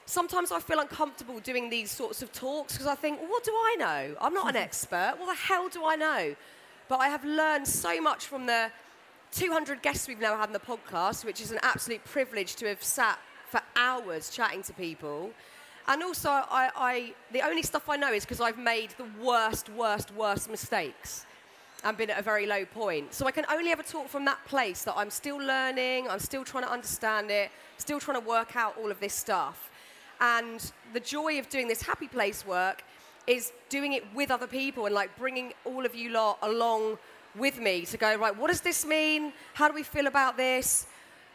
sometimes 0.06 0.52
I 0.52 0.60
feel 0.60 0.80
uncomfortable 0.80 1.40
doing 1.40 1.70
these 1.70 1.90
sorts 1.90 2.22
of 2.22 2.32
talks 2.32 2.74
because 2.74 2.86
I 2.86 2.94
think, 2.94 3.20
well, 3.20 3.30
what 3.30 3.44
do 3.44 3.52
I 3.52 3.76
know? 3.78 4.16
I'm 4.20 4.34
not 4.34 4.50
an 4.50 4.56
expert. 4.68 5.14
What 5.18 5.26
the 5.26 5.34
hell 5.34 5.68
do 5.68 5.84
I 5.84 5.96
know? 5.96 6.34
But 6.88 6.96
I 6.96 7.08
have 7.08 7.24
learned 7.24 7.66
so 7.66 8.00
much 8.00 8.26
from 8.26 8.46
the 8.46 8.70
200 9.32 9.82
guests 9.82 10.06
we've 10.06 10.20
now 10.20 10.36
had 10.36 10.48
in 10.48 10.52
the 10.52 10.60
podcast, 10.60 11.24
which 11.24 11.40
is 11.40 11.50
an 11.50 11.58
absolute 11.62 12.04
privilege 12.04 12.56
to 12.56 12.66
have 12.66 12.82
sat 12.82 13.18
for 13.54 13.62
hours 13.76 14.30
chatting 14.30 14.64
to 14.64 14.72
people. 14.72 15.30
And 15.86 16.02
also, 16.02 16.28
I, 16.28 16.70
I, 16.74 17.14
the 17.32 17.42
only 17.42 17.62
stuff 17.62 17.88
I 17.88 17.96
know 17.96 18.12
is 18.12 18.24
because 18.24 18.40
I've 18.40 18.58
made 18.58 18.90
the 18.98 19.06
worst, 19.22 19.68
worst, 19.70 20.12
worst 20.14 20.50
mistakes 20.50 21.24
and 21.84 21.96
been 21.96 22.10
at 22.10 22.18
a 22.18 22.22
very 22.22 22.46
low 22.46 22.64
point. 22.64 23.14
So 23.14 23.26
I 23.26 23.30
can 23.30 23.44
only 23.48 23.70
ever 23.70 23.84
talk 23.84 24.08
from 24.08 24.24
that 24.24 24.44
place 24.46 24.82
that 24.82 24.94
I'm 24.96 25.10
still 25.10 25.36
learning, 25.36 26.08
I'm 26.08 26.18
still 26.18 26.42
trying 26.42 26.64
to 26.64 26.72
understand 26.72 27.30
it, 27.30 27.52
still 27.76 28.00
trying 28.00 28.20
to 28.20 28.26
work 28.26 28.56
out 28.56 28.76
all 28.76 28.90
of 28.90 28.98
this 28.98 29.14
stuff. 29.14 29.70
And 30.20 30.72
the 30.92 31.00
joy 31.00 31.38
of 31.38 31.48
doing 31.48 31.68
this 31.68 31.82
happy 31.82 32.08
place 32.08 32.44
work 32.44 32.82
is 33.28 33.52
doing 33.68 33.92
it 33.92 34.02
with 34.16 34.32
other 34.32 34.48
people 34.48 34.86
and 34.86 34.94
like 34.94 35.16
bringing 35.16 35.52
all 35.64 35.86
of 35.86 35.94
you 35.94 36.10
lot 36.10 36.38
along 36.42 36.98
with 37.36 37.60
me 37.60 37.84
to 37.86 37.96
go, 37.96 38.16
right, 38.16 38.36
what 38.36 38.48
does 38.48 38.62
this 38.62 38.84
mean? 38.84 39.32
How 39.52 39.68
do 39.68 39.74
we 39.74 39.84
feel 39.84 40.08
about 40.08 40.36
this? 40.36 40.88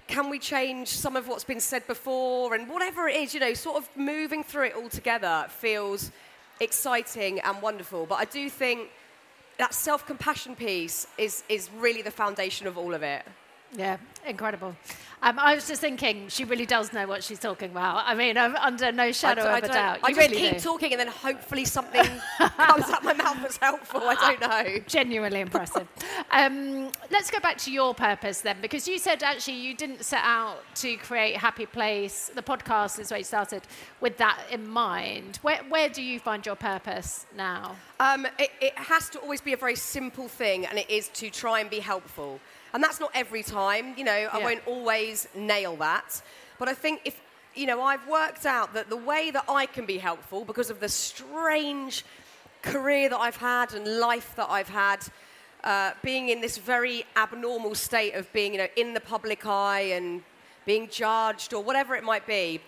Can 0.09 0.31
we 0.31 0.39
change 0.39 0.87
some 0.87 1.15
of 1.15 1.27
what's 1.27 1.43
been 1.43 1.59
said 1.59 1.85
before? 1.85 2.55
And 2.55 2.67
whatever 2.67 3.07
it 3.07 3.15
is, 3.15 3.35
you 3.35 3.39
know, 3.39 3.53
sort 3.53 3.77
of 3.77 3.87
moving 3.95 4.43
through 4.43 4.65
it 4.65 4.73
all 4.75 4.89
together 4.89 5.45
feels 5.49 6.11
exciting 6.59 7.39
and 7.41 7.61
wonderful. 7.61 8.07
But 8.07 8.15
I 8.15 8.25
do 8.25 8.49
think 8.49 8.89
that 9.59 9.71
self 9.71 10.07
compassion 10.07 10.55
piece 10.55 11.05
is, 11.19 11.43
is 11.47 11.69
really 11.77 12.01
the 12.01 12.09
foundation 12.09 12.65
of 12.65 12.75
all 12.75 12.95
of 12.95 13.03
it. 13.03 13.23
Yeah, 13.71 13.97
incredible. 14.25 14.75
Um, 15.21 15.37
I 15.37 15.53
was 15.53 15.67
just 15.67 15.81
thinking, 15.81 16.29
she 16.29 16.45
really 16.45 16.65
does 16.65 16.93
know 16.93 17.05
what 17.05 17.23
she's 17.23 17.39
talking 17.39 17.71
about. 17.71 18.03
I 18.05 18.15
mean, 18.15 18.37
I'm 18.37 18.55
under 18.55 18.89
no 18.93 19.11
shadow 19.11 19.41
I, 19.43 19.57
of 19.57 19.63
a 19.65 19.67
doubt. 19.67 19.99
I 20.01 20.09
You 20.09 20.15
just 20.15 20.29
really 20.29 20.41
keep 20.41 20.53
do. 20.53 20.59
talking 20.61 20.91
and 20.93 20.99
then 20.99 21.07
hopefully 21.09 21.65
something 21.65 22.05
comes 22.37 22.89
out 22.89 23.03
my 23.03 23.13
mouth 23.13 23.37
that's 23.41 23.57
helpful. 23.57 24.01
I 24.03 24.15
don't 24.15 24.39
know. 24.39 24.79
Genuinely 24.87 25.41
impressive. 25.41 25.87
um, 26.31 26.89
let's 27.11 27.29
go 27.29 27.39
back 27.41 27.57
to 27.59 27.71
your 27.71 27.93
purpose 27.93 28.39
then, 28.41 28.57
because 28.61 28.87
you 28.87 28.97
said 28.97 29.21
actually 29.21 29.57
you 29.57 29.75
didn't 29.75 30.05
set 30.05 30.21
out 30.23 30.59
to 30.75 30.95
create 30.97 31.35
Happy 31.35 31.65
Place. 31.65 32.31
The 32.33 32.41
podcast 32.43 32.97
is 32.99 33.11
where 33.11 33.17
you 33.17 33.25
started 33.25 33.63
with 33.99 34.17
that 34.17 34.39
in 34.49 34.69
mind. 34.69 35.39
Where, 35.41 35.59
where 35.67 35.89
do 35.89 36.01
you 36.01 36.19
find 36.19 36.45
your 36.45 36.55
purpose 36.55 37.25
now? 37.35 37.75
Um, 37.99 38.25
it, 38.37 38.51
it 38.61 38.73
has 38.77 39.09
to 39.09 39.19
always 39.19 39.41
be 39.41 39.51
a 39.51 39.57
very 39.57 39.75
simple 39.75 40.29
thing, 40.29 40.65
and 40.65 40.77
it 40.79 40.89
is 40.89 41.09
to 41.09 41.29
try 41.29 41.59
and 41.59 41.69
be 41.69 41.79
helpful. 41.79 42.39
And 42.73 42.83
that's 42.83 42.99
not 42.99 43.11
every 43.13 43.43
time, 43.43 43.93
you 43.97 44.03
know, 44.03 44.11
I 44.31 44.37
Yeah. 44.37 44.43
won't 44.43 44.67
always 44.67 45.27
nail 45.33 45.75
that. 45.77 46.21
But 46.57 46.67
I 46.69 46.73
think 46.73 47.01
if, 47.05 47.19
you 47.55 47.65
know, 47.65 47.81
I've 47.81 48.07
worked 48.07 48.45
out 48.45 48.73
that 48.73 48.89
the 48.89 48.97
way 48.97 49.31
that 49.31 49.45
I 49.49 49.65
can 49.65 49.85
be 49.85 49.97
helpful 49.97 50.45
because 50.45 50.69
of 50.69 50.79
the 50.79 50.89
strange 50.89 52.05
career 52.61 53.09
that 53.09 53.17
I've 53.19 53.37
had 53.37 53.73
and 53.73 53.99
life 53.99 54.35
that 54.35 54.49
I've 54.49 54.69
had, 54.69 54.99
uh, 55.63 55.91
being 56.03 56.29
in 56.29 56.41
this 56.41 56.57
very 56.57 57.05
abnormal 57.15 57.75
state 57.75 58.13
of 58.13 58.31
being, 58.33 58.53
you 58.53 58.59
know, 58.59 58.67
in 58.75 58.93
the 58.93 59.01
public 59.01 59.45
eye 59.45 59.91
and 59.97 60.23
being 60.65 60.87
judged 60.89 61.53
or 61.53 61.63
whatever 61.63 61.95
it 61.95 62.03
might 62.03 62.25
be, 62.27 62.61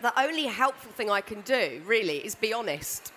the 0.00 0.18
only 0.20 0.44
helpful 0.46 0.90
thing 0.92 1.08
I 1.10 1.20
can 1.20 1.40
do, 1.42 1.80
really, 1.86 2.18
is 2.18 2.34
be 2.34 2.52
honest. 2.52 3.12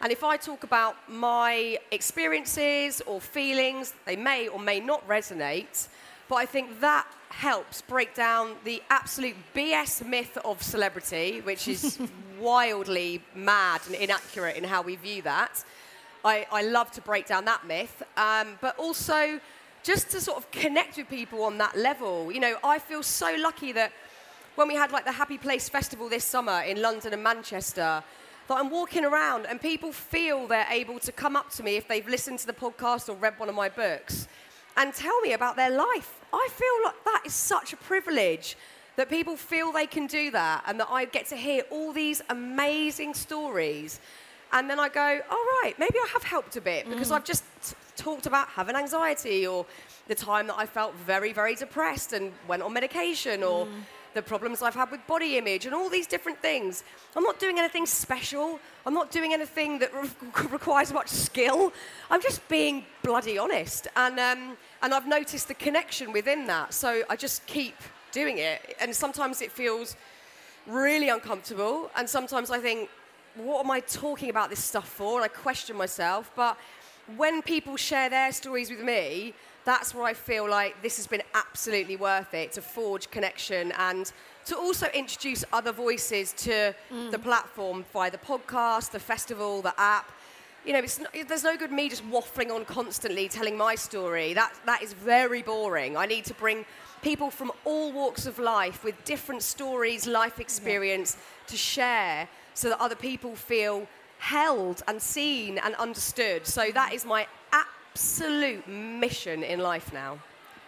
And 0.00 0.12
if 0.12 0.22
I 0.22 0.36
talk 0.36 0.62
about 0.62 0.96
my 1.08 1.78
experiences 1.90 3.02
or 3.04 3.20
feelings, 3.20 3.94
they 4.06 4.14
may 4.14 4.46
or 4.46 4.60
may 4.60 4.78
not 4.78 5.06
resonate, 5.08 5.88
but 6.28 6.36
I 6.36 6.46
think 6.46 6.80
that 6.80 7.06
helps 7.30 7.82
break 7.82 8.14
down 8.14 8.54
the 8.64 8.80
absolute 8.90 9.34
BS 9.54 10.06
myth 10.06 10.38
of 10.44 10.62
celebrity, 10.62 11.40
which 11.40 11.66
is 11.66 11.98
wildly 12.40 13.22
mad 13.34 13.80
and 13.86 13.96
inaccurate 13.96 14.56
in 14.56 14.64
how 14.64 14.82
we 14.82 14.94
view 14.94 15.22
that. 15.22 15.64
I, 16.24 16.46
I 16.52 16.62
love 16.62 16.90
to 16.92 17.00
break 17.00 17.26
down 17.26 17.44
that 17.46 17.66
myth, 17.66 18.02
um, 18.16 18.56
but 18.60 18.78
also 18.78 19.40
just 19.82 20.10
to 20.10 20.20
sort 20.20 20.38
of 20.38 20.50
connect 20.50 20.96
with 20.96 21.08
people 21.08 21.42
on 21.42 21.58
that 21.58 21.76
level. 21.76 22.30
You 22.30 22.40
know, 22.40 22.56
I 22.62 22.78
feel 22.78 23.02
so 23.02 23.34
lucky 23.38 23.72
that 23.72 23.92
when 24.54 24.68
we 24.68 24.74
had 24.74 24.92
like 24.92 25.04
the 25.04 25.12
Happy 25.12 25.38
Place 25.38 25.68
Festival 25.68 26.08
this 26.08 26.24
summer 26.24 26.60
in 26.62 26.82
London 26.82 27.12
and 27.12 27.22
Manchester, 27.22 28.02
that 28.48 28.56
I'm 28.56 28.70
walking 28.70 29.04
around 29.04 29.46
and 29.46 29.60
people 29.60 29.92
feel 29.92 30.46
they're 30.46 30.66
able 30.70 30.98
to 31.00 31.12
come 31.12 31.36
up 31.36 31.50
to 31.52 31.62
me 31.62 31.76
if 31.76 31.86
they've 31.86 32.08
listened 32.08 32.38
to 32.40 32.46
the 32.46 32.52
podcast 32.52 33.08
or 33.08 33.14
read 33.14 33.38
one 33.38 33.48
of 33.48 33.54
my 33.54 33.68
books 33.68 34.26
and 34.76 34.92
tell 34.94 35.20
me 35.20 35.32
about 35.32 35.56
their 35.56 35.70
life. 35.70 36.20
I 36.32 36.48
feel 36.50 36.84
like 36.84 37.04
that 37.04 37.22
is 37.26 37.34
such 37.34 37.72
a 37.72 37.76
privilege 37.76 38.56
that 38.96 39.08
people 39.08 39.36
feel 39.36 39.70
they 39.70 39.86
can 39.86 40.06
do 40.06 40.30
that 40.30 40.64
and 40.66 40.80
that 40.80 40.88
I 40.90 41.04
get 41.04 41.26
to 41.26 41.36
hear 41.36 41.62
all 41.70 41.92
these 41.92 42.22
amazing 42.30 43.14
stories. 43.14 44.00
And 44.52 44.68
then 44.68 44.80
I 44.80 44.88
go, 44.88 45.20
all 45.30 45.44
right, 45.62 45.74
maybe 45.78 45.98
I 45.98 46.08
have 46.12 46.22
helped 46.22 46.56
a 46.56 46.60
bit 46.60 46.88
because 46.88 47.10
mm. 47.10 47.16
I've 47.16 47.24
just 47.24 47.44
t- 47.62 47.76
talked 47.96 48.26
about 48.26 48.48
having 48.48 48.76
anxiety 48.76 49.46
or 49.46 49.66
the 50.08 50.14
time 50.14 50.46
that 50.46 50.56
I 50.58 50.64
felt 50.64 50.94
very, 50.94 51.32
very 51.34 51.54
depressed 51.54 52.14
and 52.14 52.32
went 52.48 52.62
on 52.62 52.72
medication 52.72 53.42
or 53.42 53.66
mm. 53.66 53.82
The 54.14 54.22
problems 54.22 54.62
I've 54.62 54.74
had 54.74 54.90
with 54.90 55.06
body 55.06 55.38
image 55.38 55.66
and 55.66 55.74
all 55.74 55.88
these 55.88 56.06
different 56.06 56.40
things. 56.40 56.84
I'm 57.16 57.22
not 57.22 57.38
doing 57.38 57.58
anything 57.58 57.86
special. 57.86 58.58
I'm 58.86 58.94
not 58.94 59.10
doing 59.10 59.32
anything 59.32 59.78
that 59.80 59.92
re- 59.94 60.08
requires 60.50 60.92
much 60.92 61.08
skill. 61.08 61.72
I'm 62.10 62.22
just 62.22 62.46
being 62.48 62.84
bloody 63.02 63.38
honest. 63.38 63.88
And, 63.96 64.18
um, 64.18 64.56
and 64.82 64.94
I've 64.94 65.06
noticed 65.06 65.48
the 65.48 65.54
connection 65.54 66.12
within 66.12 66.46
that. 66.46 66.74
So 66.74 67.02
I 67.08 67.16
just 67.16 67.46
keep 67.46 67.76
doing 68.12 68.38
it. 68.38 68.76
And 68.80 68.94
sometimes 68.94 69.42
it 69.42 69.52
feels 69.52 69.96
really 70.66 71.08
uncomfortable. 71.08 71.90
And 71.96 72.08
sometimes 72.08 72.50
I 72.50 72.58
think, 72.58 72.88
what 73.34 73.64
am 73.64 73.70
I 73.70 73.80
talking 73.80 74.30
about 74.30 74.50
this 74.50 74.62
stuff 74.62 74.88
for? 74.88 75.16
And 75.16 75.24
I 75.24 75.28
question 75.28 75.76
myself. 75.76 76.30
But 76.34 76.56
when 77.16 77.42
people 77.42 77.76
share 77.76 78.10
their 78.10 78.32
stories 78.32 78.70
with 78.70 78.80
me, 78.80 79.34
that's 79.68 79.94
where 79.94 80.04
I 80.04 80.14
feel 80.14 80.48
like 80.48 80.80
this 80.80 80.96
has 80.96 81.06
been 81.06 81.22
absolutely 81.34 81.96
worth 81.96 82.32
it 82.32 82.52
to 82.52 82.62
forge 82.62 83.10
connection 83.10 83.70
and 83.72 84.10
to 84.46 84.56
also 84.56 84.86
introduce 84.94 85.44
other 85.52 85.72
voices 85.72 86.32
to 86.32 86.74
mm. 86.90 87.10
the 87.10 87.18
platform 87.18 87.84
via 87.92 88.10
the 88.10 88.16
podcast, 88.16 88.92
the 88.92 88.98
festival, 88.98 89.60
the 89.60 89.78
app. 89.78 90.10
You 90.64 90.72
know, 90.72 90.78
it's 90.78 90.98
no, 90.98 91.06
there's 91.28 91.44
no 91.44 91.54
good 91.58 91.70
me 91.70 91.90
just 91.90 92.02
waffling 92.10 92.50
on 92.50 92.64
constantly 92.64 93.28
telling 93.28 93.58
my 93.58 93.74
story. 93.74 94.32
That, 94.32 94.54
that 94.64 94.82
is 94.82 94.94
very 94.94 95.42
boring. 95.42 95.98
I 95.98 96.06
need 96.06 96.24
to 96.24 96.34
bring 96.34 96.64
people 97.02 97.30
from 97.30 97.52
all 97.66 97.92
walks 97.92 98.24
of 98.24 98.38
life 98.38 98.82
with 98.82 98.94
different 99.04 99.42
stories, 99.42 100.06
life 100.06 100.40
experience 100.40 101.18
to 101.46 101.58
share 101.58 102.26
so 102.54 102.70
that 102.70 102.80
other 102.80 102.96
people 102.96 103.36
feel 103.36 103.86
held 104.18 104.82
and 104.88 105.00
seen 105.00 105.58
and 105.58 105.74
understood. 105.74 106.46
So 106.46 106.70
that 106.72 106.92
mm. 106.92 106.94
is 106.94 107.04
my 107.04 107.26
absolute 107.52 107.77
mission 108.66 109.42
in 109.42 109.60
life 109.60 109.92
now. 109.92 110.18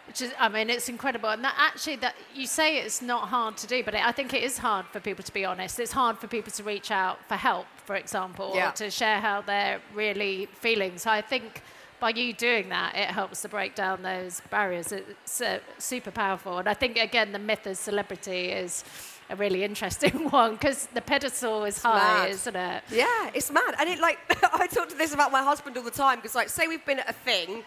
Which 0.07 0.23
is, 0.23 0.33
I 0.41 0.49
mean, 0.49 0.71
it's 0.71 0.89
incredible. 0.89 1.29
And 1.29 1.45
that 1.45 1.55
actually, 1.57 1.97
that 1.97 2.17
you 2.35 2.47
say 2.47 2.79
it's 2.79 3.01
not 3.01 3.29
hard 3.29 3.57
to 3.59 3.67
do, 3.69 3.85
but 3.85 3.95
I 3.95 4.11
think 4.11 4.35
it 4.35 4.43
is 4.43 4.59
hard 4.59 4.87
for 4.87 4.99
people 4.99 5.23
to 5.25 5.33
be 5.33 5.45
honest. 5.45 5.79
It's 5.79 5.93
hard 5.93 6.19
for 6.19 6.27
people 6.27 6.51
to 6.53 6.65
reach 6.65 6.91
out 6.91 7.19
for 7.29 7.37
help, 7.37 7.67
for 7.85 7.95
example, 7.95 8.53
Yeah. 8.55 8.71
or 8.71 8.73
to 8.73 8.91
share 8.91 9.21
how 9.21 9.41
they're 9.43 9.81
really 9.95 10.47
feeling. 10.47 10.99
So 10.99 11.11
I 11.11 11.23
think 11.23 11.63
by 12.01 12.11
you 12.11 12.33
doing 12.33 12.71
that, 12.71 12.97
it 12.97 13.09
helps 13.11 13.43
to 13.43 13.49
break 13.49 13.77
down 13.77 14.03
those 14.03 14.43
barriers. 14.51 14.91
It's 14.91 15.41
uh, 15.41 15.61
super 15.79 16.11
powerful. 16.11 16.59
And 16.59 16.69
I 16.69 16.75
think, 16.75 16.97
again, 16.99 17.31
the 17.31 17.39
myth 17.39 17.67
of 17.67 17.77
celebrity 17.77 18.49
is 18.51 18.83
a 19.31 19.37
really 19.37 19.65
interesting 19.65 20.31
one 20.31 20.53
because 20.55 20.87
the 20.95 21.01
pedestal 21.01 21.65
is 21.65 21.83
high, 21.83 22.25
mad. 22.25 22.31
isn't 22.31 22.57
it? 22.57 22.83
Yeah, 22.91 23.31
it's 23.35 23.51
mad. 23.51 23.75
And 23.79 23.89
it 23.89 24.01
like 24.01 24.19
I 24.53 24.67
talk 24.67 24.89
to 24.91 24.97
this 24.97 25.15
about 25.15 25.33
my 25.33 25.43
husband 25.43 25.77
all 25.77 25.83
the 25.83 25.91
time 25.91 26.17
because 26.19 26.35
like 26.35 26.49
say 26.49 26.67
we've 26.67 26.85
been 26.85 26.99
at 26.99 27.09
a 27.09 27.13
thing 27.13 27.63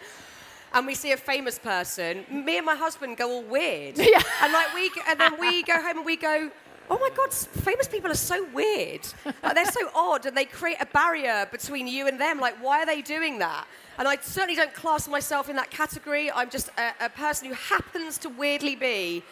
and 0.73 0.87
we 0.87 0.95
see 0.95 1.11
a 1.11 1.17
famous 1.17 1.59
person, 1.59 2.25
me 2.31 2.57
and 2.57 2.65
my 2.65 2.75
husband 2.75 3.17
go 3.17 3.29
all 3.29 3.43
weird. 3.43 3.97
Yeah. 3.99 4.21
And 4.41 4.53
like 4.53 4.73
we 4.73 4.91
and 5.09 5.19
then 5.19 5.39
we 5.39 5.63
go 5.63 5.73
home 5.81 5.97
and 5.97 6.05
we 6.05 6.17
go 6.17 6.51
Oh 6.89 6.99
my 6.99 7.09
God, 7.15 7.31
famous 7.31 7.87
people 7.87 8.11
are 8.11 8.13
so 8.15 8.45
weird. 8.53 9.07
Like, 9.41 9.55
they're 9.55 9.71
so 9.71 9.89
odd 9.95 10.25
and 10.25 10.35
they 10.35 10.43
create 10.43 10.77
a 10.81 10.85
barrier 10.85 11.47
between 11.49 11.87
you 11.87 12.07
and 12.07 12.19
them. 12.19 12.41
Like, 12.41 12.61
why 12.61 12.83
are 12.83 12.85
they 12.85 13.01
doing 13.01 13.39
that? 13.39 13.65
And 13.97 14.05
I 14.05 14.17
certainly 14.17 14.55
don't 14.55 14.73
class 14.73 15.07
myself 15.07 15.49
in 15.49 15.55
that 15.55 15.71
category. 15.71 16.29
I'm 16.29 16.49
just 16.49 16.69
a, 16.77 17.05
a 17.05 17.09
person 17.09 17.47
who 17.47 17.53
happens 17.53 18.17
to 18.19 18.29
weirdly 18.29 18.75
be 18.75 19.23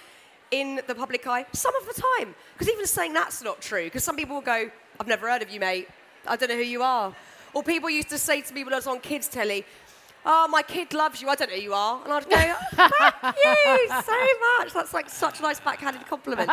in 0.51 0.81
the 0.87 0.95
public 0.95 1.25
eye 1.27 1.45
some 1.53 1.75
of 1.75 1.85
the 1.85 2.01
time. 2.19 2.35
Because 2.53 2.69
even 2.71 2.85
saying 2.85 3.13
that's 3.13 3.41
not 3.41 3.61
true, 3.61 3.85
because 3.85 4.03
some 4.03 4.15
people 4.15 4.35
will 4.35 4.41
go, 4.41 4.69
I've 4.99 5.07
never 5.07 5.29
heard 5.29 5.41
of 5.41 5.49
you, 5.49 5.59
mate. 5.59 5.87
I 6.27 6.35
don't 6.35 6.49
know 6.49 6.55
who 6.57 6.61
you 6.61 6.83
are. 6.83 7.15
Or 7.53 7.63
people 7.63 7.89
used 7.89 8.09
to 8.09 8.17
say 8.17 8.41
to 8.41 8.53
me 8.53 8.63
when 8.63 8.73
I 8.73 8.77
was 8.77 8.87
on 8.87 8.99
kids' 8.99 9.27
telly, 9.27 9.65
Oh, 10.23 10.47
my 10.47 10.61
kid 10.61 10.93
loves 10.93 11.19
you. 11.19 11.29
I 11.29 11.35
don't 11.35 11.49
know 11.49 11.55
who 11.55 11.61
you 11.63 11.73
are. 11.73 11.99
And 12.03 12.13
I'd 12.13 12.29
go, 12.29 12.55
Thank 12.75 13.79
you 13.79 13.87
so 13.89 14.59
much. 14.59 14.73
That's 14.73 14.93
like 14.93 15.09
such 15.09 15.39
a 15.39 15.41
nice 15.41 15.59
backhanded 15.59 16.05
compliment. 16.05 16.49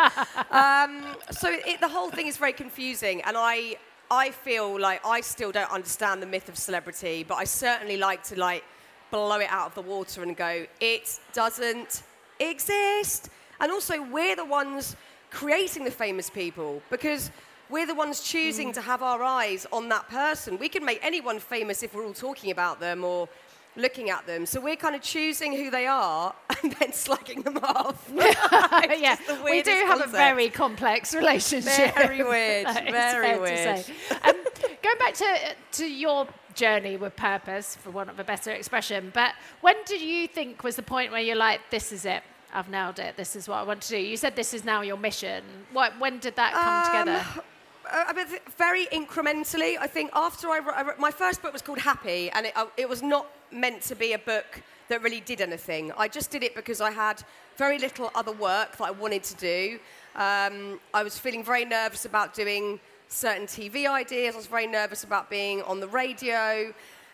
Um, 0.50 1.04
so 1.30 1.50
it, 1.50 1.78
the 1.80 1.88
whole 1.88 2.10
thing 2.10 2.28
is 2.28 2.38
very 2.38 2.54
confusing. 2.54 3.20
And 3.22 3.36
I, 3.36 3.76
I 4.10 4.30
feel 4.30 4.80
like 4.80 5.04
I 5.04 5.20
still 5.20 5.52
don't 5.52 5.70
understand 5.70 6.22
the 6.22 6.26
myth 6.26 6.48
of 6.48 6.56
celebrity, 6.56 7.24
but 7.28 7.34
I 7.34 7.44
certainly 7.44 7.98
like 7.98 8.22
to 8.24 8.38
like 8.38 8.64
blow 9.10 9.38
it 9.38 9.50
out 9.50 9.66
of 9.66 9.74
the 9.74 9.82
water 9.82 10.22
and 10.22 10.34
go, 10.34 10.64
it 10.80 11.18
doesn't 11.34 12.02
exist. 12.40 13.28
And 13.60 13.72
also, 13.72 14.02
we're 14.02 14.36
the 14.36 14.44
ones 14.44 14.96
creating 15.30 15.84
the 15.84 15.90
famous 15.90 16.30
people 16.30 16.82
because 16.90 17.30
we're 17.70 17.86
the 17.86 17.94
ones 17.94 18.20
choosing 18.20 18.72
to 18.72 18.80
have 18.80 19.02
our 19.02 19.22
eyes 19.22 19.66
on 19.72 19.88
that 19.90 20.08
person. 20.08 20.58
We 20.58 20.68
can 20.68 20.84
make 20.84 21.00
anyone 21.02 21.38
famous 21.38 21.82
if 21.82 21.94
we're 21.94 22.06
all 22.06 22.14
talking 22.14 22.50
about 22.50 22.80
them 22.80 23.04
or 23.04 23.28
looking 23.76 24.10
at 24.10 24.26
them. 24.26 24.46
So 24.46 24.60
we're 24.60 24.76
kind 24.76 24.94
of 24.96 25.02
choosing 25.02 25.54
who 25.54 25.70
they 25.70 25.86
are 25.86 26.34
and 26.62 26.72
then 26.72 26.90
slagging 26.90 27.44
them 27.44 27.58
off. 27.58 28.10
Yeah, 28.98 29.16
the 29.26 29.40
we 29.44 29.62
do 29.62 29.70
have 29.70 30.00
a 30.00 30.06
very 30.08 30.48
complex 30.48 31.14
relationship. 31.14 31.94
Very 31.94 32.24
weird, 32.24 32.66
very 32.90 33.38
weird. 33.38 33.84
Um, 34.24 34.34
going 34.82 34.98
back 34.98 35.14
to 35.14 35.54
to 35.72 35.86
your 35.86 36.26
journey 36.54 36.96
with 36.96 37.14
purpose, 37.14 37.76
for 37.76 37.90
want 37.90 38.10
of 38.10 38.18
a 38.18 38.24
better 38.24 38.50
expression, 38.50 39.10
but 39.14 39.34
when 39.60 39.76
did 39.86 40.00
you 40.00 40.26
think 40.26 40.64
was 40.64 40.74
the 40.74 40.82
point 40.82 41.12
where 41.12 41.20
you're 41.20 41.36
like, 41.36 41.60
"This 41.70 41.92
is 41.92 42.04
it. 42.04 42.22
I've 42.52 42.68
nailed 42.68 42.98
it. 42.98 43.16
This 43.16 43.36
is 43.36 43.48
what 43.48 43.56
I 43.56 43.62
want 43.62 43.82
to 43.82 43.88
do." 43.88 43.98
You 43.98 44.16
said 44.16 44.36
this 44.36 44.54
is 44.54 44.64
now 44.64 44.82
your 44.82 44.96
mission. 44.96 45.42
What? 45.72 45.98
When 45.98 46.18
did 46.18 46.36
that 46.36 46.52
come 46.52 46.84
together? 46.86 47.42
Uh, 47.90 48.04
I 48.08 48.12
mean, 48.12 48.26
very 48.56 48.86
incrementally. 48.86 49.76
I 49.78 49.86
think 49.86 50.10
after 50.14 50.48
I 50.48 50.58
wrote, 50.58 50.74
I 50.76 50.82
wrote 50.82 50.98
my 50.98 51.10
first 51.10 51.40
book 51.42 51.52
was 51.52 51.62
called 51.62 51.78
Happy, 51.78 52.30
and 52.30 52.46
it, 52.46 52.56
uh, 52.56 52.66
it 52.76 52.88
was 52.88 53.02
not 53.02 53.26
meant 53.50 53.82
to 53.82 53.94
be 53.94 54.12
a 54.12 54.18
book 54.18 54.62
that 54.88 55.02
really 55.02 55.20
did 55.20 55.40
anything. 55.40 55.92
I 55.96 56.08
just 56.08 56.30
did 56.30 56.42
it 56.42 56.54
because 56.54 56.80
I 56.80 56.90
had 56.90 57.22
very 57.56 57.78
little 57.78 58.10
other 58.14 58.32
work 58.32 58.76
that 58.76 58.84
I 58.84 58.90
wanted 58.90 59.22
to 59.24 59.34
do. 59.36 59.78
Um, 60.16 60.80
I 60.92 61.02
was 61.02 61.18
feeling 61.18 61.44
very 61.44 61.64
nervous 61.64 62.04
about 62.04 62.34
doing 62.34 62.80
certain 63.08 63.46
TV 63.46 63.86
ideas. 63.86 64.34
I 64.34 64.38
was 64.38 64.46
very 64.46 64.66
nervous 64.66 65.04
about 65.04 65.30
being 65.30 65.62
on 65.62 65.80
the 65.80 65.88
radio, 65.88 66.72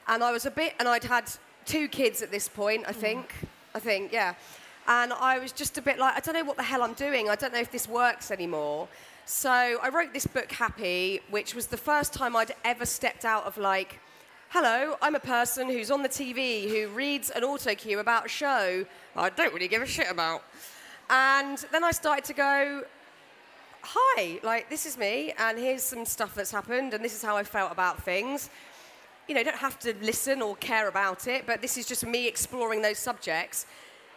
and 0.08 0.24
I 0.24 0.32
was 0.32 0.46
a 0.46 0.50
bit. 0.50 0.74
And 0.78 0.88
I'd 0.88 1.04
had 1.04 1.30
two 1.66 1.88
kids 1.88 2.22
at 2.22 2.30
this 2.30 2.48
point. 2.48 2.84
I 2.86 2.92
think. 2.92 3.32
I 3.76 3.80
think, 3.80 4.12
yeah. 4.12 4.34
And 4.86 5.12
I 5.12 5.38
was 5.38 5.52
just 5.52 5.78
a 5.78 5.82
bit 5.82 5.98
like, 5.98 6.16
I 6.16 6.20
don't 6.20 6.34
know 6.34 6.44
what 6.44 6.56
the 6.56 6.62
hell 6.62 6.82
I'm 6.82 6.94
doing. 6.94 7.28
I 7.30 7.36
don't 7.36 7.52
know 7.52 7.60
if 7.60 7.70
this 7.70 7.88
works 7.88 8.30
anymore. 8.30 8.88
So 9.24 9.50
I 9.50 9.88
wrote 9.88 10.12
this 10.12 10.26
book, 10.26 10.52
Happy, 10.52 11.20
which 11.30 11.54
was 11.54 11.68
the 11.68 11.78
first 11.78 12.12
time 12.12 12.36
I'd 12.36 12.54
ever 12.64 12.84
stepped 12.84 13.24
out 13.24 13.44
of 13.44 13.56
like, 13.56 13.98
hello, 14.50 14.96
I'm 15.00 15.14
a 15.14 15.20
person 15.20 15.68
who's 15.68 15.90
on 15.90 16.02
the 16.02 16.08
TV 16.08 16.68
who 16.68 16.88
reads 16.88 17.30
an 17.30 17.42
auto 17.42 17.74
cue 17.74 17.98
about 17.98 18.26
a 18.26 18.28
show 18.28 18.84
I 19.16 19.30
don't 19.30 19.54
really 19.54 19.68
give 19.68 19.82
a 19.82 19.86
shit 19.86 20.10
about. 20.10 20.44
And 21.08 21.58
then 21.72 21.84
I 21.84 21.90
started 21.90 22.24
to 22.26 22.34
go, 22.34 22.84
hi, 23.82 24.40
like 24.42 24.70
this 24.70 24.86
is 24.86 24.96
me, 24.98 25.32
and 25.38 25.58
here's 25.58 25.82
some 25.82 26.04
stuff 26.04 26.34
that's 26.34 26.50
happened, 26.50 26.94
and 26.94 27.04
this 27.04 27.14
is 27.14 27.22
how 27.22 27.36
I 27.36 27.44
felt 27.44 27.72
about 27.72 28.02
things. 28.02 28.50
You 29.28 29.34
know, 29.34 29.40
you 29.40 29.44
don't 29.44 29.56
have 29.56 29.78
to 29.80 29.94
listen 30.02 30.42
or 30.42 30.56
care 30.56 30.88
about 30.88 31.26
it, 31.26 31.46
but 31.46 31.62
this 31.62 31.76
is 31.76 31.86
just 31.86 32.04
me 32.04 32.28
exploring 32.28 32.82
those 32.82 32.98
subjects. 32.98 33.66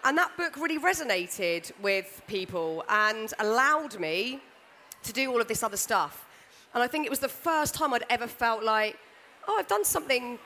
And 0.03 0.17
that 0.17 0.35
book 0.37 0.57
really 0.57 0.79
resonated 0.79 1.71
with 1.81 2.21
people 2.27 2.83
and 2.89 3.33
allowed 3.39 3.99
me 3.99 4.41
to 5.03 5.13
do 5.13 5.31
all 5.31 5.41
of 5.41 5.47
this 5.47 5.63
other 5.63 5.77
stuff. 5.77 6.25
And 6.73 6.83
I 6.83 6.87
think 6.87 7.05
it 7.05 7.09
was 7.09 7.19
the 7.19 7.29
first 7.29 7.73
time 7.73 7.93
I'd 7.93 8.05
ever 8.09 8.27
felt 8.27 8.63
like, 8.63 8.97
oh, 9.47 9.57
I've 9.57 9.67
done 9.67 9.85
something 9.85 10.37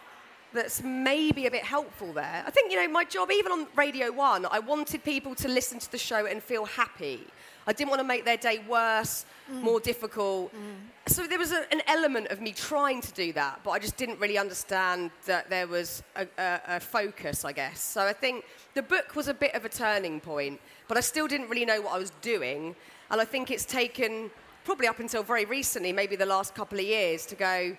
that's 0.53 0.83
maybe 0.83 1.47
a 1.47 1.51
bit 1.51 1.63
helpful 1.63 2.11
there. 2.13 2.43
I 2.45 2.51
think, 2.51 2.71
you 2.71 2.77
know, 2.77 2.87
my 2.91 3.05
job, 3.05 3.31
even 3.31 3.51
on 3.51 3.67
Radio 3.75 4.11
1, 4.11 4.45
I 4.51 4.59
wanted 4.59 5.03
people 5.03 5.33
to 5.35 5.47
listen 5.47 5.79
to 5.79 5.91
the 5.91 5.97
show 5.97 6.25
and 6.25 6.43
feel 6.43 6.65
happy. 6.65 7.25
I 7.67 7.73
didn't 7.73 7.89
want 7.89 7.99
to 8.01 8.07
make 8.07 8.25
their 8.25 8.37
day 8.37 8.61
worse, 8.67 9.25
mm. 9.49 9.61
more 9.61 9.79
difficult. 9.79 10.53
Mm. 10.53 11.11
So 11.11 11.27
there 11.27 11.39
was 11.39 11.51
a, 11.51 11.71
an 11.71 11.81
element 11.87 12.27
of 12.27 12.41
me 12.41 12.51
trying 12.51 13.01
to 13.01 13.11
do 13.13 13.33
that, 13.33 13.61
but 13.63 13.71
I 13.71 13.79
just 13.79 13.97
didn't 13.97 14.19
really 14.19 14.37
understand 14.37 15.11
that 15.25 15.49
there 15.49 15.67
was 15.67 16.03
a, 16.15 16.27
a, 16.37 16.61
a 16.67 16.79
focus, 16.79 17.45
I 17.45 17.51
guess. 17.51 17.81
So 17.81 18.01
I 18.01 18.13
think 18.13 18.45
the 18.73 18.83
book 18.83 19.15
was 19.15 19.27
a 19.27 19.33
bit 19.33 19.53
of 19.55 19.65
a 19.65 19.69
turning 19.69 20.19
point, 20.19 20.59
but 20.87 20.97
I 20.97 21.01
still 21.01 21.27
didn't 21.27 21.49
really 21.49 21.65
know 21.65 21.81
what 21.81 21.93
I 21.93 21.97
was 21.97 22.11
doing. 22.21 22.75
And 23.09 23.19
I 23.19 23.25
think 23.25 23.51
it's 23.51 23.65
taken 23.65 24.29
probably 24.63 24.87
up 24.87 24.99
until 24.99 25.23
very 25.23 25.45
recently, 25.45 25.91
maybe 25.91 26.15
the 26.15 26.25
last 26.25 26.53
couple 26.55 26.79
of 26.79 26.85
years, 26.85 27.25
to 27.27 27.35
go, 27.35 27.75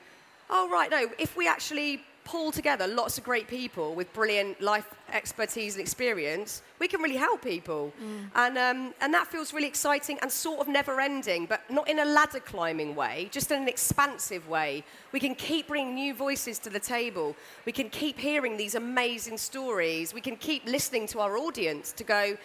oh, 0.51 0.69
right, 0.71 0.91
no, 0.91 1.09
if 1.19 1.37
we 1.37 1.49
actually 1.49 2.03
pull 2.25 2.53
together 2.53 2.87
lots 2.87 3.19
of 3.19 3.25
great 3.25 3.49
people 3.49 3.95
with 3.95 4.13
brilliant 4.13 4.61
life 4.61 4.87
expertise 5.13 5.75
and 5.75 5.83
experience, 5.83 6.63
we 6.79 6.89
can 6.89 7.01
really 7.01 7.17
help 7.17 7.43
people. 7.43 7.93
Mm. 8.03 8.31
And, 8.35 8.59
um, 8.59 8.95
and 9.01 9.13
that 9.13 9.27
feels 9.27 9.53
really 9.53 9.67
exciting 9.67 10.19
and 10.23 10.31
sort 10.31 10.61
of 10.61 10.69
never 10.69 11.01
ending, 11.01 11.47
but 11.47 11.63
not 11.71 11.89
in 11.89 11.99
a 11.99 12.05
ladder 12.05 12.41
climbing 12.41 12.95
way, 12.95 13.29
just 13.31 13.51
in 13.51 13.63
an 13.63 13.69
expansive 13.69 14.49
way. 14.49 14.85
We 15.13 15.21
can 15.21 15.35
keep 15.35 15.69
bringing 15.69 15.95
new 15.95 16.15
voices 16.15 16.59
to 16.61 16.71
the 16.71 16.81
table. 16.81 17.37
We 17.67 17.73
can 17.73 17.91
keep 17.91 18.19
hearing 18.19 18.57
these 18.57 18.75
amazing 18.75 19.39
stories. 19.39 20.15
We 20.15 20.21
can 20.21 20.37
keep 20.37 20.65
listening 20.67 21.07
to 21.09 21.21
our 21.21 21.37
audience 21.37 21.93
to 21.93 22.05
go, 22.05 22.37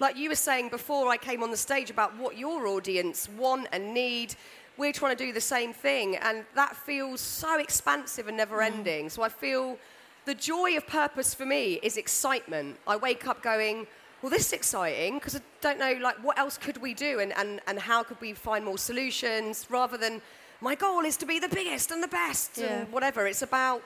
like 0.00 0.16
you 0.16 0.28
were 0.28 0.34
saying 0.34 0.68
before 0.70 1.08
I 1.08 1.16
came 1.16 1.42
on 1.42 1.50
the 1.50 1.56
stage 1.56 1.90
about 1.90 2.16
what 2.16 2.36
your 2.36 2.66
audience 2.66 3.28
want 3.38 3.68
and 3.72 3.94
need 3.94 4.34
we're 4.76 4.92
trying 4.92 5.16
to 5.16 5.24
do 5.24 5.32
the 5.32 5.40
same 5.40 5.72
thing. 5.72 6.16
And 6.16 6.44
that 6.54 6.76
feels 6.76 7.20
so 7.20 7.58
expansive 7.58 8.28
and 8.28 8.36
never 8.36 8.62
ending. 8.62 9.08
So 9.10 9.22
I 9.22 9.28
feel 9.28 9.78
the 10.24 10.34
joy 10.34 10.76
of 10.76 10.86
purpose 10.86 11.34
for 11.34 11.46
me 11.46 11.80
is 11.82 11.96
excitement. 11.96 12.76
I 12.86 12.96
wake 12.96 13.26
up 13.26 13.42
going, 13.42 13.86
well, 14.22 14.30
this 14.30 14.46
is 14.46 14.52
exciting 14.52 15.14
because 15.14 15.36
I 15.36 15.40
don't 15.60 15.78
know, 15.78 15.98
like, 16.00 16.22
what 16.22 16.38
else 16.38 16.56
could 16.56 16.78
we 16.78 16.94
do 16.94 17.18
and, 17.18 17.32
and, 17.36 17.60
and 17.66 17.78
how 17.78 18.02
could 18.04 18.20
we 18.20 18.32
find 18.32 18.64
more 18.64 18.78
solutions 18.78 19.66
rather 19.68 19.96
than 19.96 20.22
my 20.60 20.76
goal 20.76 21.00
is 21.00 21.16
to 21.16 21.26
be 21.26 21.40
the 21.40 21.48
biggest 21.48 21.90
and 21.90 22.02
the 22.02 22.08
best 22.08 22.56
yeah. 22.56 22.66
and 22.66 22.92
whatever. 22.92 23.26
It's 23.26 23.42
about 23.42 23.82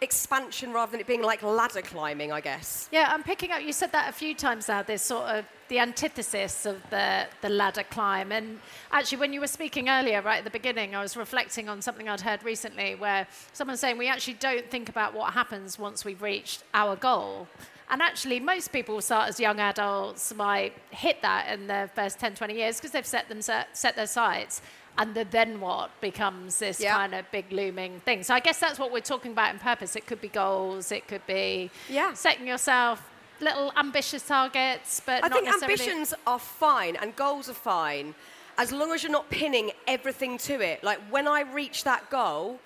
expansion 0.00 0.72
rather 0.72 0.92
than 0.92 1.00
it 1.00 1.06
being 1.06 1.22
like 1.22 1.42
ladder 1.42 1.82
climbing, 1.82 2.32
I 2.32 2.40
guess. 2.40 2.88
Yeah, 2.92 3.08
I'm 3.10 3.22
picking 3.22 3.50
up, 3.50 3.62
you 3.62 3.72
said 3.72 3.92
that 3.92 4.08
a 4.08 4.12
few 4.12 4.34
times 4.34 4.68
now, 4.68 4.82
this 4.82 5.02
sort 5.02 5.24
of 5.24 5.44
the 5.68 5.78
antithesis 5.78 6.66
of 6.66 6.82
the, 6.90 7.26
the 7.42 7.48
ladder 7.48 7.82
climb. 7.82 8.32
And 8.32 8.58
actually, 8.90 9.18
when 9.18 9.32
you 9.32 9.40
were 9.40 9.46
speaking 9.46 9.88
earlier, 9.88 10.22
right 10.22 10.38
at 10.38 10.44
the 10.44 10.50
beginning, 10.50 10.94
I 10.94 11.02
was 11.02 11.16
reflecting 11.16 11.68
on 11.68 11.82
something 11.82 12.08
I'd 12.08 12.20
heard 12.20 12.42
recently 12.42 12.94
where 12.94 13.26
someone's 13.52 13.80
saying 13.80 13.98
we 13.98 14.08
actually 14.08 14.34
don't 14.34 14.68
think 14.70 14.88
about 14.88 15.14
what 15.14 15.34
happens 15.34 15.78
once 15.78 16.04
we've 16.04 16.22
reached 16.22 16.62
our 16.74 16.96
goal. 16.96 17.48
And 17.90 18.02
actually, 18.02 18.38
most 18.38 18.70
people 18.70 19.00
start 19.00 19.30
as 19.30 19.40
young 19.40 19.60
adults, 19.60 20.34
might 20.34 20.74
hit 20.90 21.22
that 21.22 21.52
in 21.52 21.66
their 21.66 21.88
first 21.88 22.18
10, 22.18 22.34
20 22.34 22.54
years 22.54 22.76
because 22.76 22.90
they've 22.90 23.06
set, 23.06 23.28
them, 23.28 23.40
set, 23.40 23.76
set 23.76 23.96
their 23.96 24.06
sights 24.06 24.60
and 24.98 25.14
the 25.14 25.24
then 25.24 25.60
what 25.60 25.90
becomes 26.00 26.58
this 26.58 26.82
kind 26.82 27.14
of 27.14 27.24
big 27.30 27.50
looming 27.52 28.00
thing. 28.00 28.22
So 28.22 28.34
I 28.34 28.40
guess 28.40 28.58
that's 28.58 28.78
what 28.78 28.92
we're 28.92 29.00
talking 29.00 29.32
about 29.32 29.54
in 29.54 29.60
purpose. 29.60 29.96
It 29.96 30.06
could 30.06 30.20
be 30.20 30.28
goals, 30.28 30.92
it 30.92 31.08
could 31.08 31.26
be 31.26 31.70
yeah. 31.88 32.12
setting 32.14 32.46
yourself 32.46 33.08
little 33.40 33.72
ambitious 33.76 34.26
targets, 34.26 35.00
but 35.06 35.24
I 35.24 35.28
think 35.28 35.46
ambitions 35.48 36.12
are 36.26 36.40
fine 36.40 36.96
and 36.96 37.14
goals 37.14 37.48
are 37.48 37.54
fine 37.54 38.14
as 38.58 38.72
long 38.72 38.92
as 38.92 39.04
you're 39.04 39.12
not 39.12 39.30
pinning 39.30 39.70
everything 39.86 40.36
to 40.38 40.60
it. 40.60 40.82
Like 40.82 40.98
when 41.10 41.28
I 41.28 41.42
reach 41.42 41.84
that 41.84 42.10
goal, 42.10 42.58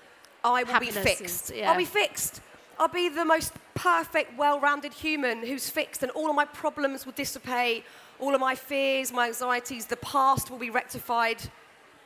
I 0.42 0.62
will 0.62 0.72
Happiness 0.72 0.96
be 0.96 1.02
fixed. 1.02 1.50
Is, 1.50 1.58
yeah. 1.58 1.70
I'll 1.70 1.76
be 1.76 1.84
fixed. 1.84 2.40
I'll 2.78 2.88
be 2.88 3.10
the 3.10 3.24
most 3.24 3.52
perfect, 3.74 4.36
well-rounded 4.38 4.94
human 4.94 5.44
who's 5.44 5.68
fixed, 5.68 6.02
and 6.02 6.10
all 6.12 6.30
of 6.30 6.34
my 6.34 6.46
problems 6.46 7.04
will 7.04 7.12
dissipate. 7.12 7.84
All 8.18 8.34
of 8.34 8.40
my 8.40 8.54
fears, 8.54 9.12
my 9.12 9.26
anxieties, 9.26 9.86
the 9.86 9.96
past 9.98 10.50
will 10.50 10.58
be 10.58 10.70
rectified 10.70 11.42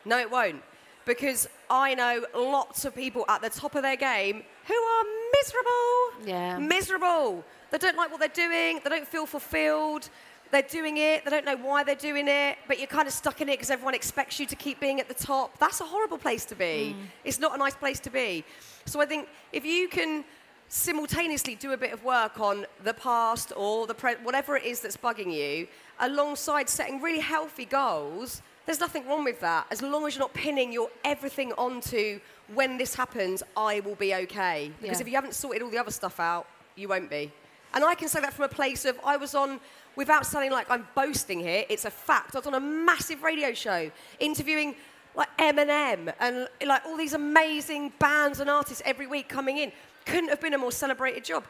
no, 0.06 0.18
it 0.18 0.30
won't. 0.30 0.62
Because 1.04 1.48
I 1.70 1.94
know 1.94 2.24
lots 2.34 2.84
of 2.84 2.94
people 2.94 3.24
at 3.28 3.42
the 3.42 3.50
top 3.50 3.74
of 3.74 3.82
their 3.82 3.96
game 3.96 4.42
who 4.66 4.74
are 4.74 5.04
miserable. 5.32 6.28
Yeah. 6.28 6.58
Miserable. 6.58 7.44
They 7.70 7.78
don't 7.78 7.96
like 7.96 8.10
what 8.10 8.20
they're 8.20 8.28
doing, 8.48 8.80
they 8.82 8.90
don't 8.90 9.06
feel 9.06 9.26
fulfilled. 9.26 10.08
They're 10.52 10.62
doing 10.62 10.98
it, 10.98 11.24
they 11.24 11.30
don't 11.30 11.44
know 11.44 11.56
why 11.56 11.82
they're 11.82 11.96
doing 11.96 12.28
it, 12.28 12.58
but 12.68 12.78
you're 12.78 12.86
kind 12.86 13.08
of 13.08 13.12
stuck 13.12 13.40
in 13.40 13.48
it 13.48 13.54
because 13.54 13.68
everyone 13.68 13.94
expects 13.94 14.38
you 14.38 14.46
to 14.46 14.54
keep 14.54 14.78
being 14.78 15.00
at 15.00 15.08
the 15.08 15.14
top. 15.14 15.58
That's 15.58 15.80
a 15.80 15.84
horrible 15.84 16.18
place 16.18 16.44
to 16.46 16.54
be. 16.54 16.94
Mm. 16.96 17.06
It's 17.24 17.40
not 17.40 17.56
a 17.56 17.58
nice 17.58 17.74
place 17.74 17.98
to 18.00 18.10
be. 18.10 18.44
So 18.84 19.00
I 19.00 19.06
think 19.06 19.28
if 19.52 19.64
you 19.64 19.88
can 19.88 20.24
simultaneously 20.68 21.56
do 21.56 21.72
a 21.72 21.76
bit 21.76 21.92
of 21.92 22.04
work 22.04 22.38
on 22.38 22.66
the 22.84 22.94
past 22.94 23.52
or 23.56 23.88
the 23.88 23.94
pre- 23.94 24.14
whatever 24.22 24.56
it 24.56 24.64
is 24.64 24.80
that's 24.80 24.96
bugging 24.96 25.32
you, 25.32 25.66
alongside 25.98 26.68
setting 26.68 27.00
really 27.00 27.20
healthy 27.20 27.64
goals, 27.64 28.40
there's 28.66 28.80
nothing 28.80 29.06
wrong 29.06 29.24
with 29.24 29.40
that. 29.40 29.66
As 29.70 29.80
long 29.80 30.06
as 30.06 30.14
you're 30.14 30.24
not 30.24 30.34
pinning 30.34 30.72
your 30.72 30.90
everything 31.04 31.52
onto 31.52 32.20
when 32.54 32.76
this 32.76 32.94
happens, 32.94 33.42
I 33.56 33.80
will 33.80 33.94
be 33.94 34.14
okay. 34.14 34.72
Because 34.80 34.98
yeah. 34.98 35.02
if 35.02 35.08
you 35.08 35.14
haven't 35.14 35.34
sorted 35.34 35.62
all 35.62 35.70
the 35.70 35.78
other 35.78 35.90
stuff 35.92 36.20
out, 36.20 36.46
you 36.74 36.88
won't 36.88 37.08
be. 37.08 37.32
And 37.74 37.84
I 37.84 37.94
can 37.94 38.08
say 38.08 38.20
that 38.20 38.32
from 38.32 38.44
a 38.44 38.48
place 38.48 38.84
of 38.84 38.98
I 39.04 39.16
was 39.16 39.34
on, 39.34 39.60
without 39.94 40.26
sounding 40.26 40.50
like 40.50 40.70
I'm 40.70 40.86
boasting 40.94 41.40
here, 41.40 41.64
it's 41.68 41.84
a 41.84 41.90
fact. 41.90 42.34
I 42.34 42.38
was 42.38 42.46
on 42.46 42.54
a 42.54 42.60
massive 42.60 43.22
radio 43.22 43.52
show 43.52 43.90
interviewing 44.18 44.74
like 45.14 45.28
Eminem 45.38 46.12
and 46.20 46.48
like 46.66 46.84
all 46.86 46.96
these 46.96 47.14
amazing 47.14 47.92
bands 47.98 48.40
and 48.40 48.50
artists 48.50 48.82
every 48.84 49.06
week 49.06 49.28
coming 49.28 49.58
in. 49.58 49.72
Couldn't 50.04 50.28
have 50.28 50.40
been 50.40 50.54
a 50.54 50.58
more 50.58 50.72
celebrated 50.72 51.24
job. 51.24 51.44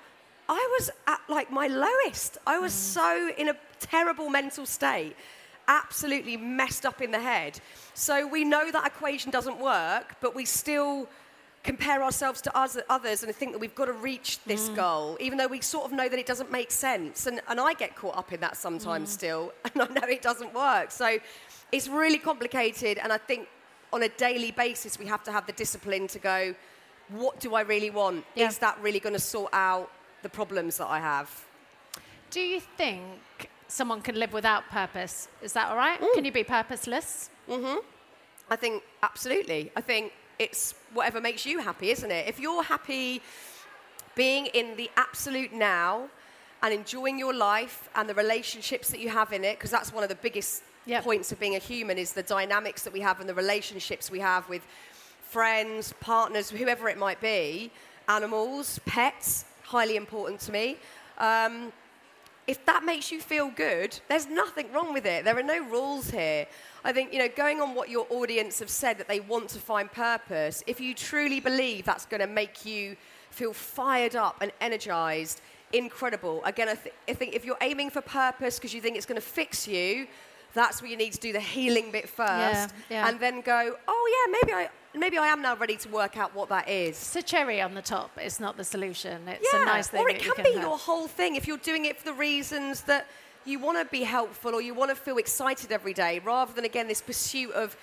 I 0.49 0.77
was 0.79 0.91
at 1.07 1.21
like 1.29 1.51
my 1.51 1.67
lowest. 1.67 2.39
I 2.47 2.59
was 2.59 2.73
mm. 2.73 2.77
so 2.77 3.31
in 3.37 3.49
a 3.49 3.57
terrible 3.81 4.29
mental 4.29 4.67
state 4.67 5.17
absolutely 5.69 6.37
messed 6.37 6.87
up 6.87 7.01
in 7.01 7.11
the 7.11 7.21
head. 7.21 7.61
So 7.95 8.27
we 8.27 8.45
know 8.45 8.71
that 8.71 8.87
equation 8.87 9.31
doesn't 9.31 9.59
work, 9.59 10.17
but 10.21 10.35
we 10.35 10.45
still 10.45 11.09
compare 11.67 12.03
ourselves 12.03 12.41
to 12.41 12.53
others 12.89 13.25
and 13.25 13.35
think 13.35 13.53
that 13.53 13.59
we've 13.59 13.75
got 13.75 13.87
to 13.87 13.93
reach 13.93 14.39
this 14.45 14.69
mm. 14.69 14.77
goal, 14.77 15.17
even 15.21 15.37
though 15.37 15.49
we 15.49 15.61
sort 15.61 15.85
of 15.85 15.93
know 15.93 16.09
that 16.09 16.19
it 16.19 16.27
doesn't 16.27 16.53
make 16.53 16.71
sense. 16.71 17.27
And, 17.27 17.41
and 17.49 17.61
I 17.61 17.75
get 17.75 17.97
caught 17.97 18.17
up 18.17 18.33
in 18.33 18.41
that 18.41 18.57
sometimes 18.57 19.11
mm. 19.11 19.13
still, 19.13 19.53
and 19.65 19.83
I 19.83 19.87
know 19.87 20.07
it 20.09 20.23
doesn't 20.23 20.55
work. 20.55 20.91
So 20.93 21.19
it's 21.73 21.89
really 21.89 22.19
complicated, 22.19 22.99
and 22.99 23.13
I 23.13 23.19
think 23.19 23.49
on 23.93 24.05
a 24.05 24.09
daily 24.11 24.53
basis, 24.53 24.99
we 24.99 25.07
have 25.07 25.25
to 25.25 25.33
have 25.33 25.47
the 25.47 25.53
discipline 25.53 26.07
to 26.09 26.19
go, 26.19 26.55
what 27.09 27.41
do 27.41 27.55
I 27.55 27.63
really 27.63 27.91
want? 27.91 28.25
Yeah. 28.35 28.49
Is 28.49 28.59
that 28.59 28.79
really 28.81 29.01
going 29.01 29.15
to 29.15 29.21
sort 29.21 29.51
out 29.53 29.91
the 30.23 30.29
problems 30.29 30.79
that 30.79 30.89
I 30.89 30.99
have? 31.01 31.45
Do 32.31 32.41
you 32.41 32.61
think 32.61 33.51
someone 33.69 34.01
can 34.01 34.17
live 34.17 34.33
without 34.33 34.69
purpose. 34.71 35.29
Is 35.43 35.53
that 35.55 35.69
all 35.69 35.77
right? 35.77 36.01
Mm. 36.01 36.15
Can 36.15 36.25
you 36.25 36.33
be 36.33 36.45
purposeless? 36.45 37.31
Mm-hmm. 37.49 37.79
I 38.51 38.57
think 38.57 38.83
absolutely. 39.03 39.73
I 39.77 39.81
think 39.81 40.13
it's 40.39 40.75
whatever 40.93 41.21
makes 41.21 41.45
you 41.47 41.59
happy, 41.59 41.91
isn't 41.91 42.11
it? 42.11 42.29
If 42.29 42.39
you're 42.39 42.63
happy 42.63 43.23
being 44.15 44.47
in 44.47 44.77
the 44.77 44.91
absolute 44.97 45.53
now 45.53 46.09
and 46.63 46.73
enjoying 46.73 47.19
your 47.19 47.35
life 47.35 47.89
and 47.95 48.09
the 48.09 48.15
relationships 48.15 48.91
that 48.91 49.01
you 49.01 49.09
have 49.09 49.33
in 49.33 49.45
it, 49.45 49.59
because 49.59 49.71
that's 49.71 49.93
one 49.93 50.03
of 50.03 50.09
the 50.09 50.15
biggest 50.17 50.63
yep. 50.87 51.05
points 51.05 51.33
of 51.33 51.41
being 51.41 51.57
a 51.57 51.59
human 51.59 51.99
is 51.99 52.13
the 52.13 52.23
dynamics 52.23 52.83
that 52.85 52.93
we 52.93 53.01
have 53.01 53.21
and 53.21 53.29
the 53.29 53.35
relationships 53.35 54.11
we 54.11 54.21
have 54.21 54.49
with 54.49 54.63
friends, 55.23 55.93
partners, 56.01 56.51
whoever 56.51 56.89
it 56.89 56.97
might 56.99 57.21
be, 57.21 57.71
animals, 58.09 58.81
pets, 58.87 59.45
highly 59.65 59.97
important 59.97 60.41
to 60.41 60.53
me. 60.53 60.77
Um, 61.19 61.73
if 62.47 62.65
that 62.67 62.85
makes 62.85 63.11
you 63.11 63.21
feel 63.21 63.51
good, 63.51 63.99
there's 64.09 64.29
nothing 64.29 64.73
wrong 64.73 64.93
with 64.93 65.05
it. 65.05 65.25
There 65.25 65.37
are 65.37 65.43
no 65.43 65.65
rules 65.69 66.11
here. 66.11 66.47
I 66.85 66.93
think, 66.93 67.13
you 67.13 67.19
know, 67.19 67.29
going 67.29 67.61
on 67.61 67.75
what 67.75 67.89
your 67.89 68.07
audience 68.11 68.61
have 68.61 68.71
said 68.71 68.99
that 68.99 69.09
they 69.09 69.21
want 69.21 69.49
to 69.51 69.59
find 69.59 69.91
purpose, 69.91 70.63
if 70.67 70.81
you 70.81 70.95
truly 70.95 71.41
believe 71.41 71.85
that's 71.85 72.07
going 72.07 72.21
to 72.21 72.29
make 72.29 72.65
you 72.65 72.97
feel 73.31 73.53
fired 73.53 74.15
up 74.15 74.37
and 74.41 74.53
energized, 74.61 75.41
incredible. 75.73 76.43
Again, 76.45 76.69
I, 76.69 76.75
th- 76.75 76.95
I 77.09 77.15
think 77.15 77.35
if 77.35 77.45
you're 77.45 77.59
aiming 77.61 77.91
for 77.91 78.01
purpose 78.01 78.59
because 78.59 78.73
you 78.73 78.81
think 78.81 78.97
it's 78.97 79.07
going 79.07 79.21
to 79.21 79.27
fix 79.27 79.67
you, 79.67 80.07
that's 80.55 80.81
where 80.81 80.91
you 80.91 80.97
need 80.97 81.13
to 81.13 81.21
do 81.21 81.33
the 81.33 81.41
healing 81.41 81.91
bit 81.91 82.09
first 82.09 82.31
yeah, 82.31 82.69
yeah. 82.89 83.09
and 83.09 83.21
then 83.21 83.41
go, 83.41 83.77
oh, 83.89 84.27
yeah, 84.27 84.39
maybe 84.41 84.55
I, 84.55 84.71
maybe 84.97 85.19
I 85.19 85.27
am 85.29 85.43
now 85.43 85.57
ready 85.57 85.77
to 85.77 85.89
work 85.89 86.17
out 86.17 86.35
what 86.35 86.49
that 86.49 86.69
is. 86.69 86.97
It's 86.97 87.17
a 87.17 87.23
cherry 87.23 87.61
on 87.61 87.75
the 87.75 87.83
top. 87.83 88.11
It's 88.17 88.41
not 88.41 88.57
the 88.57 88.65
solution. 88.65 89.29
It's 89.29 89.49
yeah, 89.53 89.63
a 89.63 89.65
nice 89.65 89.89
thing. 89.89 90.01
Or 90.01 90.09
it 90.09 90.21
can, 90.21 90.35
can, 90.35 90.45
be 90.45 90.53
have. 90.53 90.63
your 90.63 90.79
whole 90.79 91.07
thing 91.07 91.37
if 91.37 91.47
you're 91.47 91.59
doing 91.59 91.85
it 91.85 91.99
for 91.99 92.05
the 92.05 92.15
reasons 92.15 92.83
that 92.83 93.07
you 93.45 93.59
want 93.59 93.79
to 93.79 93.85
be 93.91 94.03
helpful 94.03 94.55
or 94.55 94.61
you 94.61 94.75
want 94.75 94.91
to 94.91 94.97
feel 94.97 95.19
excited 95.19 95.71
every 95.71 95.95
day, 95.95 96.21
rather 96.21 96.53
than 96.53 96.65
again 96.65 96.89
this 96.89 97.03
pursuit 97.03 97.53
of 97.53 97.77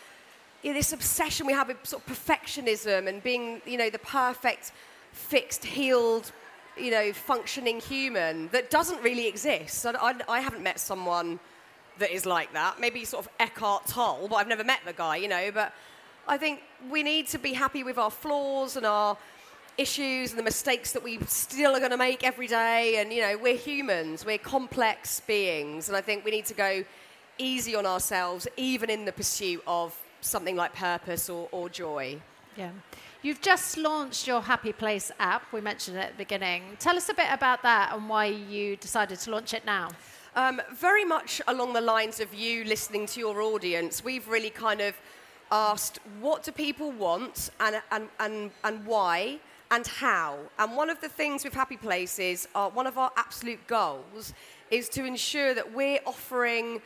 you 0.62 0.72
know, 0.72 0.78
this 0.78 0.94
obsession 0.94 1.46
we 1.46 1.54
have 1.54 1.68
with 1.68 1.86
sort 1.86 2.08
of 2.08 2.14
perfectionism 2.14 3.08
and 3.08 3.22
being 3.24 3.62
you 3.66 3.78
know 3.78 3.90
the 3.90 4.00
perfect, 4.00 4.72
fixed, 5.12 5.66
healed 5.66 6.32
you 6.78 6.92
know, 6.92 7.14
functioning 7.14 7.80
human 7.80 8.48
that 8.50 8.70
doesn't 8.70 9.02
really 9.04 9.28
exist. 9.28 9.86
I, 9.86 9.92
I, 9.92 10.16
I 10.28 10.40
haven't 10.40 10.64
met 10.64 10.80
someone 10.80 11.40
that 12.00 12.12
is 12.12 12.26
like 12.26 12.54
that. 12.54 12.80
Maybe 12.80 13.06
sort 13.06 13.26
of 13.26 13.32
Eckhart 13.40 13.88
Tolle, 13.88 14.28
but 14.28 14.36
I've 14.38 14.48
never 14.48 14.64
met 14.64 14.80
the 14.86 14.94
guy, 14.94 15.18
you 15.18 15.28
know. 15.28 15.52
But 15.54 15.74
I 16.28 16.38
think 16.38 16.62
we 16.90 17.04
need 17.04 17.28
to 17.30 17.38
be 17.38 17.54
happy 17.54 17.84
with 17.84 17.98
our 17.98 18.12
flaws 18.12 18.78
and 18.78 18.86
our 18.86 19.18
issues 19.78 20.32
and 20.32 20.40
the 20.40 20.44
mistakes 20.44 20.92
that 20.94 21.04
we 21.04 21.20
still 21.26 21.76
are 21.76 21.80
going 21.80 21.92
to 21.92 21.98
make 21.98 22.24
every 22.24 22.48
day. 22.48 22.98
And, 22.98 23.12
you 23.12 23.22
know, 23.22 23.38
we're 23.38 23.58
humans, 23.58 24.26
we're 24.26 24.38
complex 24.38 25.20
beings. 25.20 25.90
And 25.90 25.98
I 25.98 26.02
think 26.02 26.24
we 26.24 26.32
need 26.32 26.46
to 26.46 26.54
go 26.54 26.84
easy 27.38 27.76
on 27.76 27.86
ourselves, 27.86 28.48
even 28.56 28.90
in 28.90 29.06
the 29.06 29.12
pursuit 29.12 29.62
of 29.68 29.98
something 30.22 30.56
like 30.56 30.74
purpose 30.74 31.30
or, 31.30 31.50
or 31.52 31.68
joy. 31.70 32.20
Yeah. 32.56 32.72
You've 33.22 33.42
just 33.42 33.78
launched 33.78 34.28
your 34.28 34.42
Happy 34.42 34.74
Place 34.74 35.12
app. 35.20 35.52
We 35.52 35.62
mentioned 35.62 35.98
it 35.98 36.02
at 36.02 36.12
the 36.12 36.18
beginning. 36.18 36.64
Tell 36.80 36.96
us 36.96 37.10
a 37.10 37.14
bit 37.14 37.28
about 37.32 37.64
that 37.64 37.94
and 37.94 38.08
why 38.08 38.26
you 38.26 38.76
decided 38.78 39.20
to 39.20 39.32
launch 39.32 39.54
it 39.54 39.66
now. 39.66 39.90
Um, 40.36 40.62
very 40.74 41.06
much 41.06 41.42
along 41.48 41.74
the 41.74 41.82
lines 41.82 42.20
of 42.20 42.34
you 42.34 42.64
listening 42.64 43.06
to 43.08 43.20
your 43.20 43.42
audience, 43.42 44.04
we've 44.04 44.28
really 44.28 44.50
kind 44.50 44.82
of 44.82 44.96
asked 45.54 46.00
what 46.20 46.44
do 46.44 46.52
people 46.52 46.92
want 46.92 47.52
and, 47.60 47.82
and, 47.92 48.10
and, 48.20 48.52
and 48.64 48.86
why 48.86 49.40
and 49.70 49.86
how. 49.88 50.38
And 50.60 50.76
one 50.76 50.90
of 50.90 51.00
the 51.00 51.10
things 51.10 51.44
with 51.44 51.54
Happy 51.54 51.78
Places, 51.78 52.48
uh, 52.56 52.70
one 52.70 52.88
of 52.88 52.98
our 52.98 53.12
absolute 53.16 53.66
goals 53.68 54.34
is 54.72 54.90
to 54.90 55.06
ensure 55.06 55.54
that 55.54 55.74
we're 55.74 56.00
offering 56.06 56.82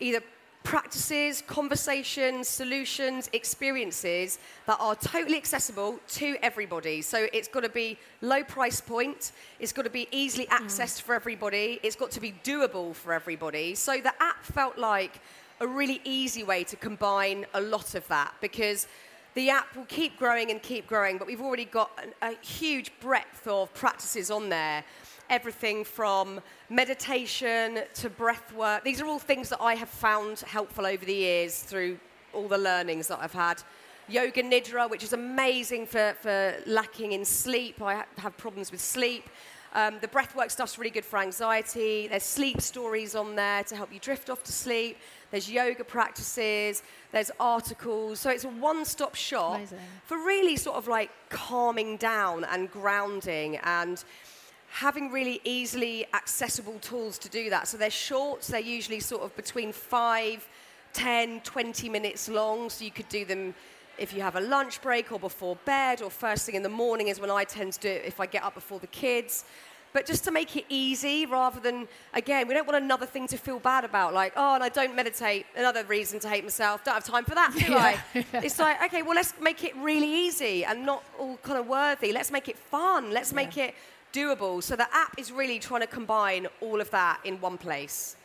either 0.00 0.20
practices, 0.62 1.42
conversations, 1.46 2.48
solutions, 2.48 3.28
experiences 3.32 4.38
that 4.66 4.76
are 4.78 4.94
totally 4.94 5.36
accessible 5.36 5.98
to 6.06 6.36
everybody. 6.42 7.02
So 7.02 7.26
it's 7.32 7.48
got 7.48 7.64
to 7.64 7.68
be 7.68 7.98
low 8.20 8.44
price 8.44 8.80
point, 8.80 9.32
it's 9.58 9.72
got 9.72 9.82
to 9.82 9.90
be 9.90 10.06
easily 10.12 10.46
mm. 10.46 10.58
accessed 10.58 10.98
mm. 10.98 11.02
for 11.02 11.14
everybody, 11.14 11.80
it's 11.82 11.96
got 11.96 12.10
to 12.12 12.20
be 12.20 12.32
doable 12.44 12.94
for 12.94 13.12
everybody. 13.12 13.74
So 13.74 14.00
the 14.00 14.12
app 14.20 14.44
felt 14.44 14.78
like 14.78 15.20
a 15.62 15.66
really 15.66 16.00
easy 16.04 16.42
way 16.42 16.64
to 16.64 16.76
combine 16.76 17.46
a 17.54 17.60
lot 17.60 17.94
of 17.94 18.06
that 18.08 18.34
because 18.40 18.88
the 19.34 19.48
app 19.48 19.74
will 19.76 19.86
keep 19.86 20.18
growing 20.18 20.50
and 20.50 20.60
keep 20.60 20.86
growing, 20.86 21.16
but 21.16 21.26
we've 21.26 21.40
already 21.40 21.64
got 21.64 21.90
a, 22.22 22.32
a 22.32 22.36
huge 22.42 22.92
breadth 23.00 23.46
of 23.46 23.72
practices 23.72 24.30
on 24.30 24.48
there 24.48 24.84
everything 25.30 25.82
from 25.82 26.40
meditation 26.68 27.80
to 27.94 28.10
breath 28.10 28.52
work. 28.52 28.84
These 28.84 29.00
are 29.00 29.06
all 29.06 29.18
things 29.18 29.48
that 29.48 29.62
I 29.62 29.74
have 29.76 29.88
found 29.88 30.40
helpful 30.40 30.84
over 30.84 31.06
the 31.06 31.14
years 31.14 31.60
through 31.60 31.98
all 32.34 32.48
the 32.48 32.58
learnings 32.58 33.08
that 33.08 33.18
I've 33.18 33.32
had. 33.32 33.62
Yoga 34.08 34.42
Nidra, 34.42 34.90
which 34.90 35.02
is 35.02 35.14
amazing 35.14 35.86
for, 35.86 36.14
for 36.20 36.54
lacking 36.66 37.12
in 37.12 37.24
sleep. 37.24 37.80
I 37.80 38.04
have 38.18 38.36
problems 38.36 38.70
with 38.70 38.82
sleep. 38.82 39.30
Um, 39.74 39.96
the 40.02 40.08
breathwork 40.08 40.50
stuff's 40.50 40.76
really 40.76 40.90
good 40.90 41.04
for 41.04 41.18
anxiety. 41.18 42.08
There's 42.08 42.24
sleep 42.24 42.60
stories 42.60 43.14
on 43.14 43.34
there 43.34 43.64
to 43.64 43.74
help 43.74 43.90
you 43.90 44.00
drift 44.00 44.28
off 44.28 44.42
to 44.44 44.52
sleep. 44.52 44.98
There's 45.32 45.50
yoga 45.50 45.82
practices. 45.82 46.84
There's 47.10 47.32
articles. 47.40 48.20
So 48.20 48.30
it's 48.30 48.44
a 48.44 48.48
one-stop 48.48 49.16
shop 49.16 49.56
amazing. 49.56 49.78
for 50.04 50.18
really 50.18 50.56
sort 50.56 50.76
of 50.76 50.86
like 50.86 51.10
calming 51.30 51.96
down 51.96 52.44
and 52.44 52.70
grounding 52.70 53.56
and 53.64 54.04
having 54.68 55.10
really 55.10 55.40
easily 55.44 56.06
accessible 56.14 56.78
tools 56.80 57.18
to 57.18 57.28
do 57.28 57.50
that. 57.50 57.66
So 57.66 57.76
they're 57.76 57.90
short, 57.90 58.42
they're 58.42 58.60
usually 58.60 59.00
sort 59.00 59.22
of 59.22 59.34
between 59.34 59.72
5, 59.72 60.48
10, 60.92 61.40
20 61.40 61.88
minutes 61.88 62.28
long. 62.28 62.70
So 62.70 62.84
you 62.84 62.90
could 62.90 63.08
do 63.08 63.24
them 63.24 63.54
if 63.98 64.14
you 64.14 64.22
have 64.22 64.36
a 64.36 64.40
lunch 64.40 64.80
break 64.80 65.12
or 65.12 65.18
before 65.18 65.56
bed 65.64 66.02
or 66.02 66.10
first 66.10 66.46
thing 66.46 66.54
in 66.54 66.62
the 66.62 66.68
morning 66.68 67.08
is 67.08 67.20
when 67.20 67.30
I 67.30 67.44
tend 67.44 67.74
to 67.74 67.80
do 67.80 67.88
it 67.88 68.02
if 68.06 68.20
I 68.20 68.26
get 68.26 68.42
up 68.42 68.54
before 68.54 68.78
the 68.78 68.86
kids. 68.86 69.44
But 69.92 70.06
just 70.06 70.24
to 70.24 70.30
make 70.30 70.56
it 70.56 70.64
easy 70.68 71.26
rather 71.26 71.60
than, 71.60 71.86
again, 72.14 72.48
we 72.48 72.54
don't 72.54 72.66
want 72.66 72.82
another 72.82 73.04
thing 73.04 73.26
to 73.28 73.36
feel 73.36 73.58
bad 73.58 73.84
about, 73.84 74.14
like, 74.14 74.32
oh, 74.36 74.54
and 74.54 74.64
I 74.64 74.70
don't 74.70 74.96
meditate, 74.96 75.46
another 75.54 75.84
reason 75.84 76.18
to 76.20 76.28
hate 76.28 76.44
myself, 76.44 76.82
don't 76.84 76.94
have 76.94 77.04
time 77.04 77.24
for 77.24 77.34
that, 77.34 77.52
do 77.54 77.60
yeah. 77.72 78.00
I? 78.14 78.24
It's 78.34 78.58
like, 78.58 78.82
okay, 78.84 79.02
well, 79.02 79.14
let's 79.14 79.34
make 79.40 79.64
it 79.64 79.76
really 79.76 80.10
easy 80.26 80.64
and 80.64 80.86
not 80.86 81.04
all 81.18 81.36
kind 81.38 81.58
of 81.58 81.66
worthy. 81.66 82.12
Let's 82.12 82.30
make 82.30 82.48
it 82.48 82.56
fun. 82.56 83.12
Let's 83.12 83.32
yeah. 83.32 83.36
make 83.36 83.58
it 83.58 83.74
doable. 84.12 84.62
So 84.62 84.76
the 84.76 84.88
app 84.94 85.18
is 85.18 85.30
really 85.30 85.58
trying 85.58 85.82
to 85.82 85.86
combine 85.86 86.46
all 86.60 86.80
of 86.80 86.90
that 86.90 87.20
in 87.24 87.40
one 87.40 87.58
place. 87.58 88.16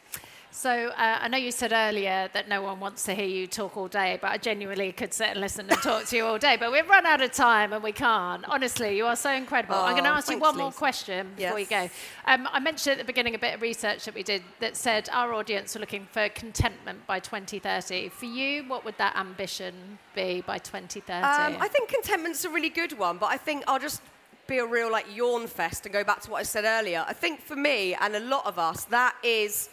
So 0.52 0.70
uh, 0.70 1.18
I 1.22 1.28
know 1.28 1.38
you 1.38 1.52
said 1.52 1.72
earlier 1.72 2.30
that 2.34 2.50
no 2.50 2.62
one 2.62 2.80
wants 2.80 3.04
to 3.04 3.14
hear 3.14 3.26
you 3.26 3.48
talk 3.48 3.78
all 3.78 3.88
day, 3.88 4.18
but 4.22 4.32
I 4.32 4.38
genuinely 4.38 4.92
could 4.92 5.14
sit 5.14 5.30
and 5.30 5.40
listen 5.40 5.70
and 5.70 5.80
talk 5.82 6.06
to 6.08 6.16
you 6.16 6.26
all 6.26 6.40
day. 6.40 6.58
But 6.60 6.72
we've 6.72 6.88
run 6.90 7.06
out 7.06 7.22
of 7.22 7.32
time 7.32 7.74
and 7.74 7.84
we 7.84 7.92
can't. 7.92 8.44
Honestly, 8.48 8.98
you 8.98 9.06
are 9.06 9.16
so 9.16 9.32
incredible. 9.32 9.76
Oh, 9.76 9.84
I'm 9.84 9.92
going 9.92 10.06
to 10.06 10.10
ask 10.10 10.32
you 10.32 10.40
one 10.40 10.56
Lisa. 10.56 10.64
more 10.64 10.72
question 10.72 11.28
before 11.36 11.60
yes. 11.60 11.70
we 11.70 11.76
go. 11.76 11.90
Um, 12.26 12.48
I 12.52 12.60
mentioned 12.60 12.94
at 12.94 12.98
the 12.98 13.04
beginning 13.04 13.36
a 13.36 13.40
bit 13.40 13.54
of 13.54 13.62
research 13.62 14.06
that 14.06 14.16
we 14.16 14.24
did 14.24 14.42
that 14.60 14.76
said 14.76 15.10
our 15.12 15.34
audience 15.34 15.76
were 15.76 15.82
looking 15.82 16.08
for 16.12 16.28
contentment 16.30 17.06
by 17.06 17.20
2030. 17.20 18.10
For 18.10 18.26
you, 18.26 18.64
what 18.64 18.84
would 18.84 18.98
that 18.98 19.16
ambition 19.16 20.00
be 20.16 20.42
by 20.42 20.58
2030? 20.58 21.12
Um, 21.12 21.62
I 21.62 21.68
think 21.68 21.90
contentment's 21.90 22.46
a 22.46 22.50
really 22.50 22.70
good 22.70 22.98
one, 22.98 23.18
but 23.18 23.28
I 23.28 23.38
think 23.38 23.64
I'll 23.68 23.80
just 23.80 24.02
be 24.48 24.58
a 24.58 24.66
real 24.66 24.90
like 24.92 25.06
yawn 25.14 25.46
fest 25.46 25.86
and 25.86 25.94
go 25.94 26.04
back 26.04 26.22
to 26.22 26.32
what 26.32 26.40
I 26.40 26.44
said 26.44 26.64
earlier. 26.66 27.06
I 27.08 27.14
think 27.14 27.42
for 27.42 27.56
me 27.56 27.94
and 27.96 28.16
a 28.16 28.22
lot 28.22 28.46
of 28.46 28.58
us, 28.58 28.86
that 28.86 29.16
is 29.24 29.70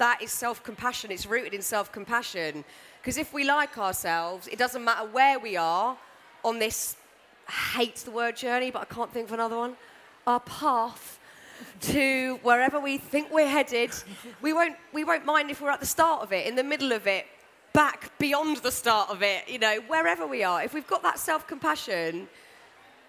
that 0.00 0.20
is 0.20 0.32
self-compassion. 0.32 1.10
It's 1.12 1.26
rooted 1.26 1.54
in 1.54 1.62
self-compassion. 1.62 2.64
Because 3.00 3.16
if 3.16 3.32
we 3.32 3.44
like 3.44 3.78
ourselves, 3.78 4.48
it 4.48 4.58
doesn't 4.58 4.84
matter 4.84 5.06
where 5.08 5.38
we 5.38 5.56
are 5.56 5.96
on 6.42 6.58
this 6.58 6.96
I 7.50 7.52
hate 7.78 7.96
the 7.96 8.12
word 8.12 8.36
journey, 8.36 8.70
but 8.70 8.82
I 8.82 8.84
can't 8.84 9.12
think 9.12 9.26
of 9.26 9.32
another 9.32 9.56
one. 9.56 9.74
Our 10.24 10.38
path 10.38 11.18
to 11.80 12.38
wherever 12.44 12.78
we 12.78 12.96
think 12.96 13.32
we're 13.32 13.48
headed, 13.48 13.90
we 14.40 14.52
won't, 14.52 14.76
we 14.92 15.02
won't 15.02 15.24
mind 15.24 15.50
if 15.50 15.60
we're 15.60 15.70
at 15.70 15.80
the 15.80 15.86
start 15.86 16.22
of 16.22 16.32
it, 16.32 16.46
in 16.46 16.54
the 16.54 16.62
middle 16.62 16.92
of 16.92 17.08
it, 17.08 17.26
back 17.72 18.16
beyond 18.20 18.58
the 18.58 18.70
start 18.70 19.10
of 19.10 19.24
it, 19.24 19.48
you 19.48 19.58
know, 19.58 19.80
wherever 19.88 20.28
we 20.28 20.44
are. 20.44 20.62
If 20.62 20.72
we've 20.72 20.86
got 20.86 21.02
that 21.02 21.18
self 21.18 21.48
compassion, 21.48 22.28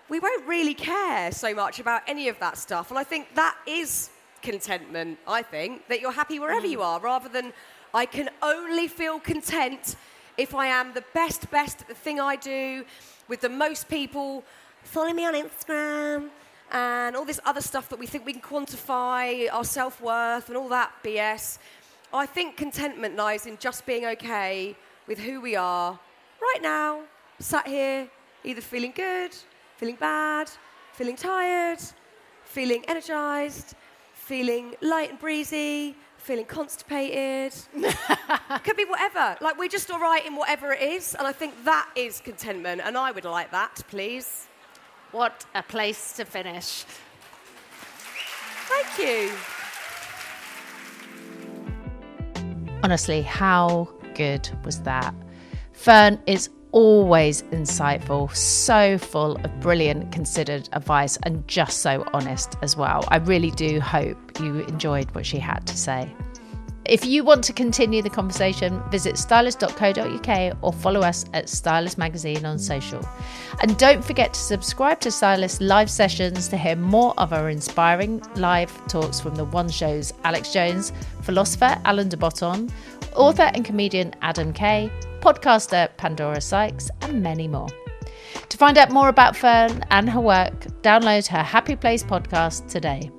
we 0.10 0.20
won't 0.20 0.48
really 0.48 0.74
care 0.74 1.32
so 1.32 1.54
much 1.54 1.80
about 1.80 2.02
any 2.08 2.28
of 2.28 2.40
that 2.40 2.58
stuff. 2.58 2.90
And 2.90 2.98
I 2.98 3.04
think 3.04 3.36
that 3.36 3.56
is 3.68 4.10
contentment, 4.42 5.20
I 5.28 5.42
think, 5.42 5.88
that 5.88 6.02
you're 6.02 6.12
happy 6.12 6.40
wherever 6.40 6.68
mm. 6.68 6.72
you 6.72 6.82
are, 6.82 7.00
rather 7.00 7.30
than 7.30 7.54
I 7.94 8.06
can 8.06 8.30
only 8.42 8.88
feel 8.88 9.20
content 9.20 9.96
if 10.38 10.56
I 10.56 10.68
am 10.68 10.94
the 10.94 11.04
best, 11.14 11.50
best 11.52 11.82
at 11.82 11.88
the 11.88 11.94
thing 11.94 12.20
I 12.20 12.36
do, 12.36 12.86
with 13.28 13.42
the 13.42 13.50
most 13.50 13.90
people 13.90 14.44
following 14.84 15.16
me 15.16 15.26
on 15.26 15.34
Instagram 15.34 16.30
and 16.72 17.16
all 17.16 17.26
this 17.26 17.40
other 17.46 17.62
stuff 17.62 17.90
that 17.90 18.00
we 18.00 18.08
think 18.08 18.26
we 18.26 18.34
can 18.34 18.42
quantify 18.42 19.52
our 19.52 19.64
self 19.64 20.02
worth 20.02 20.48
and 20.48 20.58
all 20.58 20.70
that 20.70 20.92
BS. 21.04 21.60
I 22.14 22.26
think 22.26 22.58
contentment 22.58 23.16
lies 23.16 23.46
in 23.46 23.58
just 23.58 23.86
being 23.86 24.06
okay 24.06 24.76
with 25.08 25.20
who 25.20 25.42
we 25.42 25.56
are 25.56 26.00
right 26.42 26.62
now, 26.62 27.02
sat 27.40 27.68
here, 27.68 28.10
either 28.44 28.62
feeling 28.62 28.94
good 28.96 29.32
feeling 29.82 29.98
bad, 30.00 30.48
feeling 30.94 31.16
tired, 31.16 31.80
feeling 32.44 32.86
energized, 32.88 33.74
feeling 34.22 34.76
light 34.82 35.10
and 35.10 35.20
breezy, 35.20 35.96
feeling 36.18 36.46
constipated. 36.46 37.54
Could 38.64 38.78
be 38.78 38.86
whatever. 38.86 39.36
Like, 39.42 39.58
we're 39.58 39.68
just 39.68 39.90
all 39.90 40.00
right 40.00 40.26
in 40.26 40.36
whatever 40.36 40.72
it 40.72 40.82
is. 40.82 41.16
And 41.16 41.28
I 41.28 41.32
think 41.32 41.54
that 41.66 41.90
is 41.96 42.22
contentment. 42.22 42.82
And 42.84 42.98
I 42.98 43.12
would 43.12 43.26
like 43.26 43.52
that, 43.52 43.82
please. 43.90 44.48
What 45.12 45.46
a 45.56 45.64
place 45.64 46.14
to 46.14 46.26
finish. 46.26 46.86
Thank 48.70 49.00
you. 49.00 49.32
Honestly, 52.84 53.22
how 53.22 53.90
good 54.14 54.50
was 54.64 54.82
that? 54.82 55.14
Fearne 55.74 56.22
is 56.28 56.50
always 56.72 57.44
insightful, 57.44 58.34
so 58.36 58.98
full 58.98 59.36
of 59.38 59.60
brilliant, 59.60 60.12
considered 60.12 60.70
advice, 60.74 61.18
and 61.24 61.48
just 61.48 61.80
so 61.80 62.08
honest 62.14 62.56
as 62.62 62.76
well. 62.76 63.06
I 63.10 63.18
really 63.18 63.52
do 63.52 63.80
hope 63.80 64.40
you 64.40 64.60
enjoyed 64.62 65.14
what 65.16 65.26
she 65.26 65.40
had 65.40 65.66
to 65.68 65.78
say. 65.78 66.14
If 66.86 67.06
you 67.06 67.24
want 67.24 67.44
to 67.44 67.54
continue 67.54 68.02
the 68.02 68.10
conversation, 68.10 68.82
visit 68.90 69.18
stylist.co.uk 69.18 70.58
or 70.62 70.74
follow 70.74 71.02
us 71.02 71.26
at 71.32 71.48
Stylist 71.48 72.00
Magazine 72.00 72.44
on 72.44 72.58
social. 72.58 73.08
And 73.62 73.78
don't 73.78 74.04
forget 74.04 74.34
to 74.34 74.40
subscribe 74.40 75.00
to 75.02 75.12
Stylist 75.12 75.62
live 75.62 75.92
sessions 75.92 76.48
to 76.48 76.58
hear 76.58 76.76
more 76.76 77.14
of 77.20 77.34
our 77.34 77.50
inspiring 77.50 78.20
live 78.36 78.76
talks 78.88 79.20
from 79.20 79.36
the 79.36 79.46
One 79.46 79.70
Show's 79.70 80.12
Alex 80.24 80.52
Jones, 80.52 80.92
philosopher 81.22 81.80
Alain 81.86 82.10
de 82.10 82.18
Botton, 82.18 82.72
author 83.16 83.50
and 83.54 83.66
comedian 83.66 84.14
Adam 84.22 84.54
Kay, 84.54 84.92
podcaster 85.20 85.90
Pandora 85.98 86.42
Sykes, 86.42 86.90
and 87.02 87.22
many 87.22 87.48
more. 87.48 87.70
To 88.50 88.58
find 88.58 88.78
out 88.78 88.92
more 88.92 89.10
about 89.10 89.36
Fearne 89.36 89.84
and 89.92 90.10
her 90.10 90.22
work, 90.22 90.68
download 90.82 91.28
her 91.28 91.44
Happy 91.44 91.76
Place 91.76 92.04
podcast 92.04 92.70
today. 92.70 93.12